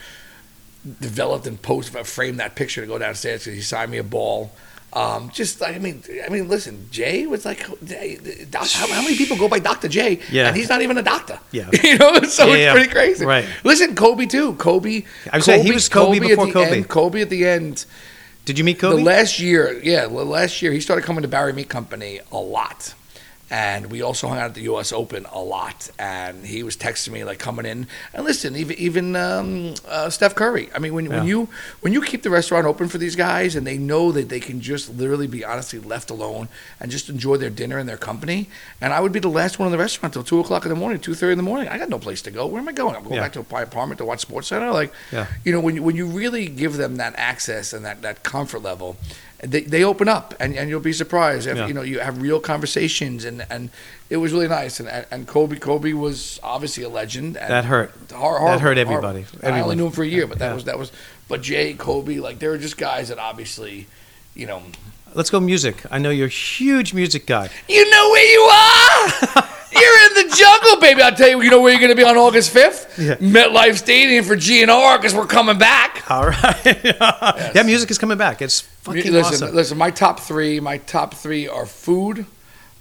developed 1.00 1.46
and 1.46 1.60
post 1.60 1.90
framed 1.90 2.40
that 2.40 2.54
picture 2.54 2.80
to 2.80 2.86
go 2.86 2.98
downstairs 2.98 3.44
because 3.44 3.54
he 3.56 3.62
signed 3.62 3.90
me 3.90 3.98
a 3.98 4.04
ball. 4.04 4.52
Um, 4.90 5.30
just 5.34 5.62
I 5.62 5.78
mean, 5.78 6.02
I 6.24 6.30
mean, 6.30 6.48
listen, 6.48 6.88
Jay 6.90 7.26
was 7.26 7.44
like, 7.44 7.58
doc, 8.50 8.66
how, 8.68 8.86
how, 8.86 9.02
many 9.02 9.16
people 9.16 9.36
go 9.36 9.46
by 9.46 9.58
Doctor 9.58 9.86
J? 9.86 10.18
Yeah. 10.32 10.48
and 10.48 10.56
he's 10.56 10.70
not 10.70 10.80
even 10.80 10.96
a 10.96 11.02
doctor. 11.02 11.38
Yeah. 11.52 11.68
you 11.84 11.98
know, 11.98 12.22
so 12.22 12.46
Yeah, 12.46 12.52
it's 12.52 12.60
yeah. 12.60 12.72
pretty 12.72 12.88
crazy. 12.90 13.26
Right. 13.26 13.46
Listen, 13.64 13.94
Kobe 13.94 14.24
too. 14.24 14.54
Kobe. 14.54 15.04
I 15.30 15.36
was 15.36 15.44
saying, 15.44 15.66
he 15.66 15.72
was 15.72 15.90
Kobe 15.90 16.16
at 16.16 16.22
before 16.22 16.46
the 16.46 16.52
Kobe. 16.52 16.76
End, 16.78 16.88
Kobe 16.88 17.20
at 17.20 17.28
the 17.28 17.46
end. 17.46 17.84
Did 18.48 18.56
you 18.56 18.64
meet 18.64 18.78
Kobe? 18.78 18.96
The 18.96 19.02
last 19.02 19.40
year, 19.40 19.78
yeah, 19.84 20.06
the 20.06 20.24
last 20.24 20.62
year 20.62 20.72
he 20.72 20.80
started 20.80 21.04
coming 21.04 21.20
to 21.20 21.28
Bowery 21.28 21.52
Meat 21.52 21.68
Company 21.68 22.20
a 22.32 22.38
lot. 22.38 22.94
And 23.50 23.90
we 23.90 24.02
also 24.02 24.28
hung 24.28 24.36
out 24.38 24.44
at 24.50 24.54
the 24.54 24.62
U.S. 24.62 24.92
Open 24.92 25.24
a 25.32 25.40
lot, 25.40 25.88
and 25.98 26.44
he 26.44 26.62
was 26.62 26.76
texting 26.76 27.12
me 27.12 27.24
like 27.24 27.38
coming 27.38 27.64
in. 27.64 27.86
And 28.12 28.24
listen, 28.24 28.54
even 28.56 28.76
even 28.76 29.16
um, 29.16 29.74
uh, 29.88 30.10
Steph 30.10 30.34
Curry. 30.34 30.68
I 30.74 30.78
mean, 30.78 30.92
when, 30.92 31.08
when 31.08 31.26
you 31.26 31.48
when 31.80 31.94
you 31.94 32.02
keep 32.02 32.22
the 32.22 32.28
restaurant 32.30 32.66
open 32.66 32.88
for 32.88 32.98
these 32.98 33.16
guys, 33.16 33.56
and 33.56 33.66
they 33.66 33.78
know 33.78 34.12
that 34.12 34.28
they 34.28 34.40
can 34.40 34.60
just 34.60 34.94
literally 34.94 35.26
be 35.26 35.44
honestly 35.46 35.78
left 35.78 36.10
alone 36.10 36.48
and 36.78 36.90
just 36.90 37.08
enjoy 37.08 37.38
their 37.38 37.48
dinner 37.48 37.78
and 37.78 37.88
their 37.88 37.96
company. 37.96 38.50
And 38.82 38.92
I 38.92 39.00
would 39.00 39.12
be 39.12 39.20
the 39.20 39.28
last 39.30 39.58
one 39.58 39.66
in 39.68 39.72
the 39.72 39.78
restaurant 39.78 40.12
till 40.12 40.24
two 40.24 40.40
o'clock 40.40 40.64
in 40.66 40.68
the 40.68 40.76
morning, 40.76 41.00
two 41.00 41.14
thirty 41.14 41.32
in 41.32 41.38
the 41.38 41.42
morning. 41.42 41.68
I 41.68 41.78
got 41.78 41.88
no 41.88 41.98
place 41.98 42.20
to 42.22 42.30
go. 42.30 42.46
Where 42.46 42.60
am 42.60 42.68
I 42.68 42.72
going? 42.72 42.96
I'm 42.96 43.02
going 43.02 43.14
Yeah. 43.14 43.22
back 43.22 43.32
to 43.32 43.46
my 43.50 43.62
apartment 43.62 43.96
to 43.98 44.04
watch 44.04 44.20
Sports 44.20 44.48
Center. 44.48 44.70
Like, 44.72 44.92
Yeah. 45.10 45.26
you 45.44 45.52
know, 45.52 45.60
when 45.60 45.74
you, 45.74 45.82
when 45.82 45.96
you 45.96 46.06
really 46.06 46.48
give 46.48 46.76
them 46.76 46.96
that 46.96 47.14
access 47.16 47.72
and 47.72 47.82
that, 47.86 48.02
that 48.02 48.22
comfort 48.22 48.62
level, 48.62 48.96
they, 49.40 49.60
they 49.60 49.84
open 49.84 50.08
up 50.08 50.34
and, 50.40 50.56
and 50.56 50.68
you'll 50.68 50.80
be 50.80 50.92
surprised. 50.92 51.46
If, 51.46 51.56
Yeah. 51.56 51.66
You 51.68 51.74
know, 51.74 51.82
you 51.82 52.00
have 52.00 52.20
real 52.20 52.40
conversations 52.40 53.24
and, 53.24 53.46
and 53.50 53.70
it 54.10 54.16
was 54.16 54.32
really 54.32 54.48
nice. 54.48 54.80
And, 54.80 54.88
and 55.10 55.26
Kobe 55.28 55.58
Kobe 55.58 55.92
was 55.92 56.40
obviously 56.42 56.82
a 56.82 56.88
legend. 56.88 57.36
And 57.36 57.50
That 57.50 57.64
hurt. 57.66 57.92
Hor- 58.12 58.40
That 58.40 58.60
hurt 58.60 58.78
everybody. 58.78 59.26
I 59.42 59.60
only 59.60 59.76
knew 59.76 59.86
him 59.86 59.92
for 59.92 60.02
a 60.02 60.08
year, 60.08 60.26
but 60.26 60.38
that 60.40 60.48
Yeah. 60.48 60.54
was 60.54 60.64
that 60.64 60.78
was. 60.78 60.90
But 61.28 61.42
Jay, 61.42 61.74
Kobe, 61.74 62.16
like 62.18 62.38
they 62.40 62.48
were 62.48 62.58
just 62.58 62.76
guys 62.78 63.08
that 63.08 63.18
obviously, 63.18 63.86
you 64.34 64.46
know, 64.46 64.62
Let's 65.14 65.30
go 65.30 65.40
music. 65.40 65.76
I 65.90 65.98
know 65.98 66.10
you're 66.10 66.26
a 66.26 66.30
huge 66.30 66.92
music 66.92 67.24
guy. 67.26 67.48
you 67.68 67.90
know 67.90 68.10
where 68.10 68.32
you 68.32 68.40
are. 68.40 69.48
You're 69.72 70.06
in 70.06 70.28
the 70.28 70.36
jungle, 70.36 70.80
baby. 70.80 71.02
I'll 71.02 71.14
tell 71.14 71.28
you. 71.28 71.42
You 71.42 71.50
know 71.50 71.60
where 71.60 71.70
you're 71.70 71.80
going 71.80 71.90
to 71.90 71.96
be 71.96 72.04
on 72.04 72.16
August 72.16 72.50
fifth? 72.50 72.98
Yeah. 72.98 73.16
MetLife 73.16 73.76
Stadium 73.76 74.24
for 74.24 74.36
GNR 74.36 74.96
because 74.98 75.14
we're 75.14 75.26
coming 75.26 75.58
back. 75.58 76.10
All 76.10 76.26
right. 76.26 76.64
Yeah, 77.54 77.62
music 77.62 77.90
is 77.90 77.98
coming 77.98 78.18
back. 78.18 78.42
It's 78.42 78.60
fucking 78.60 79.12
listen, 79.12 79.44
awesome. 79.46 79.54
listen. 79.54 79.78
My 79.78 79.90
top 79.90 80.20
three, 80.20 80.60
my 80.60 80.78
top 80.78 81.14
three 81.14 81.48
are 81.48 81.66
food, 81.66 82.26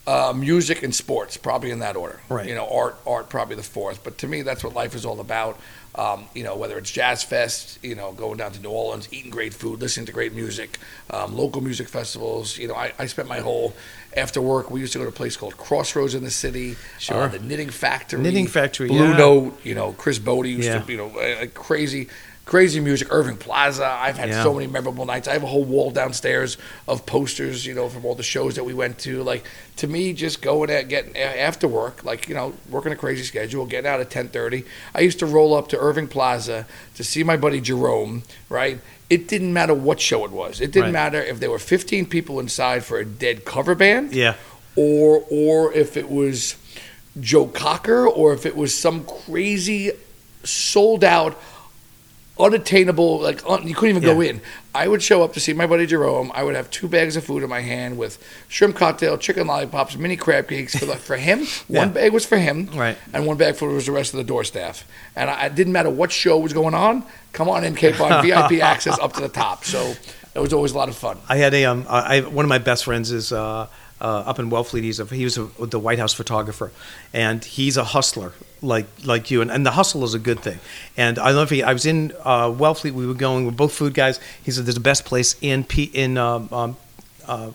uh, 0.05 0.33
music, 0.35 0.83
and 0.83 0.93
sports. 0.93 1.37
Probably 1.37 1.71
in 1.71 1.79
that 1.79 1.95
order. 1.95 2.19
Right. 2.29 2.47
You 2.47 2.55
know, 2.55 2.67
art, 2.67 2.95
art, 3.05 3.29
probably 3.29 3.55
the 3.55 3.63
fourth. 3.63 4.03
But 4.03 4.17
to 4.19 4.27
me, 4.27 4.41
that's 4.41 4.63
what 4.63 4.73
life 4.73 4.95
is 4.95 5.05
all 5.05 5.19
about. 5.19 5.59
Um, 5.97 6.25
you 6.35 6.43
know, 6.43 6.55
whether 6.55 6.77
it's 6.77 6.91
Jazz 6.91 7.23
Fest, 7.23 7.79
you 7.81 7.95
know, 7.95 8.11
going 8.11 8.37
down 8.37 8.51
to 8.51 8.61
New 8.61 8.69
Orleans, 8.69 9.07
eating 9.11 9.31
great 9.31 9.51
food, 9.53 9.81
listening 9.81 10.05
to 10.05 10.11
great 10.11 10.31
music, 10.33 10.77
um, 11.09 11.35
local 11.35 11.59
music 11.61 11.87
festivals. 11.89 12.55
You 12.57 12.67
know, 12.67 12.75
I, 12.75 12.93
I 12.99 13.07
spent 13.07 13.27
my 13.27 13.39
whole 13.39 13.73
after 14.15 14.39
work. 14.39 14.69
We 14.69 14.79
used 14.79 14.93
to 14.93 14.99
go 14.99 15.05
to 15.05 15.09
a 15.09 15.13
place 15.13 15.35
called 15.35 15.57
Crossroads 15.57 16.13
in 16.13 16.23
the 16.23 16.29
city. 16.29 16.75
Sure. 16.99 17.23
Uh, 17.23 17.27
the 17.29 17.39
Knitting 17.39 17.71
Factory. 17.71 18.21
Knitting 18.21 18.45
Factory, 18.45 18.89
Blue 18.89 19.09
yeah. 19.09 19.17
Note. 19.17 19.59
You 19.63 19.73
know, 19.73 19.93
Chris 19.93 20.19
Bodie 20.19 20.51
used 20.51 20.67
Yeah. 20.67 20.79
to. 20.81 20.91
You 20.91 20.97
know, 20.97 21.11
uh, 21.15 21.43
uh, 21.43 21.45
crazy. 21.55 22.09
Crazy 22.47 22.79
music, 22.79 23.09
Irving 23.11 23.35
Plaza. 23.35 23.85
I've 23.85 24.17
had 24.17 24.29
Yeah. 24.29 24.41
so 24.41 24.53
many 24.53 24.67
memorable 24.67 25.05
nights. 25.05 25.27
I 25.27 25.33
have 25.33 25.43
a 25.43 25.47
whole 25.47 25.65
wall 25.65 25.91
downstairs 25.91 26.55
of 26.87 27.05
posters, 27.05 27.65
you 27.65 27.73
know, 27.73 27.89
from 27.89 28.05
all 28.05 28.15
the 28.15 28.23
shows 28.23 28.55
that 28.55 28.63
we 28.63 28.73
went 28.73 28.99
to. 28.99 29.21
Like 29.21 29.43
to 29.75 29.85
me, 29.85 30.13
just 30.13 30.41
going 30.41 30.69
at 30.69 30.87
getting 30.87 31.17
after 31.17 31.67
work, 31.67 32.05
like 32.05 32.29
you 32.29 32.35
know, 32.35 32.53
working 32.69 32.93
a 32.93 32.95
crazy 32.95 33.23
schedule, 33.23 33.65
getting 33.65 33.89
out 33.89 33.99
at 33.99 34.09
ten 34.09 34.29
thirty. 34.29 34.63
I 34.95 35.01
used 35.01 35.19
to 35.19 35.25
roll 35.25 35.53
up 35.53 35.67
to 35.69 35.77
Irving 35.77 36.07
Plaza 36.07 36.65
to 36.95 37.03
see 37.03 37.21
my 37.21 37.35
buddy 37.35 37.59
Jerome. 37.59 38.23
Right, 38.47 38.79
it 39.09 39.27
didn't 39.27 39.51
matter 39.51 39.73
what 39.73 39.99
show 39.99 40.23
it 40.23 40.31
was. 40.31 40.61
It 40.61 40.71
didn't 40.71 40.93
Right. 40.93 41.11
matter 41.11 41.21
if 41.21 41.41
there 41.41 41.51
were 41.51 41.59
fifteen 41.59 42.05
people 42.05 42.39
inside 42.39 42.85
for 42.85 42.97
a 42.97 43.03
dead 43.05 43.43
cover 43.43 43.75
band, 43.75 44.13
yeah. 44.13 44.35
or 44.77 45.21
or 45.29 45.73
if 45.73 45.97
it 45.97 46.09
was 46.09 46.55
Joe 47.19 47.47
Cocker, 47.47 48.07
or 48.07 48.33
if 48.33 48.45
it 48.45 48.55
was 48.55 48.73
some 48.73 49.03
crazy 49.03 49.91
sold 50.45 51.03
out 51.03 51.37
unattainable 52.39 53.19
like 53.19 53.41
un, 53.47 53.67
you 53.67 53.75
couldn't 53.75 53.97
even 53.97 54.03
go 54.03 54.21
in. 54.21 54.41
I 54.73 54.87
would 54.87 55.01
show 55.01 55.23
up 55.23 55.33
to 55.33 55.39
see 55.39 55.53
my 55.53 55.65
buddy 55.67 55.85
jerome. 55.85 56.31
I 56.35 56.43
would 56.43 56.55
have 56.55 56.69
two 56.69 56.87
bags 56.87 57.15
of 57.15 57.23
food 57.23 57.43
in 57.43 57.49
my 57.49 57.61
hand 57.61 57.97
with 57.97 58.23
shrimp 58.47 58.75
cocktail 58.75 59.17
chicken 59.17 59.47
lollipops 59.47 59.95
mini 59.97 60.15
crab 60.17 60.47
cakes 60.47 60.77
for, 60.77 60.85
the, 60.85 60.95
for 61.09 61.17
him. 61.17 61.45
One 61.67 61.91
bag 61.91 62.13
was 62.13 62.25
for 62.25 62.37
him 62.37 62.67
Right. 62.75 62.97
and 63.13 63.25
one 63.25 63.37
bag 63.37 63.55
for 63.55 63.69
was 63.69 63.85
the 63.87 63.91
rest 63.91 64.13
of 64.13 64.17
the 64.17 64.23
door 64.23 64.43
staff. 64.43 64.85
And 65.15 65.29
I, 65.29 65.47
it 65.47 65.55
didn't 65.55 65.73
matter 65.73 65.89
what 65.89 66.11
show 66.11 66.37
was 66.37 66.53
going 66.53 66.73
on. 66.73 67.03
Come 67.33 67.49
on 67.49 67.63
in 67.63 67.75
Capon 67.75 68.23
vip 68.23 68.63
access 68.63 68.97
up 68.99 69.13
to 69.13 69.21
the 69.21 69.29
top. 69.29 69.65
So 69.65 69.93
it 70.35 70.39
was 70.39 70.53
always 70.53 70.71
a 70.73 70.77
lot 70.77 70.89
of 70.89 70.95
fun. 70.95 71.17
I 71.27 71.37
had 71.37 71.53
a 71.53 71.65
um, 71.65 71.85
I 71.89 72.21
one 72.21 72.45
of 72.45 72.49
my 72.49 72.59
best 72.59 72.83
friends 72.85 73.11
is 73.11 73.31
uh, 73.31 73.67
uh, 73.99 74.05
up 74.05 74.37
in 74.39 74.49
Wellfleet. 74.51 74.83
He's 74.83 74.99
a, 74.99 75.05
he 75.05 75.23
was 75.23 75.37
a, 75.37 75.47
the 75.65 75.79
White 75.79 75.97
House 75.97 76.13
photographer, 76.13 76.71
and 77.13 77.43
he's 77.43 77.77
a 77.77 77.83
hustler 77.83 78.33
like 78.61 78.85
like 79.03 79.31
you. 79.31 79.41
And, 79.41 79.51
and 79.51 79.65
the 79.65 79.71
hustle 79.71 80.03
is 80.03 80.13
a 80.13 80.19
good 80.19 80.39
thing. 80.39 80.59
And 80.95 81.19
I 81.19 81.31
love. 81.31 81.51
I 81.51 81.73
was 81.73 81.85
in 81.85 82.13
uh, 82.23 82.49
Wellfleet. 82.49 82.91
We 82.91 83.07
were 83.07 83.13
going. 83.13 83.45
We're 83.45 83.51
both 83.51 83.73
food 83.73 83.93
guys. 83.93 84.19
He 84.43 84.51
said 84.51 84.65
there's 84.65 84.75
the 84.75 84.81
best 84.81 85.05
place 85.05 85.35
in 85.41 85.63
P, 85.63 85.83
in 85.83 86.17
um, 86.17 86.49
um, 86.51 86.77
uh, 87.27 87.51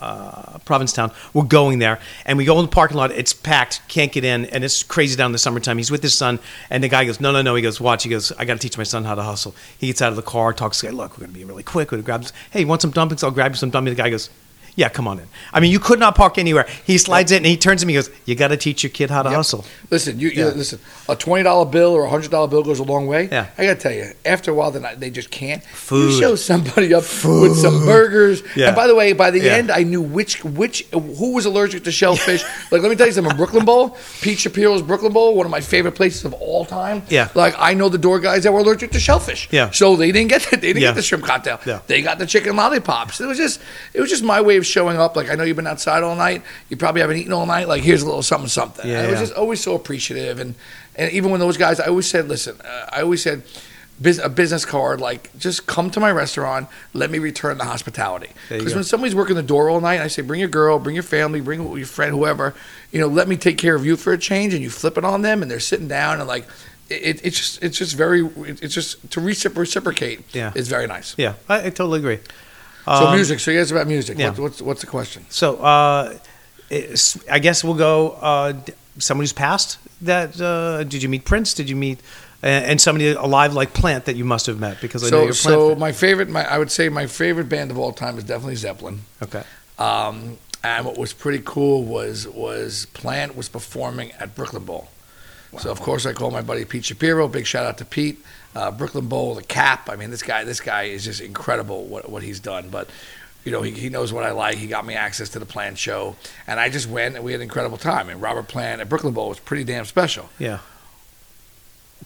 uh, 0.00 0.58
Provincetown. 0.64 1.12
We're 1.32 1.44
going 1.44 1.78
there, 1.78 2.00
and 2.26 2.36
we 2.36 2.44
go 2.44 2.58
in 2.58 2.66
the 2.66 2.70
parking 2.70 2.96
lot. 2.96 3.12
It's 3.12 3.32
packed, 3.32 3.82
can't 3.88 4.10
get 4.10 4.24
in, 4.24 4.46
and 4.46 4.64
it's 4.64 4.82
crazy 4.82 5.16
down 5.16 5.26
in 5.26 5.32
the 5.32 5.38
summertime. 5.38 5.78
He's 5.78 5.90
with 5.90 6.02
his 6.02 6.14
son, 6.14 6.40
and 6.70 6.82
the 6.82 6.88
guy 6.88 7.04
goes, 7.04 7.20
"No, 7.20 7.30
no, 7.30 7.40
no." 7.40 7.54
He 7.54 7.62
goes, 7.62 7.80
"Watch." 7.80 8.02
He 8.02 8.10
goes, 8.10 8.32
"I 8.32 8.44
got 8.44 8.54
to 8.54 8.60
teach 8.60 8.76
my 8.76 8.84
son 8.84 9.04
how 9.04 9.14
to 9.14 9.22
hustle." 9.22 9.54
He 9.78 9.86
gets 9.86 10.02
out 10.02 10.10
of 10.10 10.16
the 10.16 10.22
car, 10.22 10.52
talks 10.52 10.80
to 10.80 10.86
the 10.86 10.92
guy. 10.92 10.98
Look, 10.98 11.18
we're 11.18 11.26
to 11.26 11.32
be 11.32 11.44
really 11.44 11.62
quick. 11.62 11.92
We're 11.92 11.98
to 11.98 12.02
grab. 12.02 12.22
This. 12.22 12.32
Hey, 12.50 12.60
you 12.60 12.66
want 12.66 12.82
some 12.82 12.90
dumplings? 12.90 13.22
I'll 13.22 13.30
grab 13.30 13.52
you 13.52 13.56
some 13.56 13.70
dumplings. 13.70 13.96
The 13.96 14.02
guy 14.02 14.10
goes. 14.10 14.28
Yeah, 14.74 14.88
come 14.88 15.06
on 15.06 15.18
in. 15.18 15.26
I 15.52 15.60
mean, 15.60 15.70
you 15.70 15.78
could 15.78 15.98
not 15.98 16.14
park 16.14 16.38
anywhere. 16.38 16.66
He 16.84 16.96
slides 16.96 17.30
in 17.30 17.38
and 17.38 17.46
he 17.46 17.58
turns 17.58 17.82
to 17.82 17.86
me 17.86 17.94
and 17.94 18.04
he 18.06 18.10
goes, 18.10 18.18
You 18.24 18.34
got 18.34 18.48
to 18.48 18.56
teach 18.56 18.82
your 18.82 18.90
kid 18.90 19.10
how 19.10 19.22
to 19.22 19.28
Yep. 19.28 19.36
hustle. 19.36 19.64
Listen, 19.90 20.18
you, 20.18 20.28
you 20.30 20.46
Yeah. 20.46 20.52
listen. 20.52 20.78
A 21.10 21.16
twenty 21.16 21.42
dollar 21.44 21.66
bill 21.66 21.90
or 21.92 22.04
a 22.04 22.08
hundred 22.08 22.30
dollar 22.30 22.48
bill 22.48 22.62
goes 22.62 22.78
a 22.78 22.82
long 22.82 23.06
way. 23.06 23.28
Yeah. 23.30 23.46
I 23.58 23.64
gotta 23.66 23.78
tell 23.80 23.92
you, 23.92 24.12
after 24.24 24.50
a 24.50 24.54
while, 24.54 24.70
then 24.70 24.86
they 24.98 25.10
just 25.10 25.30
can't. 25.30 25.62
Food. 25.64 26.12
You 26.14 26.20
show 26.20 26.34
somebody 26.36 26.94
up 26.94 27.02
with 27.24 27.56
some 27.58 27.84
burgers. 27.84 28.42
Yeah. 28.56 28.68
And 28.68 28.76
by 28.76 28.86
the 28.86 28.94
way, 28.94 29.12
by 29.12 29.30
the 29.30 29.40
Yeah. 29.40 29.56
end, 29.56 29.70
I 29.70 29.82
knew 29.82 30.00
which 30.00 30.42
which 30.42 30.86
who 30.92 31.32
was 31.34 31.44
allergic 31.44 31.84
to 31.84 31.90
shellfish. 31.92 32.42
like, 32.70 32.80
let 32.80 32.88
me 32.88 32.96
tell 32.96 33.06
you 33.08 33.12
something. 33.12 33.36
Brooklyn 33.36 33.66
Bowl, 33.66 33.98
Pete 34.22 34.38
Shapiro's 34.38 34.80
Brooklyn 34.80 35.12
Bowl, 35.12 35.34
one 35.34 35.44
of 35.44 35.52
my 35.52 35.60
favorite 35.60 35.92
places 35.96 36.24
of 36.24 36.32
all 36.34 36.64
time. 36.64 37.02
Yeah. 37.10 37.28
Like 37.34 37.54
I 37.58 37.74
know 37.74 37.90
the 37.90 37.98
door 37.98 38.20
guys 38.20 38.44
that 38.44 38.52
were 38.52 38.60
allergic 38.60 38.92
to 38.92 39.00
shellfish. 39.00 39.48
Yeah. 39.50 39.70
So 39.70 39.96
they 39.96 40.12
didn't 40.12 40.30
get 40.30 40.42
the, 40.50 40.56
they 40.56 40.68
didn't 40.72 40.80
get 40.80 40.94
the 40.94 41.02
shrimp 41.02 41.24
cocktail. 41.24 41.60
Yeah. 41.66 41.80
They 41.88 42.00
got 42.00 42.18
the 42.18 42.26
chicken 42.26 42.56
lollipops. 42.56 43.20
It 43.20 43.26
was 43.26 43.36
just 43.36 43.60
it 43.92 44.00
was 44.00 44.08
just 44.08 44.22
my 44.24 44.40
way 44.40 44.61
of 44.62 44.66
showing 44.66 44.96
up. 44.96 45.14
Like 45.16 45.30
I 45.30 45.34
know 45.34 45.44
you've 45.44 45.56
been 45.56 45.66
outside 45.66 46.02
all 46.02 46.16
night. 46.16 46.42
You 46.70 46.76
probably 46.76 47.00
haven't 47.02 47.18
eaten 47.18 47.32
all 47.32 47.46
night. 47.46 47.68
Like 47.68 47.82
here's 47.82 48.02
a 48.02 48.06
little 48.06 48.22
something 48.22 48.48
something. 48.48 48.88
Yeah, 48.88 48.98
And 49.00 49.08
it 49.08 49.10
was 49.12 49.20
just 49.20 49.34
always 49.34 49.60
so 49.60 49.74
appreciative 49.74 50.38
and 50.40 50.54
and 50.96 51.10
even 51.12 51.30
when 51.30 51.40
those 51.40 51.56
guys, 51.56 51.80
I 51.80 51.86
always 51.86 52.06
said, 52.06 52.28
listen, 52.28 52.60
uh, 52.62 52.86
I 52.92 53.02
always 53.02 53.22
said. 53.22 53.42
bus- 54.00 54.18
A 54.18 54.28
business 54.28 54.64
card, 54.64 55.00
like 55.00 55.30
just 55.38 55.66
come 55.66 55.90
to 55.90 56.00
my 56.00 56.10
restaurant. 56.10 56.68
Let 56.92 57.10
me 57.10 57.18
return 57.18 57.56
the 57.58 57.64
hospitality. 57.64 58.30
Because 58.48 58.74
when 58.74 58.84
somebody's 58.84 59.14
working 59.14 59.36
the 59.36 59.42
door 59.54 59.70
all 59.70 59.80
night, 59.80 60.00
I 60.00 60.08
say, 60.08 60.22
bring 60.22 60.40
your 60.40 60.48
girl, 60.50 60.78
bring 60.78 60.94
your 60.96 61.04
family, 61.04 61.40
bring 61.40 61.60
your 61.76 61.86
friend, 61.86 62.10
whoever. 62.12 62.54
You 62.90 63.00
know, 63.00 63.06
let 63.08 63.28
me 63.28 63.36
take 63.36 63.58
care 63.58 63.74
of 63.76 63.84
you 63.86 63.96
for 63.96 64.12
a 64.12 64.18
change. 64.18 64.54
And 64.54 64.62
you 64.62 64.70
flip 64.70 64.98
it 64.98 65.04
on 65.04 65.22
them, 65.22 65.40
and 65.42 65.48
they're 65.50 65.60
sitting 65.72 65.88
down, 65.88 66.18
and 66.20 66.26
like, 66.28 66.46
it, 66.90 67.20
it's 67.24 67.38
just, 67.38 67.62
it's 67.62 67.78
just 67.78 67.94
very, 67.96 68.26
it's 68.62 68.74
just 68.74 68.98
to 69.12 69.20
recipro- 69.20 69.58
reciprocate. 69.58 70.20
Yeah. 70.34 70.52
is 70.54 70.68
very 70.68 70.86
nice. 70.86 71.14
Yeah, 71.16 71.34
I, 71.48 71.66
I 71.66 71.70
totally 71.70 72.00
agree. 72.00 72.18
So 72.84 72.92
Um, 72.92 73.14
music. 73.14 73.40
So 73.40 73.50
you 73.50 73.58
guys 73.60 73.70
about 73.70 73.86
music. 73.86 74.18
yeah. 74.18 74.30
What, 74.30 74.38
what's 74.38 74.62
what's 74.62 74.80
the 74.80 74.86
question? 74.88 75.24
So 75.28 75.56
uh, 75.56 76.18
I 77.30 77.38
guess 77.38 77.62
we'll 77.62 77.74
go. 77.74 78.12
Uh, 78.20 78.52
somebody 78.98 79.24
who's 79.24 79.32
passed. 79.32 79.78
That 80.02 80.40
uh, 80.40 80.82
did 80.84 81.02
you 81.02 81.08
meet 81.08 81.24
Prince? 81.24 81.54
Did 81.54 81.70
you 81.70 81.76
meet 81.76 82.00
and, 82.42 82.64
and 82.64 82.80
somebody 82.80 83.12
alive 83.12 83.54
like 83.54 83.72
Plant 83.72 84.06
that 84.06 84.16
you 84.16 84.24
must 84.24 84.46
have 84.46 84.58
met 84.58 84.80
because 84.80 85.04
I 85.04 85.06
know 85.06 85.10
So 85.10 85.16
you're 85.18 85.26
Plant. 85.26 85.36
so 85.36 85.68
fan. 85.70 85.78
my 85.78 85.92
favorite, 85.92 86.28
my 86.28 86.44
I 86.44 86.58
would 86.58 86.70
say 86.72 86.88
my 86.88 87.06
favorite 87.06 87.48
band 87.48 87.70
of 87.70 87.78
all 87.78 87.92
time 87.92 88.18
is 88.18 88.24
definitely 88.24 88.56
Zeppelin. 88.56 89.00
okay. 89.22 89.44
Um, 89.78 90.38
and 90.64 90.84
what 90.86 90.96
was 90.98 91.12
pretty 91.12 91.40
cool 91.44 91.84
was 91.84 92.26
was 92.28 92.86
Plant 92.86 93.36
was 93.36 93.48
performing 93.48 94.10
at 94.18 94.34
Brooklyn 94.34 94.64
Bowl. 94.64 94.88
So 95.58 95.70
of 95.70 95.80
course 95.80 96.06
I 96.06 96.12
called 96.14 96.32
my 96.32 96.40
buddy 96.42 96.64
Pete 96.64 96.84
Shapiro. 96.86 97.28
Big 97.28 97.46
shout 97.46 97.66
out 97.66 97.78
to 97.78 97.84
Pete. 97.84 98.24
Uh, 98.54 98.70
Brooklyn 98.70 99.06
Bowl, 99.08 99.34
the 99.34 99.42
cap. 99.42 99.88
I 99.90 99.96
mean, 99.96 100.10
this 100.10 100.22
guy, 100.22 100.44
this 100.44 100.60
guy 100.60 100.84
is 100.84 101.04
just 101.04 101.20
incredible 101.20 101.84
what 101.84 102.08
what 102.10 102.22
he's 102.22 102.38
done. 102.40 102.68
But 102.68 102.90
you 103.44 103.50
know, 103.52 103.62
he, 103.62 103.72
he 103.72 103.88
knows 103.88 104.12
what 104.12 104.24
I 104.24 104.30
like. 104.32 104.56
He 104.56 104.66
got 104.66 104.84
me 104.86 104.94
access 104.94 105.30
to 105.30 105.38
the 105.38 105.46
Plant 105.46 105.78
show, 105.78 106.16
and 106.46 106.60
I 106.60 106.68
just 106.68 106.86
went 106.88 107.16
and 107.16 107.24
we 107.24 107.32
had 107.32 107.40
an 107.40 107.44
incredible 107.44 107.78
time. 107.78 108.08
And 108.08 108.20
Robert 108.20 108.48
Plant 108.48 108.80
at 108.80 108.88
Brooklyn 108.88 109.14
Bowl 109.14 109.28
was 109.30 109.38
pretty 109.40 109.64
damn 109.64 109.84
special. 109.86 110.28
Yeah. 110.38 110.58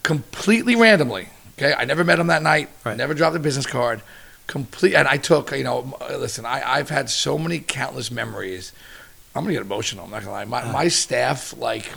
Completely 0.02 0.76
randomly. 0.76 1.28
Okay, 1.59 1.74
I 1.76 1.85
never 1.85 2.04
met 2.04 2.18
him 2.18 2.26
that 2.28 2.42
night. 2.42 2.68
Right. 2.85 2.96
Never 2.96 3.14
dropped 3.14 3.35
a 3.35 3.38
business 3.38 3.66
card. 3.66 4.02
Complete, 4.46 4.94
and 4.94 5.09
I 5.09 5.16
took. 5.16 5.50
You 5.50 5.64
know, 5.64 5.96
listen, 6.11 6.44
I, 6.46 6.62
I've 6.64 6.90
had 6.90 7.11
so 7.11 7.38
many 7.38 7.59
countless 7.59 8.11
memories. 8.11 8.72
I'm 9.35 9.42
gonna 9.42 9.54
get 9.54 9.62
emotional. 9.62 10.04
I'm 10.04 10.11
not 10.11 10.20
gonna 10.20 10.32
lie. 10.32 10.44
My, 10.44 10.62
Uh. 10.62 10.72
my 10.72 10.88
staff, 10.88 11.56
like 11.56 11.90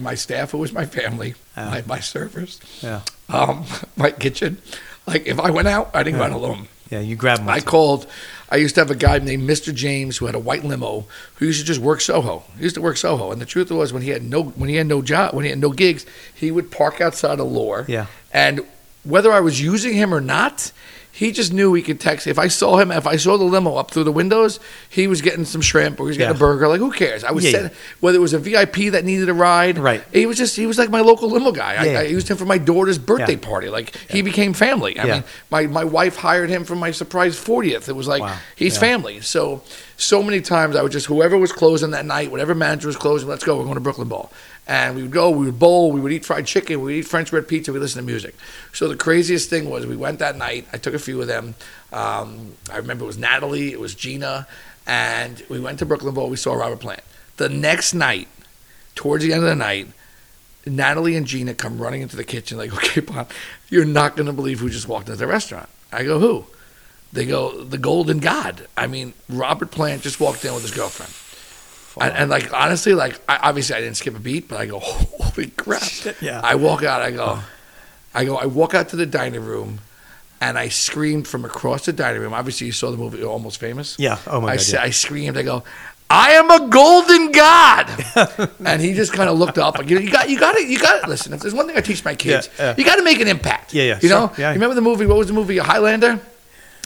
my 0.00 0.14
staff, 0.14 0.50
who 0.52 0.58
was 0.58 0.72
my 0.72 0.86
family, 0.86 1.34
Uh. 1.56 1.66
my, 1.70 1.82
my 1.86 2.00
servers, 2.00 2.60
Yeah. 2.82 3.00
um, 3.28 3.64
my 3.96 4.10
kitchen. 4.10 4.58
Like 5.06 5.26
if 5.26 5.38
I 5.40 5.50
went 5.50 5.68
out, 5.68 5.90
I 5.94 6.02
didn't 6.02 6.18
go 6.18 6.24
Yeah. 6.26 6.30
out 6.30 6.36
alone. 6.36 6.68
Yeah. 6.90 7.00
You 7.00 7.16
grabbed. 7.16 7.40
them. 7.42 7.48
I 7.50 7.60
called, 7.60 8.06
I 8.50 8.56
used 8.56 8.74
to 8.76 8.80
have 8.80 8.90
a 8.90 8.94
guy 8.94 9.18
named 9.18 9.48
Mr. 9.48 9.74
James 9.74 10.16
who 10.16 10.26
had 10.26 10.34
a 10.34 10.38
white 10.38 10.64
limo 10.64 11.04
who 11.34 11.44
used 11.46 11.60
to 11.60 11.66
just 11.66 11.80
work 11.80 12.00
Soho. 12.00 12.44
He 12.56 12.62
used 12.62 12.76
to 12.76 12.80
work 12.80 12.96
Soho, 12.96 13.30
and 13.30 13.40
the 13.42 13.46
truth 13.46 13.70
was 13.70 13.92
when 13.92 14.02
he 14.02 14.08
had 14.10 14.22
no 14.22 14.42
when 14.42 14.70
he 14.70 14.76
had 14.76 14.86
no 14.86 15.02
job 15.02 15.34
when 15.34 15.44
he 15.44 15.50
had 15.50 15.58
no 15.58 15.70
gigs, 15.70 16.06
he 16.34 16.50
would 16.50 16.70
park 16.70 17.00
outside 17.00 17.38
a 17.38 17.44
Lure. 17.44 17.84
Yeah. 17.88 18.06
And 18.32 18.60
whether 19.04 19.30
I 19.32 19.40
was 19.40 19.60
using 19.60 19.92
him 19.94 20.14
or 20.14 20.20
not, 20.20 20.72
he 21.10 21.32
just 21.32 21.52
knew 21.52 21.74
he 21.74 21.82
could 21.82 21.98
text. 21.98 22.26
If 22.28 22.38
I 22.38 22.46
saw 22.48 22.78
him, 22.78 22.92
if 22.92 23.06
I 23.06 23.16
saw 23.16 23.36
the 23.36 23.44
limo 23.44 23.74
up 23.74 23.90
through 23.90 24.04
the 24.04 24.12
windows, 24.12 24.60
he 24.88 25.08
was 25.08 25.20
getting 25.20 25.44
some 25.44 25.60
shrimp 25.60 25.98
or 25.98 26.04
he 26.04 26.08
was 26.08 26.16
getting 26.16 26.30
Yeah. 26.32 26.36
a 26.36 26.38
burger. 26.38 26.68
Like 26.68 26.78
who 26.78 26.92
cares? 26.92 27.24
I 27.24 27.32
was 27.32 27.44
Yeah, 27.44 27.50
sending, 27.50 27.70
whether 28.00 28.18
it 28.18 28.20
was 28.20 28.34
a 28.34 28.38
VIP 28.38 28.90
that 28.90 29.04
needed 29.04 29.28
a 29.28 29.34
ride. 29.34 29.78
Right. 29.78 30.02
He 30.12 30.26
was 30.26 30.36
just 30.36 30.54
he 30.54 30.66
was 30.66 30.78
like 30.78 30.90
my 30.90 31.00
local 31.00 31.28
limo 31.30 31.50
guy. 31.50 31.74
I, 31.74 31.84
Yeah. 31.86 31.98
I 32.00 32.02
used 32.02 32.28
him 32.28 32.36
for 32.36 32.44
my 32.46 32.58
daughter's 32.58 32.98
birthday 32.98 33.32
Yeah. 33.32 33.48
party. 33.48 33.68
Like 33.68 33.96
he 34.08 34.22
became 34.22 34.52
family. 34.52 34.98
I 34.98 35.04
Yeah. 35.06 35.12
mean, 35.14 35.24
my 35.50 35.66
my 35.66 35.84
wife 35.84 36.16
hired 36.16 36.50
him 36.50 36.64
for 36.64 36.76
my 36.76 36.92
surprise 36.92 37.36
fortieth. 37.36 37.88
It 37.88 37.96
was 37.96 38.06
like 38.06 38.22
Wow. 38.22 38.36
he's 38.54 38.74
Yeah. 38.74 38.80
family. 38.80 39.20
So 39.20 39.62
so 39.96 40.22
many 40.22 40.40
times 40.40 40.76
I 40.76 40.82
would 40.82 40.92
just 40.92 41.06
whoever 41.06 41.36
was 41.36 41.50
closing 41.50 41.90
that 41.90 42.06
night, 42.06 42.30
whatever 42.30 42.54
manager 42.54 42.86
was 42.86 42.96
closing, 42.96 43.28
let's 43.28 43.42
go. 43.42 43.56
We're 43.56 43.64
going 43.64 43.74
to 43.74 43.80
Brooklyn 43.80 44.06
Bowl. 44.08 44.30
And 44.68 44.94
we 44.94 45.02
would 45.02 45.10
go, 45.10 45.30
we 45.30 45.46
would 45.46 45.58
bowl, 45.58 45.90
we 45.92 46.00
would 46.00 46.12
eat 46.12 46.26
fried 46.26 46.46
chicken, 46.46 46.80
we 46.80 46.84
would 46.84 46.94
eat 46.96 47.08
French 47.08 47.30
bread 47.30 47.48
pizza, 47.48 47.72
we 47.72 47.78
listen 47.78 48.02
to 48.02 48.06
music. 48.06 48.36
So 48.74 48.86
the 48.86 48.96
craziest 48.96 49.48
thing 49.48 49.70
was 49.70 49.86
we 49.86 49.96
went 49.96 50.18
that 50.18 50.36
night. 50.36 50.68
I 50.74 50.76
took 50.76 50.92
a 50.92 50.98
few 50.98 51.20
of 51.22 51.26
them. 51.26 51.54
Um, 51.90 52.52
I 52.70 52.76
remember 52.76 53.04
it 53.04 53.06
was 53.06 53.16
Natalie, 53.16 53.72
it 53.72 53.80
was 53.80 53.94
Gina, 53.94 54.46
and 54.86 55.42
we 55.48 55.58
went 55.58 55.78
to 55.78 55.86
Brooklyn 55.86 56.14
Bowl. 56.14 56.28
We 56.28 56.36
saw 56.36 56.52
Robert 56.52 56.80
Plant. 56.80 57.00
The 57.38 57.48
next 57.48 57.94
night, 57.94 58.28
towards 58.94 59.24
the 59.24 59.32
end 59.32 59.42
of 59.42 59.48
the 59.48 59.54
night, 59.54 59.88
Natalie 60.66 61.16
and 61.16 61.26
Gina 61.26 61.54
come 61.54 61.78
running 61.78 62.02
into 62.02 62.16
the 62.16 62.24
kitchen 62.24 62.58
like, 62.58 62.74
okay, 62.74 63.00
Bob, 63.00 63.30
you're 63.70 63.86
not 63.86 64.16
going 64.16 64.26
to 64.26 64.34
believe 64.34 64.60
who 64.60 64.68
just 64.68 64.86
walked 64.86 65.08
into 65.08 65.18
the 65.18 65.26
restaurant. 65.26 65.70
I 65.90 66.04
go, 66.04 66.18
who? 66.18 66.44
They 67.10 67.24
go, 67.24 67.64
the 67.64 67.78
Golden 67.78 68.18
God. 68.18 68.66
I 68.76 68.86
mean, 68.86 69.14
Robert 69.30 69.70
Plant 69.70 70.02
just 70.02 70.20
walked 70.20 70.44
in 70.44 70.52
with 70.52 70.62
his 70.62 70.72
girlfriend. 70.72 71.12
And, 72.00 72.14
and 72.14 72.30
like, 72.30 72.52
honestly, 72.52 72.94
like, 72.94 73.20
I, 73.28 73.36
obviously 73.48 73.76
I 73.76 73.80
didn't 73.80 73.96
skip 73.96 74.16
a 74.16 74.20
beat, 74.20 74.48
but 74.48 74.58
I 74.60 74.66
go, 74.66 74.78
holy 74.82 75.48
crap. 75.50 75.82
Yeah. 76.20 76.40
I 76.42 76.54
walk 76.56 76.82
out, 76.84 77.02
I 77.02 77.10
go, 77.10 77.24
oh. 77.38 77.48
I 78.14 78.24
go, 78.24 78.36
I 78.36 78.46
walk 78.46 78.74
out 78.74 78.88
to 78.90 78.96
the 78.96 79.06
dining 79.06 79.44
room 79.44 79.80
and 80.40 80.56
I 80.58 80.68
screamed 80.68 81.26
from 81.28 81.44
across 81.44 81.84
the 81.86 81.92
dining 81.92 82.20
room. 82.22 82.32
Obviously, 82.32 82.66
you 82.66 82.72
saw 82.72 82.90
the 82.90 82.96
movie 82.96 83.22
Almost 83.22 83.58
Famous. 83.60 83.96
Yeah. 83.98 84.18
Oh 84.26 84.40
my 84.40 84.52
I, 84.52 84.56
god. 84.56 84.60
sa- 84.62 84.76
yeah. 84.78 84.82
I 84.84 84.90
screamed. 84.90 85.36
I 85.36 85.42
go, 85.42 85.62
I 86.10 86.30
am 86.32 86.50
a 86.50 86.68
golden 86.68 87.32
god, 87.32 87.90
and 88.64 88.80
he 88.80 88.94
just 88.94 89.12
kind 89.12 89.28
of 89.28 89.38
looked 89.38 89.58
up. 89.58 89.76
Like, 89.76 89.90
you, 89.90 89.96
know, 89.96 90.00
you 90.00 90.10
got, 90.10 90.30
you 90.30 90.40
got 90.40 90.54
it, 90.56 90.66
you 90.68 90.78
got 90.78 91.02
it. 91.04 91.08
listen. 91.08 91.34
If 91.34 91.40
there's 91.40 91.52
one 91.54 91.66
thing 91.66 91.76
I 91.76 91.82
teach 91.82 92.02
my 92.02 92.14
kids, 92.14 92.48
Yeah, 92.58 92.64
yeah. 92.70 92.74
you 92.78 92.84
got 92.84 92.96
to 92.96 93.02
make 93.02 93.20
an 93.20 93.28
impact. 93.28 93.74
Yeah, 93.74 93.82
yeah, 93.82 93.98
You 94.00 94.08
sure. 94.08 94.18
know, 94.20 94.32
Yeah. 94.38 94.48
you 94.48 94.54
remember 94.54 94.74
the 94.74 94.80
movie? 94.80 95.04
What 95.04 95.18
was 95.18 95.26
the 95.26 95.34
movie? 95.34 95.58
Highlander. 95.58 96.18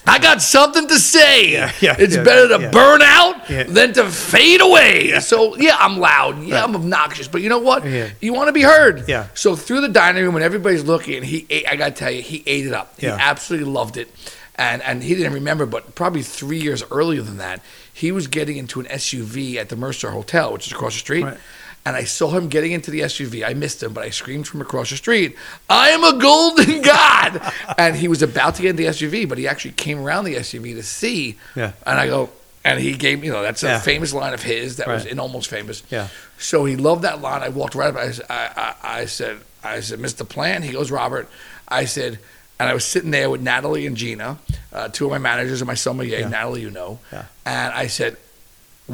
I 0.07 0.19
got 0.19 0.43
something 0.43 0.88
to 0.88 0.99
say. 0.99 1.23
Yeah, 1.53 1.73
yeah, 1.81 1.97
it's 1.99 2.17
yeah, 2.17 2.23
better 2.23 2.49
to 2.49 2.71
burn 2.71 3.03
out 3.03 3.47
than 3.47 3.93
to 3.95 4.09
fade 4.09 4.61
away. 4.61 5.19
So 5.21 5.57
yeah, 5.57 5.77
I'm 5.79 5.99
loud. 5.99 6.43
Yeah, 6.43 6.65
I'm 6.65 6.75
obnoxious. 6.75 7.29
But 7.29 7.43
you 7.43 7.49
know 7.49 7.59
what? 7.59 7.85
Yeah. 7.85 8.11
You 8.21 8.33
want 8.33 8.49
to 8.49 8.53
be 8.53 8.62
heard. 8.62 9.09
Yeah. 9.09 9.29
So 9.35 9.55
through 9.55 9.83
the 9.83 9.88
dining 9.88 10.25
room, 10.25 10.35
when 10.35 10.43
everybody's 10.43 10.85
looking, 10.85 11.23
he 11.23 11.47
ate, 11.51 11.69
I 11.69 11.77
got 11.77 11.88
to 11.88 11.95
tell 11.95 12.11
you, 12.11 12.23
he 12.23 12.43
ate 12.47 12.67
it 12.67 12.73
up. 12.73 12.99
He 12.99 13.07
absolutely 13.07 13.71
loved 13.71 13.97
it. 13.97 14.09
And 14.57 14.83
and 14.83 15.03
he 15.03 15.15
didn't 15.15 15.35
remember, 15.35 15.67
but 15.67 15.95
probably 15.95 16.23
three 16.23 16.61
years 16.61 16.83
earlier 16.91 17.23
than 17.23 17.38
that, 17.38 17.62
he 17.93 18.12
was 18.12 18.27
getting 18.27 18.57
into 18.57 18.81
an 18.81 18.87
SUV 18.87 19.57
at 19.57 19.69
the 19.69 19.77
Mercer 19.77 20.11
Hotel, 20.11 20.53
which 20.53 20.67
is 20.67 20.73
across 20.73 20.95
the 20.95 21.01
street. 21.01 21.25
Right. 21.25 21.38
And 21.85 21.97
I 21.97 22.05
saw 22.05 22.31
him 22.31 22.49
getting 22.49 22.71
into 22.73 22.92
the 22.92 23.01
SUV. 23.01 23.45
I 23.45 23.55
missed 23.55 23.83
him, 23.83 23.92
but 23.92 24.05
I 24.05 24.11
screamed 24.11 24.47
from 24.47 24.61
across 24.61 24.90
the 24.90 24.97
street, 24.97 25.37
I 25.68 25.88
am 25.90 26.05
a 26.05 26.16
golden 26.21 26.81
god. 26.95 27.53
and 27.77 27.97
he 27.97 28.07
was 28.07 28.23
about 28.23 28.55
to 28.57 28.62
get 28.62 28.71
in 28.71 28.77
the 28.77 28.85
SUV, 28.87 29.29
but 29.29 29.37
he 29.37 29.49
actually 29.49 29.73
came 29.73 29.99
around 30.01 30.25
the 30.25 30.37
SUV 30.37 30.75
to 30.77 30.83
see. 30.85 31.38
Yeah. 31.57 31.73
And 31.85 31.99
I 31.99 32.07
go, 32.07 32.31
and 32.64 32.79
he 32.79 32.92
gave, 32.92 33.25
you 33.25 33.33
know, 33.33 33.42
that's 33.42 33.64
a 33.64 33.66
Yeah. 33.66 33.79
famous 33.81 34.12
line 34.14 34.33
of 34.33 34.42
his 34.45 34.77
that 34.77 34.87
was 34.87 35.05
in 35.05 35.18
Almost 35.18 35.51
Famous. 35.51 35.83
Yeah. 35.90 36.07
So 36.38 36.64
he 36.64 36.77
loved 36.77 37.03
that 37.03 37.21
line. 37.21 37.42
I 37.42 37.49
walked 37.49 37.75
right 37.75 37.92
up. 37.92 37.97
I, 37.97 38.12
I, 38.31 38.75
I 39.01 39.05
said, 39.07 39.38
I 39.64 39.81
said, 39.81 39.99
Mr. 39.99 40.29
Plant. 40.29 40.62
He 40.62 40.71
goes, 40.73 40.90
Robert. 40.92 41.29
I 41.66 41.87
said, 41.87 42.21
and 42.61 42.68
I 42.68 42.75
was 42.75 42.85
sitting 42.85 43.11
there 43.11 43.29
with 43.29 43.40
Natalie 43.40 43.87
and 43.87 43.97
Gina, 43.97 44.38
uh, 44.73 44.87
two 44.88 45.05
of 45.07 45.11
my 45.11 45.18
managers 45.18 45.61
and 45.61 45.66
my 45.66 45.75
sommelier. 45.75 46.21
Yeah. 46.21 46.29
Natalie, 46.29 46.61
you 46.61 46.71
know. 46.71 47.01
Yeah. 47.12 47.25
And 47.45 47.73
I 47.75 47.88
said, 47.88 48.16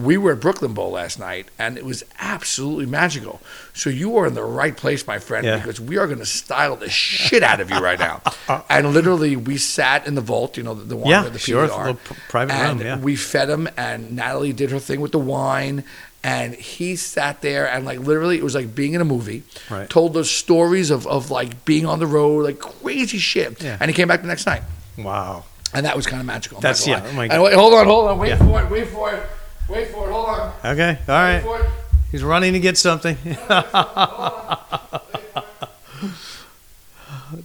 we 0.03 0.17
were 0.17 0.33
at 0.33 0.41
Brooklyn 0.41 0.75
Bowl 0.75 0.91
last 0.93 1.19
night, 1.19 1.49
and 1.59 1.77
it 1.79 1.85
was 1.85 2.05
absolutely 2.19 2.87
magical. 2.87 3.41
So 3.75 3.91
you 3.91 4.17
are 4.17 4.27
in 4.27 4.35
the 4.35 4.43
right 4.43 4.77
place, 4.77 5.07
my 5.07 5.19
friend, 5.19 5.45
Yeah. 5.45 5.57
because 5.57 5.81
we 5.81 5.97
are 5.99 6.07
going 6.07 6.19
to 6.19 6.27
style 6.27 6.77
the 6.77 6.89
shit 6.89 7.43
out 7.43 7.61
of 7.61 7.71
you 7.71 7.79
right 7.79 7.99
now. 7.99 8.23
Uh, 8.49 8.53
uh, 8.55 8.63
and 8.71 8.95
literally, 8.95 9.37
we 9.37 9.59
sat 9.59 10.07
in 10.07 10.15
the 10.15 10.21
vault, 10.23 10.57
you 10.57 10.63
know, 10.63 10.73
the, 10.73 10.85
the 10.85 10.97
one 10.97 11.11
Yeah, 11.11 11.21
where 11.23 11.31
the 11.31 11.39
sure, 11.39 11.67
little 11.67 11.95
p- 11.95 12.15
private 12.31 12.53
and 12.55 12.79
room, 12.79 12.87
yeah. 12.87 12.99
we 12.99 13.15
fed 13.15 13.51
him, 13.51 13.69
and 13.77 14.17
Natalie 14.17 14.55
did 14.55 14.71
her 14.71 14.79
thing 14.79 15.01
with 15.03 15.13
the 15.13 15.19
wine, 15.19 15.85
and 16.25 16.55
he 16.55 16.97
sat 16.97 17.43
there, 17.43 17.69
and 17.69 17.85
like 17.85 17.99
literally, 17.99 18.39
it 18.39 18.43
was 18.45 18.55
like 18.55 18.75
being 18.75 18.95
in 18.95 19.01
a 19.03 19.05
movie. 19.05 19.43
Right. 19.71 19.89
Told 19.91 20.15
those 20.15 20.31
stories 20.31 20.91
of, 20.91 21.07
of 21.07 21.31
like 21.31 21.65
being 21.67 21.85
on 21.85 21.99
the 21.99 22.07
road, 22.07 22.45
like 22.45 22.59
crazy 22.59 23.19
shit. 23.19 23.63
Yeah. 23.63 23.77
And 23.81 23.91
he 23.91 23.95
came 23.95 24.09
back 24.09 24.23
the 24.23 24.29
next 24.29 24.47
night. 24.47 24.63
Wow. 24.97 25.45
And 25.75 25.85
that 25.85 25.95
was 25.95 26.07
kind 26.07 26.21
of 26.21 26.27
magical. 26.27 26.57
I'm 26.59 26.63
That's- 26.63 26.87
yeah, 26.87 27.05
oh 27.07 27.13
my 27.13 27.27
And 27.27 27.43
wait, 27.43 27.53
hold 27.53 27.75
on, 27.75 27.85
hold 27.87 28.09
on. 28.09 28.19
Wait 28.19 28.29
Yeah. 28.31 28.39
for 28.39 28.63
it. 28.63 28.71
Wait 28.71 28.89
for 28.89 29.13
it. 29.13 29.23
Wait 29.69 29.89
for 29.89 30.09
it. 30.09 30.13
Hold 30.13 30.27
on. 30.29 30.53
Okay. 30.65 30.99
All 31.09 31.15
Wait 31.15 31.35
right. 31.35 31.43
for 31.43 31.61
it. 31.61 31.71
He's 32.11 32.23
running 32.25 32.55
to 32.55 32.61
get 32.61 32.79
something. 32.79 33.17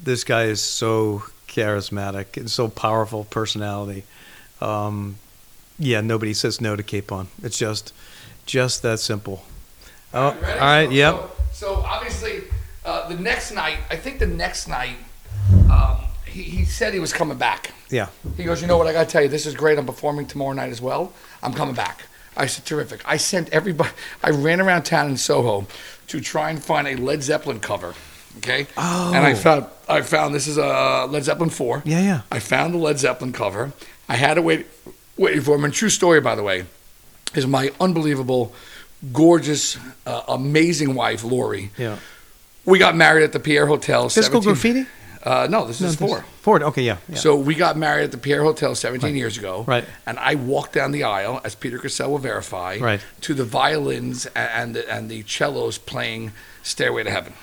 this 0.03 0.23
guy 0.23 0.45
is 0.45 0.61
so 0.61 1.23
charismatic 1.47 2.37
and 2.37 2.49
so 2.49 2.67
powerful 2.69 3.25
personality. 3.25 4.03
Um, 4.61 5.17
yeah, 5.77 6.01
nobody 6.01 6.33
says 6.33 6.61
no 6.61 6.75
to 6.75 6.83
Capon. 6.83 7.27
It's 7.41 7.57
just, 7.57 7.93
just 8.45 8.81
that 8.83 8.99
simple. 8.99 9.43
Oh, 10.13 10.27
all 10.27 10.33
right. 10.41 10.85
So- 10.85 10.91
Yep. 10.91 11.13
So, 11.15 11.31
so 11.51 11.75
obviously, 11.85 12.43
uh, 12.85 13.09
the 13.09 13.15
next 13.15 13.51
night, 13.51 13.77
I 13.89 13.95
think 13.97 14.19
the 14.19 14.27
next 14.27 14.67
night, 14.67 14.97
um, 15.71 15.97
he, 16.25 16.43
he 16.43 16.65
said 16.65 16.93
he 16.93 16.99
was 16.99 17.13
coming 17.13 17.37
back. 17.37 17.71
Yeah. 17.89 18.07
He 18.37 18.43
goes, 18.43 18.61
you 18.61 18.67
know 18.67 18.77
what? 18.77 18.87
I 18.87 18.93
got 18.93 19.07
to 19.07 19.11
tell 19.11 19.21
you, 19.23 19.29
this 19.29 19.45
is 19.45 19.53
great. 19.55 19.77
I'm 19.77 19.85
performing 19.85 20.25
tomorrow 20.25 20.53
night 20.53 20.71
as 20.71 20.81
well. 20.81 21.13
I'm 21.43 21.53
coming 21.53 21.75
back. 21.75 22.03
I 22.35 22.47
said, 22.47 22.65
terrific. 22.65 23.01
I 23.05 23.17
sent 23.17 23.49
everybody. 23.49 23.91
I 24.23 24.31
ran 24.31 24.59
around 24.59 24.83
town 24.83 25.09
in 25.09 25.17
Soho 25.17 25.67
to 26.07 26.19
try 26.19 26.49
and 26.49 26.63
find 26.63 26.87
a 26.87 26.95
Led 26.95 27.23
Zeppelin 27.23 27.59
cover. 27.59 27.93
Okay. 28.37 28.67
Oh. 28.77 29.11
And 29.13 29.25
I 29.25 29.35
found 29.35 29.67
I 29.87 30.01
found 30.01 30.33
this 30.33 30.47
is 30.47 30.57
a 30.57 31.05
Led 31.09 31.23
Zeppelin 31.23 31.49
four. 31.49 31.81
Yeah. 31.85 32.01
Yeah. 32.01 32.21
I 32.31 32.39
found 32.39 32.73
the 32.73 32.79
Led 32.79 32.99
Zeppelin 32.99 33.31
cover. 33.31 33.73
I 34.09 34.15
had 34.15 34.35
to 34.35 34.41
wait, 34.41 34.65
wait 35.17 35.41
for 35.43 35.55
him. 35.55 35.63
And 35.63 35.73
true 35.73 35.89
story, 35.89 36.19
by 36.19 36.35
the 36.35 36.43
way, 36.43 36.65
is 37.35 37.47
my 37.47 37.71
unbelievable, 37.79 38.53
gorgeous, 39.11 39.77
uh, 40.05 40.21
amazing 40.27 40.95
wife, 40.95 41.23
Lori. 41.23 41.71
Yeah. 41.77 41.97
We 42.65 42.79
got 42.79 42.95
married 42.95 43.23
at 43.23 43.33
the 43.33 43.39
Pierre 43.39 43.67
Hotel. 43.67 44.09
Physical 44.09 44.41
17 44.41 44.53
graffiti. 44.53 44.89
Uh, 45.23 45.47
no, 45.49 45.65
this 45.65 45.79
is 45.79 45.95
four. 45.95 46.23
Ford. 46.41 46.61
Okay. 46.63 46.81
Yeah. 46.83 46.97
yeah. 47.07 47.15
So 47.15 47.35
we 47.37 47.55
got 47.55 47.77
married 47.77 48.03
at 48.03 48.11
the 48.11 48.17
Pierre 48.17 48.43
Hotel 48.43 48.75
17 48.75 49.15
years 49.15 49.37
ago. 49.37 49.63
Right. 49.65 49.85
And 50.05 50.19
I 50.19 50.35
walked 50.35 50.73
down 50.73 50.91
the 50.91 51.03
aisle, 51.05 51.39
as 51.45 51.55
Peter 51.55 51.77
Cassell 51.79 52.11
will 52.11 52.17
verify, 52.17 52.77
Right. 52.81 52.99
to 53.21 53.33
the 53.33 53.45
violins 53.45 54.25
a- 54.25 54.37
and 54.37 54.75
the, 54.75 54.89
and 54.93 55.09
the 55.09 55.23
cellos 55.25 55.77
playing 55.77 56.33
Stairway 56.61 57.03
to 57.03 57.09
Heaven. 57.11 57.33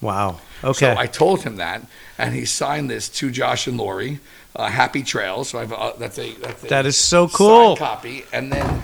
wow. 0.00 0.40
Okay. 0.64 0.94
So 0.94 0.98
I 0.98 1.06
told 1.06 1.42
him 1.42 1.56
that, 1.56 1.86
and 2.18 2.34
he 2.34 2.44
signed 2.46 2.90
this 2.90 3.08
to 3.10 3.30
Josh 3.30 3.66
and 3.66 3.76
Lori. 3.76 4.18
Uh, 4.56 4.68
Happy 4.68 5.02
Trails. 5.02 5.50
So 5.50 5.58
I've, 5.58 5.72
uh, 5.72 5.92
that's 5.98 6.18
a 6.18 6.32
that's 6.34 6.64
a 6.64 6.66
that 6.68 6.86
is 6.86 6.96
so 6.96 7.26
signed 7.26 7.32
cool. 7.36 7.76
copy. 7.76 8.24
And 8.32 8.50
then 8.52 8.82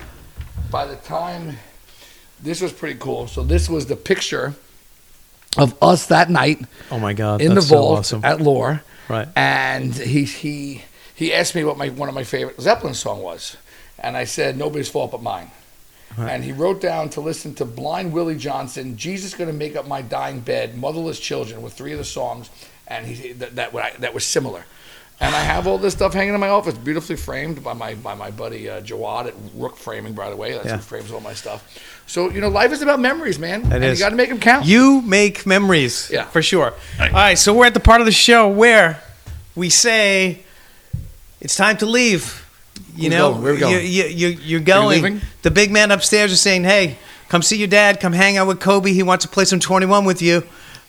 by 0.70 0.84
the 0.84 0.96
time 0.96 1.56
this 2.42 2.60
was 2.60 2.72
pretty 2.72 2.98
cool. 2.98 3.28
So 3.28 3.42
this 3.44 3.68
was 3.70 3.86
the 3.86 3.96
picture 3.96 4.54
of 5.58 5.76
us 5.82 6.06
that 6.06 6.30
night 6.30 6.60
Oh 6.90 6.98
my 6.98 7.12
God. 7.12 7.40
in 7.40 7.54
that's 7.54 7.66
the 7.66 7.70
so 7.70 7.76
vault 7.76 7.98
awesome. 8.00 8.24
at 8.24 8.40
Lure. 8.40 8.82
Right. 9.08 9.28
And 9.34 9.92
he 9.94 10.24
he 10.24 10.82
he 11.14 11.34
asked 11.34 11.54
me 11.54 11.64
what 11.64 11.76
my 11.76 11.88
one 11.88 12.08
of 12.08 12.14
my 12.14 12.24
favorite 12.24 12.60
Zeppelin 12.60 12.94
song 12.94 13.20
was, 13.22 13.56
and 13.98 14.16
I 14.16 14.24
said 14.24 14.56
nobody's 14.56 14.88
fault 14.88 15.10
but 15.10 15.22
mine. 15.22 15.50
Right. 16.16 16.30
And 16.30 16.44
he 16.44 16.52
wrote 16.52 16.80
down 16.80 17.08
to 17.10 17.20
listen 17.20 17.54
to 17.56 17.64
Blind 17.64 18.12
Willie 18.12 18.36
Johnson, 18.36 18.96
"Jesus 18.96 19.34
Gonna 19.34 19.52
Make 19.52 19.74
Up 19.76 19.86
My 19.88 20.02
Dying 20.02 20.40
Bed," 20.40 20.76
"Motherless 20.78 21.18
Children" 21.18 21.62
with 21.62 21.72
three 21.72 21.92
of 21.92 21.98
the 21.98 22.04
songs, 22.04 22.48
and 22.86 23.06
he 23.06 23.32
that 23.32 23.56
that, 23.56 24.00
that 24.00 24.14
was 24.14 24.24
similar. 24.24 24.64
And 25.22 25.34
I 25.34 25.40
have 25.40 25.66
all 25.66 25.76
this 25.76 25.92
stuff 25.92 26.14
hanging 26.14 26.32
in 26.32 26.40
my 26.40 26.48
office, 26.48 26.72
beautifully 26.78 27.16
framed 27.16 27.62
by 27.62 27.74
my 27.74 27.94
by 27.94 28.14
my 28.14 28.30
buddy 28.30 28.70
uh, 28.70 28.80
Jawad 28.80 29.26
at 29.26 29.34
Rook 29.54 29.76
Framing, 29.76 30.14
by 30.14 30.30
the 30.30 30.36
way. 30.36 30.52
That's 30.52 30.64
Yeah. 30.66 30.76
who 30.76 30.82
frames 30.82 31.12
all 31.12 31.20
my 31.20 31.34
stuff. 31.34 31.62
So 32.06 32.30
you 32.30 32.40
know, 32.40 32.48
life 32.48 32.72
is 32.72 32.80
about 32.80 33.00
memories, 33.00 33.38
man. 33.38 33.66
It 33.66 33.72
and 33.72 33.84
is. 33.84 33.98
you 33.98 34.04
got 34.04 34.10
to 34.10 34.16
make 34.16 34.30
them 34.30 34.40
count. 34.40 34.64
You 34.64 35.02
make 35.02 35.44
memories. 35.44 36.08
Yeah. 36.10 36.24
For 36.24 36.40
sure. 36.42 36.72
All 36.98 37.08
right. 37.10 37.38
So 37.38 37.52
we're 37.52 37.66
at 37.66 37.74
the 37.74 37.80
part 37.80 38.00
of 38.00 38.06
the 38.06 38.12
show 38.12 38.48
where 38.48 39.02
we 39.54 39.68
say 39.68 40.42
it's 41.40 41.54
time 41.54 41.76
to 41.78 41.86
leave. 41.86 42.46
You 42.96 43.10
Who's 43.10 43.18
know, 43.18 43.30
going? 43.32 43.42
Where 43.42 43.52
we 43.52 43.58
going? 43.60 43.74
You, 43.74 43.80
you, 43.80 44.04
you, 44.04 44.28
you're 44.28 44.60
going. 44.60 45.02
leaving? 45.02 45.20
the 45.42 45.50
big 45.50 45.70
man 45.70 45.90
upstairs 45.90 46.32
is 46.32 46.40
saying, 46.40 46.64
hey, 46.64 46.96
come 47.28 47.42
see 47.42 47.56
your 47.58 47.68
dad. 47.68 48.00
Come 48.00 48.14
hang 48.14 48.38
out 48.38 48.46
with 48.48 48.58
Kobe. 48.58 48.92
He 48.92 49.02
wants 49.02 49.24
to 49.26 49.30
play 49.30 49.44
some 49.44 49.60
21 49.60 50.06
with 50.06 50.22
you. 50.22 50.42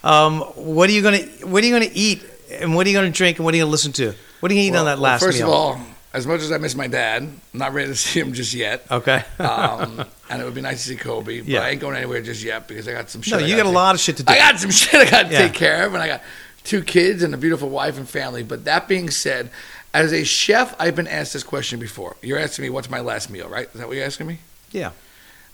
Um, 0.06 0.40
what 0.56 0.90
are 0.90 0.94
you 0.94 1.02
going 1.02 1.20
to 1.20 1.48
What 1.48 1.62
are 1.64 1.68
you 1.68 1.78
going 1.78 1.90
to 1.90 1.96
eat? 1.98 2.24
And 2.50 2.76
what 2.76 2.86
are 2.86 2.90
you 2.90 2.98
going 2.98 3.12
to 3.12 3.16
drink? 3.16 3.38
And 3.38 3.46
what 3.46 3.54
are 3.54 3.58
you 3.58 3.64
going 3.64 3.70
to 3.70 3.72
listen 3.72 3.92
to? 3.94 4.14
What 4.42 4.52
are 4.52 4.56
you 4.56 4.62
eat 4.62 4.76
on 4.76 4.86
that 4.86 5.00
last 5.00 5.22
well, 5.22 5.30
first 5.30 5.40
meal? 5.40 5.48
of 5.48 5.54
all, 5.54 5.82
as 6.14 6.28
much 6.28 6.42
as 6.42 6.52
I 6.52 6.58
miss 6.58 6.76
my 6.76 6.88
dad, 6.88 7.24
I'm 7.24 7.42
not 7.54 7.74
ready 7.74 7.88
to 7.88 7.96
see 8.06 8.20
him 8.20 8.34
just 8.34 8.54
yet. 8.54 8.86
Okay. 8.92 9.24
Um, 9.40 10.04
and 10.30 10.42
it 10.42 10.46
would 10.46 10.56
be 10.56 10.62
nice 10.62 10.84
to 10.84 10.90
see 10.90 10.96
Kobe, 10.96 11.40
but 11.40 11.48
Yeah. 11.48 11.62
I 11.62 11.70
ain't 11.70 11.80
going 11.82 11.96
anywhere 11.96 12.22
just 12.22 12.44
yet 12.44 12.68
because 12.68 12.88
I 12.88 12.92
got 12.94 13.10
some 13.10 13.22
shit. 13.22 13.32
no, 13.34 13.40
I 13.40 13.48
you 13.48 13.56
got 13.56 13.64
a 13.64 13.66
take- 13.66 13.74
lot 13.76 13.96
of 13.96 14.02
shit 14.02 14.18
to 14.18 14.24
do. 14.24 14.32
I 14.34 14.38
got 14.38 14.60
some 14.60 14.72
shit 14.82 14.96
I 15.08 15.10
got 15.10 15.28
to 15.28 15.32
Yeah. 15.34 15.40
take 15.48 15.54
care 15.54 15.86
of, 15.86 15.94
and 15.94 16.04
I 16.04 16.08
got 16.08 16.22
two 16.64 16.82
kids 16.84 17.24
and 17.24 17.34
a 17.34 17.38
beautiful 17.38 17.70
wife 17.70 17.98
and 17.98 18.08
family. 18.10 18.44
But 18.44 18.66
that 18.66 18.88
being 18.88 19.10
said, 19.10 19.50
as 19.94 20.14
a 20.14 20.24
chef, 20.24 20.74
I've 20.80 20.96
been 20.96 21.08
asked 21.08 21.34
this 21.34 21.44
question 21.44 21.80
before. 21.80 22.16
You're 22.22 22.40
asking 22.40 22.64
me 22.64 22.70
what's 22.70 22.90
my 22.90 23.02
last 23.02 23.30
meal, 23.30 23.50
right? 23.50 23.68
Is 23.74 23.80
that 23.80 23.88
what 23.88 23.98
you're 23.98 24.06
asking 24.06 24.28
me? 24.28 24.40
yeah. 24.72 24.92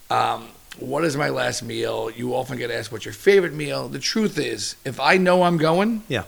Um, 0.10 0.48
what 0.80 1.04
is 1.04 1.18
my 1.18 1.30
last 1.30 1.64
meal? 1.64 2.12
You 2.12 2.36
often 2.36 2.58
get 2.60 2.70
asked 2.70 2.92
what's 2.92 3.04
your 3.04 3.14
favorite 3.16 3.54
meal. 3.54 3.90
The 3.90 3.98
truth 4.00 4.38
is, 4.38 4.76
if 4.86 5.00
I 5.00 5.18
know 5.18 5.42
I'm 5.42 5.58
going, 5.58 6.04
Yeah. 6.08 6.24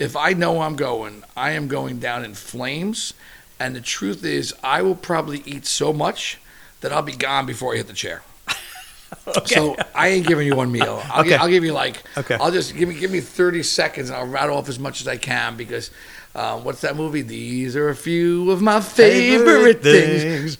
If 0.00 0.16
I 0.16 0.32
know 0.32 0.62
I'm 0.62 0.76
going, 0.76 1.22
I 1.36 1.52
am 1.52 1.68
going 1.68 2.00
down 2.00 2.24
in 2.24 2.34
flames. 2.34 3.14
And 3.60 3.76
the 3.76 3.82
truth 3.82 4.24
is, 4.24 4.54
I 4.64 4.80
will 4.80 4.94
probably 4.94 5.42
eat 5.44 5.66
so 5.66 5.92
much 5.92 6.40
that 6.80 6.90
I'll 6.90 7.02
be 7.02 7.14
gone 7.14 7.44
before 7.44 7.74
I 7.74 7.76
hit 7.76 7.86
the 7.86 7.92
chair. 7.92 8.22
So 9.46 9.76
I 9.94 10.08
ain't 10.08 10.26
giving 10.26 10.46
you 10.46 10.56
one 10.56 10.70
meal. 10.72 11.02
I'll, 11.06 11.22
gi- 11.24 11.30
Okay. 11.30 11.36
I'll 11.36 11.48
give 11.48 11.64
you 11.64 11.72
like, 11.72 12.02
Okay. 12.16 12.34
I'll 12.40 12.50
just 12.50 12.76
give 12.76 12.88
me 12.88 12.94
give 12.98 13.10
me 13.10 13.20
thirty 13.20 13.62
seconds, 13.62 14.08
and 14.10 14.18
I'll 14.18 14.26
rattle 14.26 14.56
off 14.56 14.68
as 14.68 14.78
much 14.78 15.00
as 15.00 15.08
I 15.08 15.16
can 15.16 15.56
because. 15.56 15.90
Uh, 16.32 16.60
what's 16.60 16.82
that 16.82 16.94
movie? 16.94 17.22
These 17.22 17.74
are 17.74 17.88
a 17.88 17.96
few 17.96 18.52
of 18.52 18.62
my 18.62 18.80
favorite, 18.80 19.82
Favorite 19.82 19.82
things. 19.82 20.58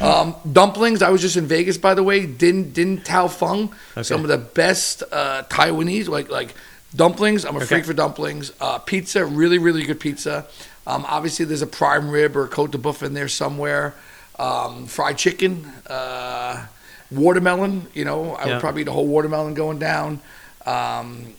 um, 0.00 0.34
dumplings. 0.52 1.02
I 1.02 1.10
was 1.10 1.20
just 1.20 1.36
in 1.36 1.46
Vegas, 1.46 1.78
by 1.78 1.94
the 1.94 2.02
way. 2.02 2.26
Din 2.26 2.72
Din 2.72 3.00
Tai 3.00 3.28
Fung. 3.28 3.72
Some 4.02 4.22
of 4.22 4.28
the 4.28 4.38
best 4.38 5.04
uh, 5.12 5.44
Taiwanese, 5.48 6.08
like 6.08 6.28
like 6.30 6.52
dumplings. 6.96 7.44
I'm 7.44 7.54
a 7.54 7.60
freak 7.64 7.84
for 7.84 7.92
dumplings. 7.92 8.52
Uh, 8.60 8.78
pizza, 8.80 9.24
really 9.24 9.58
really 9.58 9.84
good 9.84 10.00
pizza. 10.00 10.46
Um, 10.88 11.04
obviously, 11.06 11.44
there's 11.44 11.62
a 11.62 11.66
prime 11.68 12.10
rib 12.10 12.36
or 12.36 12.44
a 12.44 12.48
cote 12.48 12.72
de 12.72 12.78
boeuf 12.78 13.04
in 13.04 13.14
there 13.14 13.28
somewhere. 13.28 13.94
Um, 14.40 14.86
fried 14.86 15.18
chicken, 15.18 15.66
uh, 15.86 16.64
watermelon. 17.10 17.86
You 17.92 18.04
know, 18.06 18.34
I 18.36 18.46
Yeah. 18.46 18.52
would 18.54 18.60
probably 18.60 18.82
eat 18.82 18.88
a 18.88 18.92
whole 18.92 19.06
watermelon 19.06 19.52
going 19.54 19.78
down. 19.78 20.20
Um, 20.64 21.34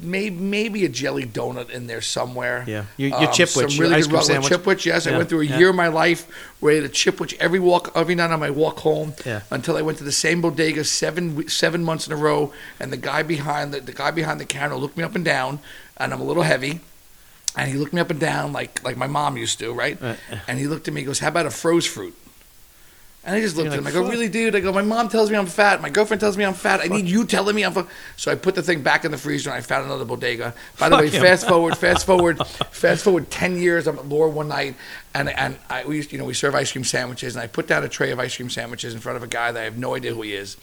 maybe 0.00 0.36
maybe 0.36 0.84
a 0.84 0.88
jelly 0.88 1.24
donut 1.24 1.70
in 1.70 1.86
there 1.86 2.00
somewhere. 2.00 2.64
Yeah. 2.66 2.84
Your- 2.96 3.10
your 3.10 3.18
Um, 3.28 3.34
Chipwich, 3.34 3.70
some 3.70 3.70
your 3.70 3.82
really 3.82 3.94
ice 3.96 4.06
good 4.06 4.14
cream 4.16 4.42
sandwich. 4.42 4.52
Chipwich, 4.52 4.84
yes. 4.86 5.06
I 5.06 5.16
went 5.16 5.28
through 5.28 5.42
a 5.42 5.44
yeah. 5.44 5.58
year 5.58 5.68
of 5.70 5.74
my 5.76 5.88
life 5.88 6.26
where 6.60 6.74
I 6.74 6.78
ate 6.78 6.84
a 6.84 6.88
Chipwich 6.88 7.34
every 7.40 7.60
walk, 7.60 7.90
every 7.94 8.14
night 8.14 8.30
on 8.30 8.40
my 8.40 8.50
walk 8.50 8.80
home. 8.80 9.14
Yeah. 9.24 9.40
Until 9.50 9.76
I 9.76 9.82
went 9.82 9.98
to 9.98 10.04
the 10.04 10.12
same 10.12 10.40
bodega 10.40 10.84
seven 10.84 11.48
seven 11.48 11.84
months 11.84 12.06
in 12.06 12.12
a 12.12 12.16
row, 12.16 12.52
and 12.80 12.92
the 12.92 12.96
guy 12.96 13.22
behind 13.22 13.72
the, 13.74 13.80
the 13.80 13.92
guy 13.92 14.10
behind 14.10 14.40
the 14.40 14.44
counter 14.44 14.76
looked 14.76 14.96
me 14.96 15.04
up 15.04 15.14
and 15.14 15.24
down, 15.24 15.60
and 15.96 16.12
I'm 16.12 16.20
a 16.20 16.24
little 16.24 16.42
heavy. 16.44 16.80
And 17.56 17.70
he 17.70 17.76
looked 17.76 17.92
me 17.92 18.00
up 18.00 18.10
and 18.10 18.18
down 18.18 18.52
like 18.52 18.82
like 18.82 18.96
my 18.96 19.06
mom 19.06 19.36
used 19.36 19.58
to, 19.58 19.72
right? 19.72 20.00
Right. 20.00 20.18
And 20.48 20.58
he 20.58 20.66
looked 20.66 20.88
at 20.88 20.94
me. 20.94 21.02
He 21.02 21.06
goes, 21.06 21.18
"How 21.18 21.28
about 21.28 21.46
a 21.46 21.50
froze 21.50 21.86
fruit?" 21.86 22.16
And 23.24 23.36
I 23.36 23.40
just 23.40 23.56
looked 23.56 23.66
You're 23.66 23.74
at 23.74 23.78
him. 23.78 23.86
I 23.86 23.90
go. 23.92 24.08
"Really, 24.08 24.28
dude?" 24.28 24.56
I 24.56 24.60
go, 24.60 24.72
"My 24.72 24.82
mom 24.82 25.08
tells 25.08 25.30
me 25.30 25.36
I'm 25.36 25.46
fat. 25.46 25.80
My 25.80 25.90
girlfriend 25.90 26.20
tells 26.20 26.36
me 26.36 26.44
I'm 26.44 26.54
fat. 26.54 26.80
I 26.80 26.88
need 26.88 27.06
you 27.06 27.24
telling 27.24 27.54
me 27.54 27.62
I'm." 27.62 27.72
Fat. 27.72 27.86
So 28.16 28.32
I 28.32 28.34
put 28.34 28.54
the 28.54 28.62
thing 28.62 28.82
back 28.82 29.04
in 29.04 29.10
the 29.12 29.18
freezer 29.18 29.50
and 29.50 29.58
I 29.58 29.60
found 29.60 29.84
another 29.84 30.04
bodega. 30.04 30.54
By 30.78 30.88
the 30.88 30.96
Fuck 30.96 31.00
way, 31.04 31.10
him. 31.10 31.22
fast 31.22 31.46
forward, 31.46 31.76
fast 31.76 32.04
forward, 32.04 32.44
fast 32.72 33.04
forward 33.04 33.30
ten 33.30 33.56
years. 33.58 33.86
I'm 33.86 33.98
at 33.98 34.08
Lure 34.08 34.28
one 34.28 34.48
night, 34.48 34.74
and 35.14 35.28
and 35.28 35.56
I 35.70 35.84
we 35.84 35.96
used, 35.96 36.10
you 36.10 36.18
know 36.18 36.24
we 36.24 36.34
serve 36.34 36.54
ice 36.54 36.72
cream 36.72 36.84
sandwiches, 36.84 37.36
and 37.36 37.42
I 37.42 37.46
put 37.46 37.68
down 37.68 37.84
a 37.84 37.88
tray 37.88 38.10
of 38.10 38.18
ice 38.18 38.34
cream 38.34 38.50
sandwiches 38.50 38.92
in 38.94 39.00
front 39.00 39.16
of 39.16 39.22
a 39.22 39.28
guy 39.28 39.52
that 39.52 39.60
I 39.60 39.64
have 39.64 39.78
no 39.78 39.94
idea 39.94 40.14
who 40.14 40.22
he 40.22 40.34
is, 40.34 40.56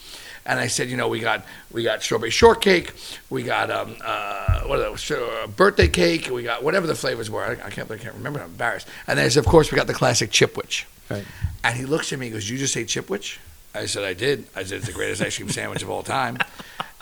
and 0.46 0.60
I 0.60 0.68
said, 0.68 0.90
you 0.90 0.98
know, 0.98 1.08
we 1.08 1.20
got 1.20 1.46
we 1.72 1.84
got 1.84 2.02
strawberry 2.04 2.32
shortcake, 2.32 2.94
we 3.30 3.44
got 3.44 3.70
um 3.72 3.96
uh 4.04 4.62
what 4.62 4.80
are 4.80 4.84
those 4.84 5.10
uh, 5.12 5.48
birthday 5.56 5.88
cake, 5.88 6.30
we 6.32 6.44
got 6.44 6.64
whatever 6.64 6.88
the 6.88 6.96
flavors 6.96 7.30
were. 7.30 7.44
I, 7.44 7.52
I 7.68 7.70
can't 7.70 7.90
I 7.92 7.98
can't 7.98 8.16
remember. 8.16 8.40
I'm 8.40 8.48
embarrassed. 8.52 8.88
And 9.08 9.18
then 9.18 9.26
I 9.26 9.30
said, 9.30 9.42
of 9.42 9.46
course 9.48 9.72
we 9.72 9.76
got 9.78 9.88
the 9.88 9.94
classic 9.94 10.32
chipwich. 10.32 10.86
Right. 11.10 11.26
And 11.64 11.76
he 11.78 11.86
looks 11.86 12.14
at 12.14 12.20
me 12.20 12.28
and 12.28 12.34
goes, 12.34 12.50
You 12.50 12.58
just 12.58 12.78
ate 12.78 12.88
Chipwich? 12.88 13.38
I 13.74 13.86
said, 13.88 14.04
I 14.04 14.14
did. 14.14 14.46
I 14.56 14.64
said, 14.64 14.78
It's 14.78 14.88
the 14.88 14.94
greatest 14.94 15.22
ice 15.22 15.36
cream 15.38 15.50
sandwich 15.50 15.82
of 15.84 15.90
all 15.90 16.04
time. 16.04 16.38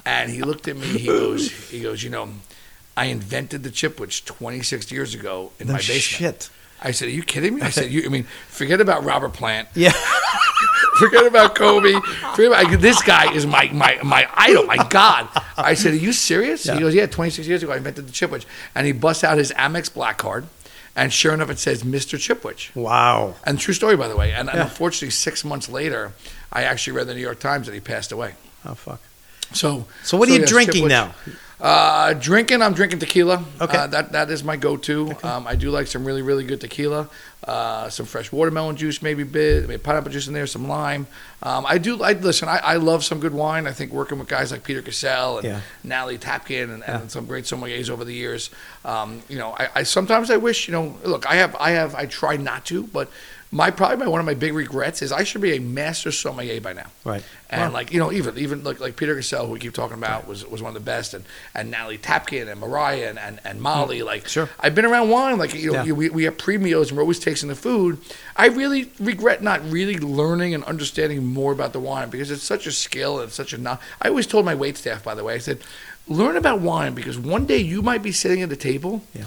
And 0.06 0.32
he 0.32 0.42
looked 0.42 0.70
at 0.70 0.78
me, 0.78 0.88
he 0.88 1.08
goes, 1.08 1.52
he 1.70 1.82
goes, 1.82 2.02
you 2.02 2.10
know, 2.10 2.30
I 2.96 3.08
invented 3.08 3.64
the 3.64 3.70
Chipwich 3.70 4.24
26 4.24 4.90
years 4.90 5.14
ago 5.14 5.52
in 5.60 5.68
No 5.68 5.74
my 5.74 5.80
basement. 5.80 6.02
shit. 6.02 6.50
I 6.82 6.92
said, 6.92 7.08
Are 7.08 7.12
you 7.12 7.24
kidding 7.24 7.56
me? 7.56 7.62
I 7.62 7.70
said, 7.70 7.92
you, 7.92 8.04
I 8.06 8.10
mean, 8.10 8.24
forget 8.48 8.82
about 8.82 9.04
Robert 9.04 9.34
Plant. 9.34 9.68
Yeah. 9.76 9.94
Forget 10.98 11.28
about 11.28 11.54
Kobe. 11.54 11.94
Forget 12.34 12.48
about, 12.48 12.82
this 12.82 13.00
guy 13.04 13.32
is 13.32 13.46
my, 13.46 13.70
my, 13.72 14.00
my 14.04 14.28
idol, 14.34 14.64
my 14.64 14.78
God. 14.90 15.30
I 15.56 15.76
said, 15.76 15.94
Are 15.94 15.98
you 15.98 16.12
serious? 16.12 16.66
Yeah. 16.66 16.74
He 16.74 16.80
goes, 16.80 16.96
Yeah, 16.96 17.06
26 17.06 17.48
years 17.48 17.62
ago, 17.62 17.72
I 17.72 17.78
invented 17.78 18.08
the 18.08 18.12
Chipwich. 18.12 18.46
And 18.74 18.88
he 18.88 18.94
busts 18.94 19.24
out 19.24 19.38
his 19.38 19.52
Amex 19.52 19.94
Black 19.94 20.18
Card. 20.18 20.48
And 20.96 21.14
sure 21.14 21.36
enough, 21.36 21.52
it 21.52 21.60
says 21.60 21.84
Mr. 21.84 22.18
Chipwich. 22.18 22.76
Wow. 22.76 23.36
And 23.44 23.60
true 23.60 23.76
story, 23.76 23.96
by 23.96 24.08
the 24.08 24.16
way. 24.18 24.34
And, 24.34 24.50
and 24.50 24.58
unfortunately, 24.60 25.12
six 25.12 25.46
months 25.46 25.70
later, 25.70 26.14
I 26.52 26.64
actually 26.64 26.94
read 26.98 27.06
the 27.06 27.14
New 27.14 27.22
York 27.22 27.40
Times 27.40 27.68
that 27.68 27.74
he 27.74 27.80
passed 27.80 28.12
away. 28.12 28.34
Oh 28.66 28.74
fuck. 28.74 29.00
So, 29.54 29.86
So 30.04 30.18
what 30.18 30.28
are 30.30 30.34
you 30.34 30.40
yes, 30.40 30.50
drinking 30.50 30.86
Chipwich. 30.86 30.90
now? 30.90 31.14
Uh, 31.60 32.14
drinking, 32.14 32.62
I'm 32.62 32.74
drinking 32.74 33.00
tequila. 33.00 33.44
Okay. 33.60 33.78
Uh, 33.78 33.88
that 33.88 34.12
that 34.12 34.30
is 34.30 34.44
my 34.44 34.58
go-to. 34.58 35.16
Um, 35.24 35.48
I 35.48 35.56
do 35.56 35.72
like 35.72 35.88
some 35.88 36.06
really 36.06 36.22
really 36.22 36.44
good 36.44 36.62
tequila. 36.62 37.10
Uh, 37.44 37.90
some 37.90 38.06
fresh 38.06 38.32
watermelon 38.32 38.76
juice, 38.76 39.02
maybe 39.02 39.24
bit, 39.24 39.68
maybe 39.68 39.82
pineapple 39.82 40.12
juice 40.12 40.28
in 40.28 40.34
there, 40.34 40.46
some 40.46 40.68
lime. 40.68 41.08
Um, 41.42 41.66
I 41.66 41.78
do. 41.80 42.04
I 42.04 42.14
listen. 42.14 42.48
I, 42.48 42.58
I 42.58 42.76
love 42.76 43.04
some 43.04 43.20
good 43.20 43.34
wine. 43.34 43.66
I 43.66 43.72
think 43.72 43.92
working 43.92 44.20
with 44.20 44.28
guys 44.28 44.52
like 44.52 44.64
Peter 44.64 44.82
Cassell 44.84 45.38
and 45.40 45.48
Yeah. 45.48 45.62
Natalie 45.84 46.18
Tapkin 46.20 46.66
and, 46.66 46.84
and 46.84 47.04
Yeah. 47.04 47.08
some 47.08 47.26
great 47.26 47.46
sommeliers 47.46 47.90
over 47.90 48.06
the 48.06 48.14
years. 48.14 48.52
Um, 48.86 49.24
you 49.28 49.40
know, 49.40 49.56
I, 49.58 49.70
I 49.76 49.84
sometimes 49.84 50.30
I 50.30 50.38
wish. 50.38 50.68
You 50.68 50.74
know, 50.74 50.98
look, 51.06 51.26
I 51.26 51.36
have 51.36 51.56
I 51.60 51.72
have 51.72 51.96
I 51.96 52.06
try 52.06 52.38
not 52.38 52.66
to, 52.66 52.84
but 52.84 53.10
my 53.50 53.72
probably 53.72 53.96
my, 53.98 54.08
one 54.08 54.20
of 54.20 54.26
my 54.26 54.34
big 54.34 54.54
regrets 54.54 55.02
is 55.02 55.12
I 55.14 55.24
should 55.24 55.40
be 55.42 55.56
a 55.56 55.60
master 55.62 56.12
sommelier 56.12 56.60
by 56.60 56.74
now. 56.74 56.88
Right. 57.06 57.24
And 57.50 57.72
Wow. 57.72 57.80
like 57.80 57.94
you 57.94 58.00
know, 58.00 58.12
even 58.12 58.38
even 58.38 58.64
like 58.66 58.82
like 58.82 58.98
Peter 58.98 59.16
Cassell, 59.16 59.46
who 59.48 59.54
we 59.54 59.60
keep 59.60 59.74
talking 59.74 59.98
about, 59.98 60.28
was 60.28 60.46
was 60.46 60.62
one 60.62 60.70
of 60.70 60.74
the 60.74 60.86
best, 60.86 61.14
and 61.14 61.24
and 61.56 61.72
Natalie 61.72 61.98
Tapkin 61.98 62.50
and 62.52 62.60
Mariah 62.60 63.08
and 63.10 63.18
and, 63.18 63.40
and 63.46 63.62
Molly. 63.62 64.04
Like, 64.04 64.26
Mm. 64.26 64.28
Sure. 64.30 64.50
I've 64.60 64.76
been 64.76 64.84
around 64.86 65.10
wine. 65.10 65.38
Like 65.38 65.54
you 65.54 65.68
know, 65.72 65.76
Yeah. 65.80 65.84
you- 65.86 65.96
we 65.96 66.10
we 66.10 66.24
have 66.26 66.38
pre 66.38 66.58
meals 66.58 66.90
and 66.90 66.98
we're 66.98 67.04
always 67.04 67.20
tasting 67.20 67.48
the 67.48 67.56
food. 67.56 68.00
I 68.36 68.48
really 68.48 68.92
regret 69.00 69.42
not 69.42 69.64
really 69.72 69.98
learning 69.98 70.54
and 70.54 70.64
understanding 70.66 71.26
more 71.26 71.54
about 71.54 71.72
the 71.72 71.80
wine 71.80 72.10
because 72.10 72.30
it's 72.32 72.44
such 72.44 72.68
a 72.68 72.72
skill 72.74 73.22
and 73.22 73.32
such 73.32 73.54
a. 73.54 73.58
No- 73.58 73.80
I 74.02 74.10
always 74.10 74.28
told 74.28 74.44
my 74.44 74.56
wait 74.56 74.76
staff, 74.78 75.04
by 75.06 75.16
the 75.16 75.24
way, 75.24 75.36
I 75.36 75.40
said, 75.40 75.60
learn 76.10 76.36
about 76.36 76.60
wine 76.60 76.94
because 76.94 77.18
one 77.18 77.46
day 77.46 77.60
you 77.60 77.82
might 77.82 78.04
be 78.04 78.12
sitting 78.12 78.42
at 78.42 78.50
the 78.50 78.56
table. 78.58 79.04
Yeah. 79.14 79.24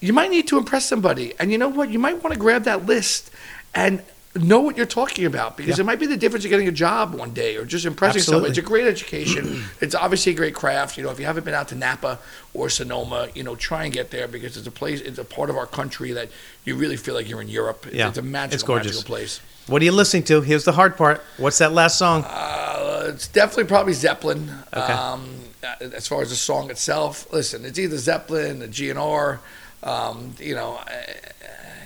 You 0.00 0.12
might 0.12 0.30
need 0.30 0.46
to 0.48 0.58
impress 0.58 0.84
somebody, 0.86 1.32
and 1.38 1.50
you 1.50 1.58
know 1.58 1.68
what? 1.68 1.90
You 1.90 1.98
might 1.98 2.22
want 2.22 2.34
to 2.34 2.38
grab 2.38 2.64
that 2.64 2.86
list 2.86 3.30
and 3.74 4.02
know 4.34 4.60
what 4.60 4.76
you're 4.76 4.84
talking 4.84 5.24
about 5.24 5.56
because 5.56 5.78
Yeah. 5.78 5.82
it 5.82 5.86
might 5.86 5.98
be 5.98 6.04
the 6.04 6.16
difference 6.18 6.44
of 6.44 6.50
getting 6.50 6.68
a 6.68 6.72
job 6.72 7.14
one 7.14 7.30
day 7.32 7.56
or 7.56 7.64
just 7.64 7.86
impressing 7.86 8.20
someone. 8.20 8.50
It's 8.50 8.58
a 8.58 8.62
great 8.62 8.86
education. 8.86 9.64
it's 9.80 9.94
obviously 9.94 10.32
a 10.32 10.34
great 10.34 10.54
craft. 10.54 10.98
You 10.98 11.04
know, 11.04 11.10
if 11.10 11.18
you 11.18 11.24
haven't 11.24 11.44
been 11.44 11.54
out 11.54 11.68
to 11.68 11.74
Napa 11.74 12.18
or 12.52 12.68
Sonoma, 12.68 13.28
you 13.34 13.42
know, 13.42 13.56
try 13.56 13.84
and 13.84 13.94
get 13.94 14.10
there 14.10 14.28
because 14.28 14.58
it's 14.58 14.66
a 14.66 14.70
place, 14.70 15.00
it's 15.00 15.18
a 15.18 15.24
part 15.24 15.48
of 15.48 15.56
our 15.56 15.64
country 15.64 16.12
that 16.12 16.28
you 16.66 16.76
really 16.76 16.98
feel 16.98 17.14
like 17.14 17.30
you're 17.30 17.40
in 17.40 17.48
Europe. 17.48 17.86
It's, 17.86 17.94
Yeah. 17.96 18.08
it's 18.08 18.18
a 18.18 18.22
magical, 18.22 18.54
It's 18.54 18.62
gorgeous. 18.62 18.92
magical 18.96 19.06
place. 19.16 19.40
What 19.68 19.80
are 19.80 19.84
you 19.86 19.92
listening 19.92 20.24
to? 20.24 20.42
Here's 20.42 20.64
the 20.64 20.72
hard 20.72 20.98
part. 20.98 21.22
What's 21.38 21.56
that 21.58 21.72
last 21.72 21.96
song? 21.96 22.22
Uh, 22.24 23.04
it's 23.14 23.26
definitely 23.28 23.64
probably 23.64 23.94
Zeppelin. 23.94 24.50
Okay. 24.74 24.92
Um, 24.92 25.30
uh, 25.64 25.76
as 25.94 26.06
far 26.06 26.20
as 26.20 26.28
the 26.28 26.36
song 26.36 26.70
itself, 26.70 27.26
listen, 27.32 27.64
it's 27.64 27.78
either 27.78 27.96
Zeppelin, 27.96 28.58
the 28.58 28.68
GNR. 28.68 29.38
Um, 29.82 30.34
you 30.38 30.54
know, 30.54 30.74
uh, 30.76 30.90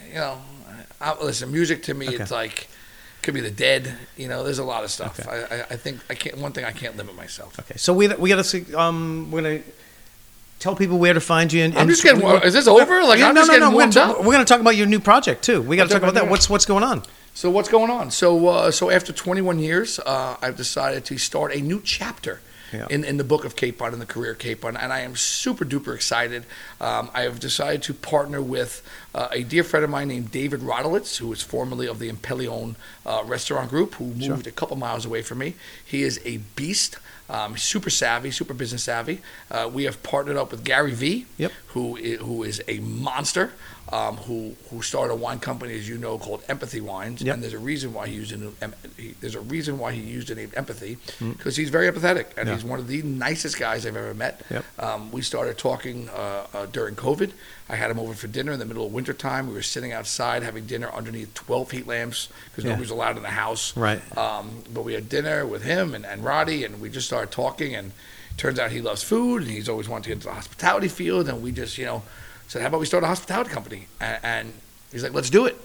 you 0.08 0.14
know. 0.14 0.38
I, 1.00 1.16
listen, 1.22 1.50
music 1.50 1.82
to 1.84 1.94
me, 1.94 2.08
Okay. 2.08 2.16
it's 2.16 2.30
like 2.30 2.68
could 3.22 3.34
be 3.34 3.40
the 3.40 3.50
Dead. 3.50 3.96
You 4.16 4.28
know, 4.28 4.44
there's 4.44 4.58
a 4.58 4.64
lot 4.64 4.84
of 4.84 4.90
stuff. 4.90 5.18
Okay. 5.18 5.28
I, 5.50 5.56
I, 5.56 5.60
I 5.70 5.76
think 5.76 6.00
I 6.10 6.14
can't. 6.14 6.38
One 6.38 6.52
thing 6.52 6.64
I 6.64 6.72
can't 6.72 6.96
limit 6.96 7.16
myself. 7.16 7.58
Okay, 7.58 7.76
so 7.76 7.92
we 7.92 8.08
we 8.08 8.28
got 8.28 8.44
to 8.44 8.74
um 8.74 9.30
we're 9.30 9.42
gonna 9.42 9.60
tell 10.58 10.76
people 10.76 10.98
where 10.98 11.14
to 11.14 11.20
find 11.20 11.52
you. 11.52 11.64
And, 11.64 11.76
I'm 11.76 11.88
just 11.88 12.02
getting. 12.02 12.22
Is 12.42 12.52
this 12.54 12.66
over? 12.66 13.02
Like 13.02 13.18
Yeah, 13.18 13.28
I'm 13.28 13.34
no, 13.34 13.40
just 13.40 13.48
no, 13.48 13.58
getting 13.58 13.70
no. 13.70 13.76
We're, 13.76 14.18
up. 14.20 14.24
we're 14.24 14.32
gonna 14.32 14.44
talk 14.44 14.60
about 14.60 14.76
your 14.76 14.86
new 14.86 15.00
project 15.00 15.42
too. 15.42 15.62
We 15.62 15.76
got 15.76 15.84
to 15.84 15.88
talk 15.88 15.98
about 15.98 16.08
talk 16.08 16.16
about 16.16 16.24
that. 16.26 16.30
What's 16.30 16.48
what's 16.50 16.66
going 16.66 16.84
on? 16.84 17.02
So 17.32 17.50
what's 17.50 17.68
going 17.68 17.90
on? 17.90 18.10
So 18.10 18.48
uh, 18.48 18.70
so 18.70 18.90
after 18.90 19.12
21 19.12 19.58
years, 19.58 19.98
uh, 20.00 20.36
I've 20.42 20.56
decided 20.56 21.04
to 21.06 21.18
start 21.18 21.54
a 21.54 21.60
new 21.60 21.80
chapter 21.82 22.40
Yeah. 22.72 22.86
in, 22.90 23.04
in 23.04 23.16
the 23.16 23.24
book 23.24 23.44
of 23.44 23.56
Capon, 23.56 23.92
in 23.92 23.98
the 23.98 24.06
career 24.06 24.32
of 24.32 24.38
Capon, 24.38 24.76
and 24.76 24.92
I 24.92 25.00
am 25.00 25.16
super 25.16 25.64
duper 25.64 25.94
excited. 25.94 26.44
Um, 26.80 27.10
I 27.12 27.22
have 27.22 27.40
decided 27.40 27.82
to 27.84 27.94
partner 27.94 28.40
with 28.40 28.82
uh, 29.14 29.28
a 29.32 29.42
dear 29.42 29.64
friend 29.64 29.84
of 29.84 29.90
mine 29.90 30.08
named 30.08 30.30
David 30.30 30.60
Rodolitz, 30.60 31.18
who 31.18 31.32
is 31.32 31.42
formerly 31.42 31.86
of 31.88 31.98
the 31.98 32.08
Impelion 32.08 32.76
uh, 33.04 33.22
Restaurant 33.24 33.68
Group, 33.70 33.94
who 33.94 34.06
moved 34.06 34.46
a 34.46 34.52
couple 34.52 34.76
miles 34.76 35.04
away 35.04 35.22
from 35.22 35.38
me. 35.38 35.54
He 35.84 36.02
is 36.02 36.20
a 36.24 36.38
beast. 36.56 36.98
Um, 37.30 37.56
super 37.56 37.90
savvy, 37.90 38.30
super 38.32 38.54
business 38.54 38.82
savvy. 38.82 39.20
Uh, 39.50 39.70
we 39.72 39.84
have 39.84 40.02
partnered 40.02 40.36
up 40.36 40.50
with 40.50 40.64
Gary 40.64 40.92
Vee, 40.92 41.26
Yep. 41.38 41.52
who 41.68 41.96
who 41.96 42.42
is 42.42 42.60
a 42.68 42.80
monster. 42.80 43.52
um, 43.92 44.18
who 44.18 44.54
who 44.70 44.82
started 44.82 45.12
a 45.12 45.16
wine 45.16 45.40
company, 45.40 45.74
as 45.74 45.88
you 45.88 45.98
know, 45.98 46.16
called 46.16 46.44
Empathy 46.48 46.80
Wines, 46.80 47.22
Yep. 47.22 47.34
and 47.34 47.42
there's 47.42 47.54
a 47.54 47.58
reason 47.58 47.92
why 47.92 48.06
he 48.06 48.14
used 48.14 48.30
the 48.32 48.36
name, 48.36 48.56
em- 48.62 48.74
he, 48.96 49.16
there's 49.20 49.34
a 49.34 49.40
reason 49.40 49.78
why 49.80 49.90
he 49.90 50.00
used 50.00 50.28
the 50.28 50.36
name 50.36 50.52
Empathy 50.54 50.96
Mm. 51.18 51.36
because 51.36 51.56
he's 51.56 51.70
very 51.70 51.90
empathetic 51.90 52.26
and 52.36 52.46
Yeah. 52.48 52.54
he's 52.54 52.62
one 52.62 52.78
of 52.78 52.86
the 52.86 53.02
nicest 53.02 53.58
guys 53.58 53.84
I've 53.84 53.96
ever 53.96 54.14
met. 54.14 54.42
Yep. 54.48 54.64
Um, 54.78 55.10
we 55.10 55.22
started 55.22 55.58
talking 55.58 56.08
uh, 56.10 56.46
uh, 56.54 56.66
during 56.66 56.94
COVID. 56.94 57.32
I 57.68 57.74
had 57.74 57.90
him 57.90 57.98
over 57.98 58.14
for 58.14 58.28
dinner 58.28 58.52
in 58.52 58.60
the 58.60 58.64
middle 58.64 58.86
of 58.86 58.92
winter 58.92 59.12
time. 59.12 59.48
We 59.48 59.54
were 59.54 59.62
sitting 59.62 59.92
outside 59.92 60.44
having 60.44 60.66
dinner 60.66 60.88
underneath 60.92 61.34
12 61.34 61.72
heat 61.72 61.86
lamps 61.88 62.28
because 62.52 62.62
Yeah. 62.62 62.70
nobody 62.70 62.82
was 62.82 62.90
allowed 62.92 63.16
in 63.16 63.24
the 63.24 63.30
house. 63.30 63.76
Right. 63.76 64.00
Um, 64.16 64.62
but 64.72 64.82
we 64.84 64.94
had 64.94 65.08
dinner 65.08 65.44
with 65.44 65.64
him 65.64 65.94
and, 65.96 66.06
and 66.06 66.24
Roddy, 66.24 66.62
and 66.64 66.80
we 66.80 66.90
just 66.90 67.08
started 67.08 67.19
talking. 67.26 67.74
And 67.74 67.92
turns 68.36 68.58
out 68.58 68.70
he 68.72 68.80
loves 68.80 69.02
food, 69.02 69.42
and 69.42 69.50
he's 69.50 69.68
always 69.68 69.88
wanted 69.88 70.04
to 70.04 70.08
get 70.10 70.14
into 70.14 70.26
the 70.28 70.34
hospitality 70.34 70.88
field. 70.88 71.28
And 71.28 71.42
we 71.42 71.52
just, 71.52 71.76
you 71.78 71.84
know, 71.84 72.02
said, 72.48 72.62
"How 72.62 72.68
about 72.68 72.80
we 72.80 72.86
start 72.86 73.04
a 73.04 73.08
hospitality 73.08 73.50
company?" 73.50 73.88
And, 74.00 74.18
and 74.22 74.52
he's 74.90 75.02
like, 75.02 75.12
"Let's 75.12 75.30
do 75.30 75.46
it." 75.46 75.56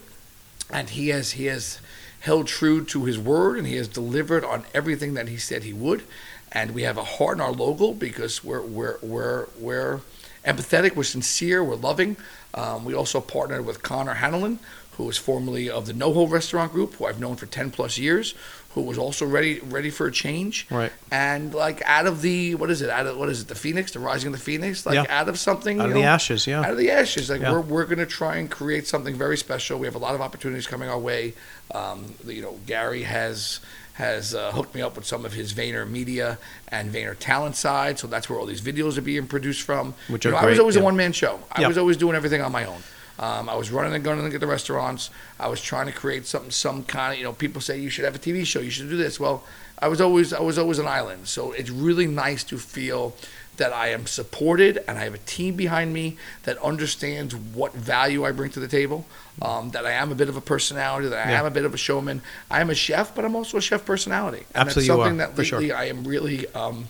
And 0.69 0.89
he 0.89 1.09
has 1.09 1.31
he 1.31 1.45
has 1.45 1.79
held 2.21 2.47
true 2.47 2.83
to 2.85 3.05
his 3.05 3.19
word, 3.19 3.57
and 3.57 3.67
he 3.67 3.75
has 3.75 3.87
delivered 3.87 4.43
on 4.43 4.65
everything 4.73 5.13
that 5.13 5.29
he 5.29 5.37
said 5.37 5.63
he 5.63 5.73
would. 5.73 6.03
And 6.51 6.71
we 6.71 6.83
have 6.83 6.97
a 6.97 7.03
heart 7.03 7.37
in 7.37 7.41
our 7.41 7.51
logo 7.51 7.93
because 7.93 8.43
we're 8.43 8.61
we're 8.61 8.97
we're 9.01 9.47
we're 9.59 10.01
empathetic, 10.45 10.95
we're 10.95 11.03
sincere, 11.03 11.63
we're 11.63 11.75
loving. 11.75 12.17
Um, 12.53 12.85
we 12.85 12.93
also 12.93 13.19
partnered 13.19 13.65
with 13.65 13.83
Connor 13.83 14.15
Hanlon, 14.15 14.59
who 14.93 15.03
was 15.03 15.17
formerly 15.17 15.69
of 15.69 15.85
the 15.85 15.93
NoHo 15.93 16.29
Restaurant 16.29 16.71
Group, 16.71 16.95
who 16.95 17.05
I've 17.05 17.19
known 17.19 17.35
for 17.35 17.45
ten 17.45 17.71
plus 17.71 17.97
years, 17.97 18.33
who 18.75 18.81
was 18.81 18.97
also 18.97 19.25
ready 19.25 19.59
ready 19.61 19.89
for 19.89 20.05
a 20.05 20.11
change. 20.11 20.67
Right. 20.69 20.91
And 21.09 21.53
like 21.53 21.81
out 21.85 22.05
of 22.05 22.21
the 22.21 22.55
what 22.55 22.69
is 22.69 22.81
it? 22.81 22.89
Out 22.89 23.07
of 23.07 23.17
what 23.17 23.29
is 23.29 23.41
it? 23.41 23.47
The 23.47 23.55
Phoenix, 23.55 23.93
the 23.93 23.99
Rising 23.99 24.27
of 24.27 24.33
the 24.33 24.43
Phoenix. 24.43 24.85
Like 24.85 24.95
Yeah. 24.95 25.05
out 25.09 25.29
of 25.29 25.39
something. 25.39 25.79
Out 25.79 25.87
of 25.87 25.95
the 25.95 26.03
ashes, 26.03 26.45
yeah. 26.45 26.59
Out 26.61 26.71
of 26.71 26.77
the 26.77 26.91
ashes. 26.91 27.29
Like 27.29 27.41
Yeah. 27.41 27.53
we're 27.53 27.61
we're 27.61 27.85
going 27.85 27.99
to 27.99 28.05
try 28.05 28.35
and 28.35 28.51
create 28.51 28.85
something 28.85 29.15
very 29.15 29.37
special. 29.37 29.79
We 29.79 29.87
have 29.87 29.95
a 29.95 29.99
lot 29.99 30.13
of 30.13 30.21
opportunities 30.21 30.67
coming 30.67 30.89
our 30.89 30.99
way. 30.99 31.33
Um, 31.73 32.13
you 32.25 32.41
know, 32.41 32.59
Gary 32.67 33.03
has 33.03 33.61
has 33.93 34.35
uh, 34.35 34.51
hooked 34.51 34.75
me 34.75 34.81
up 34.81 34.97
with 34.97 35.05
some 35.05 35.23
of 35.23 35.31
his 35.31 35.53
Vayner 35.53 35.89
Media 35.89 36.37
and 36.67 36.91
Vayner 36.93 37.15
Talent 37.17 37.55
side, 37.55 37.97
so 37.97 38.07
that's 38.07 38.29
where 38.29 38.37
all 38.37 38.45
these 38.45 38.59
videos 38.59 38.97
are 38.97 39.01
being 39.01 39.25
produced 39.25 39.61
from. 39.61 39.93
Which 40.09 40.25
You 40.25 40.31
are 40.31 40.33
know, 40.33 40.39
I 40.39 40.45
was 40.47 40.59
always 40.59 40.75
yeah. 40.75 40.81
a 40.81 40.83
one 40.83 40.97
man 40.97 41.13
show. 41.13 41.39
I 41.49 41.61
Yeah. 41.61 41.69
was 41.69 41.77
always 41.77 41.95
doing 41.95 42.13
everything 42.13 42.41
on 42.41 42.51
my 42.51 42.65
own. 42.65 42.83
Um, 43.17 43.47
I 43.49 43.55
was 43.55 43.71
running 43.71 43.93
and 43.93 44.03
gunning 44.03 44.33
at 44.33 44.39
the 44.39 44.47
restaurants. 44.47 45.09
I 45.39 45.47
was 45.47 45.61
trying 45.61 45.85
to 45.87 45.93
create 45.93 46.25
something, 46.25 46.51
some 46.51 46.83
kind 46.83 47.13
of, 47.13 47.17
you 47.19 47.23
know, 47.23 47.33
people 47.33 47.61
say 47.61 47.79
you 47.79 47.89
should 47.89 48.05
have 48.05 48.15
a 48.15 48.19
TV 48.19 48.45
show, 48.45 48.59
you 48.59 48.69
should 48.69 48.89
do 48.89 48.97
this. 48.97 49.19
Well, 49.19 49.43
I 49.79 49.87
was 49.87 50.01
always, 50.01 50.33
I 50.33 50.41
was 50.41 50.57
always 50.57 50.79
an 50.79 50.87
island. 50.87 51.27
So 51.27 51.51
it's 51.53 51.69
really 51.69 52.07
nice 52.07 52.43
to 52.45 52.57
feel 52.57 53.15
that 53.57 53.71
I 53.71 53.87
am 53.89 54.05
supported 54.05 54.83
and 54.85 54.97
I 54.97 55.05
have 55.05 55.13
a 55.13 55.19
team 55.19 55.55
behind 55.55 55.93
me 55.93 56.17
that 56.43 56.57
understands 56.57 57.33
what 57.33 57.73
value 57.73 58.25
I 58.25 58.33
bring 58.33 58.51
to 58.51 58.59
the 58.59 58.67
table. 58.67 59.05
Um, 59.41 59.71
that 59.71 59.85
I 59.85 59.91
am 59.91 60.11
a 60.11 60.15
bit 60.15 60.27
of 60.29 60.35
a 60.35 60.41
personality, 60.41 61.07
that 61.09 61.27
I 61.27 61.31
Yeah. 61.31 61.39
am 61.39 61.45
a 61.45 61.51
bit 61.51 61.63
of 61.65 61.73
a 61.73 61.77
showman. 61.77 62.21
I 62.51 62.59
am 62.61 62.69
a 62.69 62.75
chef, 62.75 63.15
but 63.15 63.23
I'm 63.23 63.35
also 63.35 63.57
a 63.57 63.61
chef 63.61 63.85
personality. 63.85 64.45
And 64.53 64.67
Absolutely 64.67 64.83
you 64.83 64.87
that's 64.87 64.99
something 65.09 65.21
are, 65.21 65.27
that 65.27 65.35
for 65.37 65.43
sure. 65.45 65.59
lately 65.59 65.73
I 65.73 65.85
am 65.85 66.03
really 66.05 66.47
um, 66.53 66.87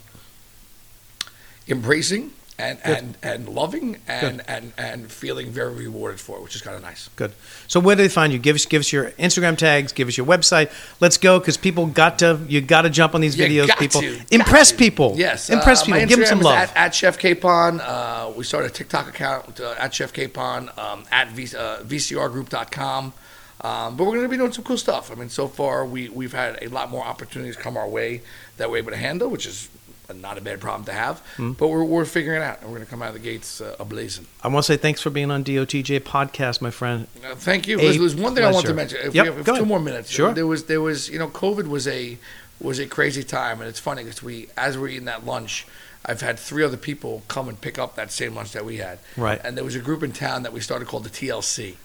embracing 1.67 2.31
and, 2.57 2.79
and, 2.83 3.17
and 3.21 3.49
loving 3.49 3.97
and, 4.07 4.41
and, 4.47 4.71
and 4.77 5.11
feeling 5.11 5.49
very 5.49 5.73
rewarded 5.73 6.19
for, 6.19 6.37
it, 6.37 6.43
which 6.43 6.55
is 6.55 6.61
kind 6.61 6.75
of 6.75 6.81
nice. 6.81 7.09
Good. 7.15 7.33
So 7.67 7.79
where 7.79 7.95
do 7.95 8.01
they 8.01 8.09
find 8.09 8.31
you? 8.31 8.39
Give 8.39 8.55
us 8.55 8.65
give 8.65 8.79
us 8.79 8.93
your 8.93 9.11
Instagram 9.11 9.57
tags. 9.57 9.91
Give 9.91 10.07
us 10.07 10.17
your 10.17 10.25
website. 10.25 10.71
Let's 11.01 11.17
go 11.17 11.39
because 11.39 11.57
people 11.57 11.85
got 11.87 12.19
to 12.19 12.39
you 12.47 12.61
got 12.61 12.83
to 12.83 12.89
jump 12.89 13.13
on 13.13 13.21
these 13.21 13.37
You 13.37 13.45
videos. 13.45 13.77
people 13.77 14.01
to, 14.01 14.21
impress 14.31 14.71
people. 14.71 15.13
Yes, 15.17 15.49
impress 15.49 15.81
uh, 15.81 15.85
people. 15.85 16.05
Give 16.05 16.19
them 16.19 16.27
some 16.27 16.41
love. 16.41 16.57
At, 16.57 16.77
at 16.77 16.95
Chef 16.95 17.17
Capon. 17.17 17.81
Uh, 17.81 18.31
we 18.35 18.43
started 18.43 18.71
a 18.71 18.73
TikTok 18.73 19.09
account 19.09 19.59
uh, 19.59 19.75
at 19.77 19.93
Chef 19.93 20.13
Capon 20.13 20.69
um, 20.77 21.03
at 21.11 21.29
v, 21.31 21.43
uh, 21.55 21.79
VCRGroup.com. 21.83 23.13
Um, 23.61 23.97
but 23.97 24.03
we're 24.03 24.11
going 24.11 24.23
to 24.23 24.29
be 24.29 24.37
doing 24.37 24.51
some 24.51 24.63
cool 24.63 24.77
stuff. 24.77 25.11
I 25.11 25.15
mean, 25.15 25.29
so 25.29 25.47
far 25.47 25.85
we 25.85 26.09
we've 26.09 26.33
had 26.33 26.59
a 26.61 26.67
lot 26.67 26.89
more 26.89 27.03
opportunities 27.03 27.55
come 27.57 27.75
our 27.75 27.87
way 27.87 28.21
that 28.57 28.69
we're 28.69 28.77
able 28.77 28.91
to 28.91 28.97
handle, 28.97 29.29
which 29.29 29.45
is 29.45 29.69
not 30.13 30.37
a 30.37 30.41
bad 30.41 30.59
problem 30.59 30.85
to 30.85 30.93
have. 30.93 31.19
Hmm. 31.37 31.53
But 31.53 31.67
we're, 31.69 31.83
we're 31.83 32.05
figuring 32.05 32.41
it 32.41 32.43
out, 32.43 32.61
and 32.61 32.69
we're 32.69 32.77
going 32.77 32.85
to 32.85 32.91
come 32.91 33.01
out 33.01 33.09
of 33.09 33.13
the 33.15 33.19
gates 33.19 33.61
uh, 33.61 33.75
ablazing. 33.79 34.25
I 34.43 34.47
want 34.49 34.65
to 34.65 34.73
say 34.73 34.77
thanks 34.77 35.01
for 35.01 35.09
being 35.09 35.31
on 35.31 35.43
DOTJ 35.43 36.01
podcast, 36.01 36.61
my 36.61 36.71
friend. 36.71 37.07
Uh, 37.23 37.35
thank 37.35 37.67
you. 37.67 37.77
There's, 37.77 37.97
there's 37.97 38.15
one 38.15 38.35
thing 38.35 38.43
I 38.43 38.51
want 38.51 38.65
to 38.67 38.73
mention. 38.73 38.99
If 39.01 39.15
Yep, 39.15 39.23
we 39.23 39.29
have, 39.29 39.39
if 39.39 39.45
two 39.45 39.51
ahead. 39.53 39.67
more 39.67 39.79
minutes. 39.79 40.09
Sure. 40.09 40.33
There 40.33 40.47
was 40.47 40.65
there 40.65 40.81
was 40.81 41.09
you 41.09 41.17
know 41.19 41.27
COVID 41.29 41.67
was 41.67 41.87
a 41.87 42.17
was 42.61 42.79
a 42.79 42.85
crazy 42.85 43.23
time, 43.23 43.59
and 43.59 43.67
it's 43.69 43.79
funny 43.79 44.03
because 44.03 44.21
we 44.23 44.47
as 44.57 44.77
we're 44.77 44.89
eating 44.89 45.05
that 45.05 45.25
lunch. 45.25 45.65
I've 46.07 46.21
had 46.21 46.37
three 46.37 46.63
other 46.63 46.77
people 46.77 47.23
come 47.27 47.49
and 47.49 47.59
pick 47.59 47.79
up 47.79 47.95
that 47.95 48.11
same 48.11 48.35
lunch 48.35 48.51
that 48.51 48.63
we 48.63 48.77
had. 48.77 48.99
Right. 49.17 49.41
And 49.43 49.57
there 49.57 49.63
was 49.63 49.73
a 49.75 49.79
group 49.79 50.03
in 50.03 50.11
town 50.11 50.43
that 50.43 50.53
we 50.53 50.59
started 50.59 50.87
called 50.87 51.03
the 51.03 51.09
TLC. 51.09 51.77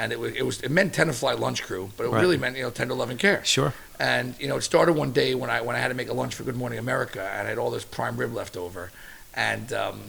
And 0.00 0.12
it 0.12 0.20
was, 0.20 0.32
it 0.34 0.42
was 0.46 0.60
it 0.60 0.70
meant 0.70 0.94
ten 0.94 1.08
to 1.08 1.12
fly 1.12 1.32
lunch 1.32 1.62
crew, 1.64 1.90
but 1.96 2.04
it 2.06 2.10
Right. 2.10 2.20
really 2.20 2.36
meant 2.36 2.56
you 2.56 2.62
know 2.62 2.70
ten 2.70 2.88
to 2.88 2.94
eleven 2.94 3.16
care. 3.18 3.44
Sure. 3.44 3.72
And 3.98 4.34
you 4.38 4.46
know, 4.46 4.56
it 4.56 4.62
started 4.62 4.92
one 4.92 5.10
day 5.12 5.34
when 5.34 5.50
I 5.50 5.60
when 5.60 5.74
I 5.74 5.80
had 5.80 5.88
to 5.88 5.94
make 5.94 6.08
a 6.08 6.14
lunch 6.14 6.34
for 6.36 6.44
Good 6.44 6.56
Morning 6.56 6.78
America, 6.78 7.20
and 7.20 7.46
I 7.46 7.50
had 7.50 7.58
all 7.58 7.70
this 7.70 7.84
prime 7.84 8.16
rib 8.16 8.32
left 8.32 8.56
over, 8.56 8.92
and 9.34 9.72
um, 9.72 10.00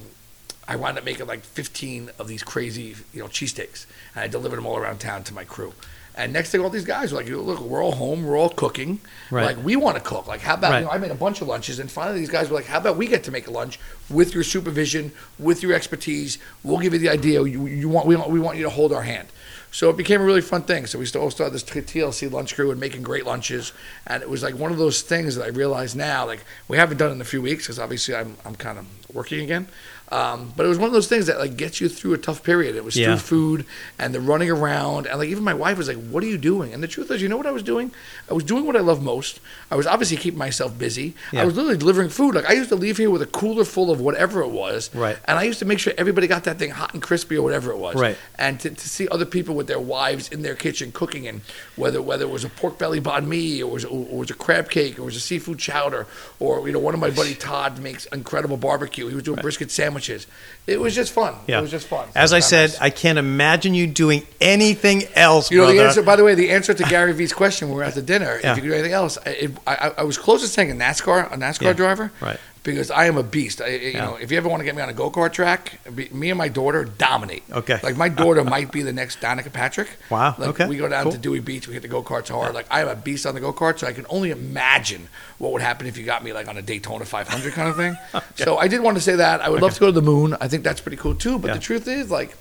I 0.67 0.75
wound 0.75 0.99
up 0.99 1.03
making 1.05 1.25
like 1.25 1.41
15 1.41 2.11
of 2.19 2.27
these 2.27 2.43
crazy 2.43 2.95
you 3.13 3.19
know 3.21 3.27
cheesesteaks, 3.27 3.87
and 4.13 4.23
I 4.23 4.27
delivered 4.27 4.57
them 4.57 4.67
all 4.67 4.77
around 4.77 4.99
town 4.99 5.23
to 5.23 5.33
my 5.33 5.43
crew. 5.43 5.73
And 6.15 6.33
next 6.33 6.49
thing, 6.51 6.59
all 6.61 6.69
these 6.69 6.85
guys 6.85 7.11
were 7.11 7.19
like, 7.21 7.29
"Look, 7.29 7.59
we're 7.61 7.83
all 7.83 7.93
home, 7.93 8.25
we're 8.25 8.37
all 8.37 8.49
cooking. 8.49 8.99
Right. 9.31 9.45
Like 9.55 9.65
we 9.65 9.75
want 9.75 9.95
to 9.97 10.03
cook. 10.03 10.27
Like 10.27 10.41
how 10.41 10.53
about 10.55 10.71
Right. 10.71 10.79
you 10.81 10.85
know, 10.85 10.91
I 10.91 10.97
made 10.99 11.11
a 11.11 11.15
bunch 11.15 11.41
of 11.41 11.47
lunches, 11.47 11.79
and 11.79 11.89
finally 11.89 12.19
these 12.19 12.29
guys 12.29 12.49
were 12.49 12.55
like, 12.57 12.65
"How 12.67 12.77
about 12.77 12.95
we 12.97 13.07
get 13.07 13.23
to 13.23 13.31
make 13.31 13.47
a 13.47 13.51
lunch 13.51 13.79
with 14.09 14.35
your 14.35 14.43
supervision, 14.43 15.13
with 15.39 15.63
your 15.63 15.73
expertise? 15.73 16.37
We'll 16.61 16.77
give 16.79 16.93
you 16.93 16.99
the 16.99 17.09
idea. 17.09 17.41
You, 17.43 17.65
you 17.65 17.89
want 17.89 18.05
we 18.05 18.15
want 18.15 18.29
we 18.29 18.39
want 18.39 18.57
you 18.57 18.63
to 18.65 18.69
hold 18.69 18.93
our 18.93 19.01
hand." 19.03 19.29
So 19.72 19.89
it 19.89 19.97
became 19.97 20.22
a 20.22 20.24
really 20.24 20.41
fun 20.41 20.63
thing. 20.63 20.86
So 20.88 20.97
we 20.97 21.05
still 21.05 21.22
all 21.22 21.32
started 21.32 21.53
this 21.53 21.63
TLC 21.63 22.32
lunch 22.32 22.55
crew 22.55 22.72
and 22.72 22.80
making 22.80 23.03
great 23.03 23.26
lunches, 23.26 23.72
and 24.07 24.24
it 24.24 24.30
was 24.30 24.41
like 24.41 24.55
one 24.55 24.72
of 24.72 24.78
those 24.78 25.01
things 25.01 25.36
that 25.36 25.43
I 25.43 25.49
realize 25.49 25.95
now, 25.95 26.26
like 26.26 26.43
we 26.67 26.78
haven't 26.78 26.97
done 26.97 27.11
in 27.11 27.22
a 27.22 27.26
few 27.26 27.41
weeks 27.41 27.65
because 27.65 27.80
obviously 27.80 28.15
I'm 28.15 28.38
I'm 28.45 28.55
kind 28.55 28.80
of 28.80 28.86
working 29.13 29.41
again. 29.41 29.67
Um, 30.12 30.53
but 30.57 30.66
it 30.66 30.70
was 30.70 30.80
one 30.80 30.88
of 30.88 30.93
those 30.93 31.07
things 31.07 31.28
that 31.28 31.38
like 31.38 31.55
gets 31.55 31.80
you 31.80 31.88
through 31.88 32.14
a 32.14 32.18
tough 32.18 32.43
period. 32.43 32.76
It 32.76 32.84
was 32.84 32.95
Yeah. 32.95 33.07
through 33.16 33.18
food 33.20 33.66
and 33.99 34.14
the 34.14 34.20
running 34.20 34.49
around, 34.49 35.05
and 35.05 35.20
like 35.20 35.30
even 35.30 35.43
my 35.43 35.53
wife 35.53 35.78
was 35.78 35.88
like, 35.88 35.97
"What 36.10 36.24
are 36.24 36.28
you 36.28 36.38
doing?" 36.38 36.74
And 36.74 36.82
the 36.82 36.88
truth 36.88 37.12
is, 37.12 37.22
you 37.22 37.30
know 37.30 37.38
what 37.38 37.45
I 37.45 37.51
was 37.51 37.62
doing? 37.64 37.91
I 38.30 38.34
was 38.34 38.43
doing 38.43 38.66
what 38.66 38.76
I 38.76 38.80
love 38.80 39.03
most. 39.03 39.39
I 39.70 39.76
was 39.76 39.86
obviously 39.86 40.18
keeping 40.18 40.39
myself 40.39 40.78
busy. 40.78 41.14
Yeah. 41.32 41.43
I 41.43 41.45
was 41.45 41.55
literally 41.55 41.78
delivering 41.78 42.10
food. 42.10 42.34
Like 42.36 42.49
I 42.49 42.53
used 42.53 42.70
to 42.70 42.76
leave 42.76 42.97
here 42.97 43.10
with 43.12 43.22
a 43.22 43.28
cooler 43.28 43.64
full 43.66 43.91
of 43.91 44.01
whatever 44.01 44.41
it 44.41 44.49
was, 44.49 44.89
Right. 44.95 45.18
And 45.26 45.38
I 45.38 45.43
used 45.43 45.60
to 45.60 45.66
make 45.66 45.78
sure 45.80 45.93
everybody 45.97 46.26
got 46.28 46.43
that 46.45 46.57
thing 46.57 46.72
hot 46.72 46.93
and 46.93 47.03
crispy 47.03 47.38
or 47.38 47.43
whatever 47.43 47.70
it 47.72 47.78
was, 47.78 47.95
Right. 47.95 48.18
And 48.38 48.60
to, 48.62 48.72
to 48.72 48.89
see 48.89 49.07
other 49.10 49.26
people 49.26 49.53
with 49.53 49.68
their 49.68 49.80
wives 49.80 50.28
in 50.30 50.41
their 50.41 50.55
kitchen 50.55 50.91
cooking, 50.91 51.28
and 51.28 51.41
whether 51.76 52.01
whether 52.01 52.26
it 52.26 52.32
was 52.32 52.43
a 52.43 52.49
pork 52.49 52.80
belly 52.80 52.99
banh 52.99 53.28
mi, 53.28 53.62
or 53.62 53.72
was 53.72 53.86
or 53.86 54.05
was 54.05 54.32
a 54.32 54.34
crab 54.34 54.70
cake, 54.72 54.97
or 54.97 55.03
was 55.03 55.16
a 55.16 55.20
seafood 55.20 55.60
chowder, 55.60 56.07
or 56.39 56.66
you 56.66 56.74
know 56.74 56.80
one 56.80 56.93
of 56.95 56.99
my 56.99 57.12
buddy 57.12 57.36
Todd 57.36 57.78
makes 57.80 58.05
incredible 58.07 58.57
barbecue. 58.57 59.07
He 59.07 59.14
was 59.16 59.24
doing 59.24 59.39
brisket 59.41 59.70
sandwiches. 59.99 60.27
It 60.67 60.79
was 60.79 60.93
just 60.95 61.11
fun. 61.11 61.35
Yeah. 61.47 61.59
It 61.59 61.61
was 61.61 61.71
just 61.71 61.87
fun. 61.87 62.07
As 62.15 62.31
I 62.33 62.39
said. 62.39 62.75
I 62.79 62.89
can't 62.89 63.17
imagine 63.17 63.73
you 63.73 63.87
doing 63.87 64.23
anything 64.39 65.03
else, 65.15 65.51
You 65.51 65.59
know, 65.59 65.71
the 65.71 65.83
answer, 65.83 66.03
by 66.03 66.15
the 66.15 66.23
way, 66.23 66.35
the 66.35 66.51
answer 66.51 66.73
to 66.73 66.83
Gary 66.83 67.13
Vee's 67.13 67.33
question 67.33 67.67
when 67.69 67.75
we 67.77 67.81
were 67.83 67.87
at 67.87 67.95
the 67.95 68.01
dinner, 68.01 68.39
Yeah. 68.43 68.51
if 68.51 68.57
you 68.57 68.63
could 68.63 68.69
do 68.69 68.73
anything 68.73 68.93
else, 68.93 69.17
I, 69.25 69.29
it, 69.29 69.51
I, 69.65 69.91
I 69.99 70.03
was 70.03 70.17
close 70.17 70.41
to 70.41 70.47
saying 70.47 70.71
a 70.71 70.75
NASCAR, 70.75 71.31
a 71.33 71.37
NASCAR 71.37 71.61
Yeah, 71.61 71.73
driver. 71.73 72.11
right. 72.21 72.39
Because 72.74 72.91
I 72.91 73.05
am 73.05 73.17
a 73.17 73.24
beast. 73.24 73.61
I, 73.61 73.67
you 73.67 73.89
Yeah. 73.91 74.05
know, 74.05 74.15
if 74.15 74.32
you 74.32 74.38
ever 74.38 74.47
want 74.49 74.61
to 74.61 74.65
get 74.65 74.76
me 74.76 74.82
on 74.82 74.89
a 74.89 74.93
go 74.93 75.09
kart 75.09 75.32
track, 75.34 75.80
be, 75.95 76.09
me 76.09 76.30
and 76.30 76.38
my 76.38 76.47
daughter 76.49 76.84
dominate. 76.86 77.43
Okay. 77.51 77.80
Like 77.82 77.97
my 77.97 78.09
daughter 78.09 78.43
might 78.43 78.72
be 78.72 78.82
the 78.84 78.93
next 78.93 79.20
Danica 79.22 79.51
Patrick. 79.51 79.89
Wow, 80.09 80.36
Like 80.38 80.49
okay, 80.49 80.67
we 80.67 80.78
go 80.78 80.88
down 80.88 81.03
cool. 81.03 81.11
to 81.13 81.17
Dewey 81.17 81.39
Beach, 81.39 81.67
we 81.67 81.74
hit 81.74 81.82
the 81.82 81.88
go 81.88 82.03
karts 82.03 82.30
hard. 82.30 82.53
Like 82.53 82.67
I 82.70 82.82
am 82.82 82.88
a 82.88 82.95
beast 82.95 83.26
on 83.26 83.34
the 83.34 83.41
go 83.41 83.51
kart, 83.53 83.80
so 83.80 83.88
I 83.88 83.93
can 83.93 84.05
only 84.09 84.32
imagine 84.32 85.07
what 85.38 85.51
would 85.53 85.61
happen 85.61 85.88
if 85.88 85.97
you 85.97 86.05
got 86.05 86.24
me 86.24 86.34
like 86.34 86.47
on 86.47 86.57
a 86.57 86.61
Daytona 86.61 87.05
500 87.05 87.53
kind 87.53 87.70
of 87.70 87.76
thing. 87.76 87.97
So 88.36 88.57
I 88.57 88.67
did 88.70 88.82
want 88.82 88.95
to 88.97 89.01
say 89.01 89.15
that. 89.17 89.41
I 89.41 89.49
would 89.49 89.61
love 89.61 89.74
to 89.74 89.80
go 89.80 89.86
to 89.88 89.91
the 89.91 90.01
moon. 90.01 90.36
I 90.39 90.47
think 90.47 90.63
that's 90.63 90.80
pretty 90.82 90.97
cool 90.97 91.15
too. 91.15 91.38
But 91.39 91.47
Yeah. 91.49 91.53
the 91.55 91.59
truth 91.59 91.88
is, 91.89 92.09
like, 92.09 92.32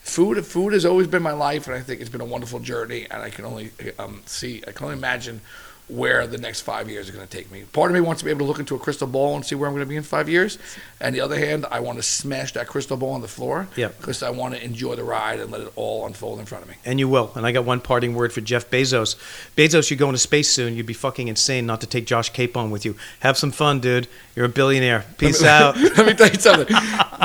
food 0.00 0.44
food 0.46 0.72
has 0.72 0.84
always 0.84 1.06
been 1.08 1.22
my 1.22 1.32
life, 1.32 1.66
and 1.66 1.74
I 1.76 1.80
think 1.80 2.00
it's 2.00 2.10
been 2.10 2.20
a 2.20 2.24
wonderful 2.24 2.60
journey. 2.60 3.06
And 3.10 3.22
I 3.22 3.30
can 3.30 3.44
only 3.44 3.70
um, 3.98 4.22
see, 4.26 4.62
I 4.68 4.70
can 4.72 4.84
only 4.84 4.96
imagine 4.96 5.40
where 5.88 6.26
the 6.26 6.38
next 6.38 6.60
five 6.60 6.88
years 6.90 7.08
are 7.08 7.12
going 7.12 7.26
to 7.26 7.36
take 7.36 7.50
me. 7.50 7.62
Part 7.72 7.90
of 7.90 7.94
me 7.94 8.00
wants 8.00 8.20
to 8.20 8.24
be 8.24 8.30
able 8.30 8.40
to 8.40 8.44
look 8.46 8.58
into 8.58 8.74
a 8.74 8.78
crystal 8.78 9.06
ball 9.06 9.36
and 9.36 9.44
see 9.44 9.54
where 9.54 9.68
I'm 9.68 9.74
going 9.74 9.84
to 9.84 9.88
be 9.88 9.96
in 9.96 10.02
five 10.02 10.28
years. 10.28 10.58
And 11.00 11.14
the 11.14 11.20
other 11.20 11.38
hand, 11.38 11.64
I 11.70 11.80
want 11.80 11.98
to 11.98 12.02
smash 12.02 12.52
that 12.52 12.66
crystal 12.66 12.96
ball 12.96 13.12
on 13.12 13.20
the 13.22 13.28
floor 13.28 13.68
Yep. 13.76 13.96
because 13.98 14.22
I 14.22 14.30
want 14.30 14.54
to 14.54 14.62
enjoy 14.62 14.96
the 14.96 15.04
ride 15.04 15.40
and 15.40 15.50
let 15.50 15.62
it 15.62 15.72
all 15.76 16.06
unfold 16.06 16.40
in 16.40 16.44
front 16.46 16.64
of 16.64 16.70
me. 16.70 16.76
And 16.84 16.98
you 17.00 17.08
will. 17.08 17.32
And 17.34 17.46
I 17.46 17.52
got 17.52 17.64
one 17.64 17.80
parting 17.80 18.14
word 18.14 18.32
for 18.32 18.40
Jeff 18.40 18.68
Bezos. 18.70 19.16
Bezos, 19.56 19.88
you're 19.90 19.98
going 19.98 20.12
to 20.14 20.18
space 20.18 20.50
soon. 20.50 20.74
You'd 20.76 20.86
be 20.86 20.92
fucking 20.94 21.28
insane 21.28 21.64
not 21.66 21.80
to 21.80 21.86
take 21.86 22.04
Josh 22.06 22.30
Capon 22.30 22.70
with 22.70 22.84
you. 22.84 22.94
Have 23.20 23.38
some 23.38 23.50
fun, 23.50 23.80
dude. 23.80 24.08
You're 24.36 24.46
a 24.46 24.48
billionaire. 24.50 25.04
Peace 25.16 25.42
out. 25.42 25.76
Let 25.96 26.06
me 26.06 26.14
tell 26.14 26.28
you 26.28 26.38
something. 26.38 26.66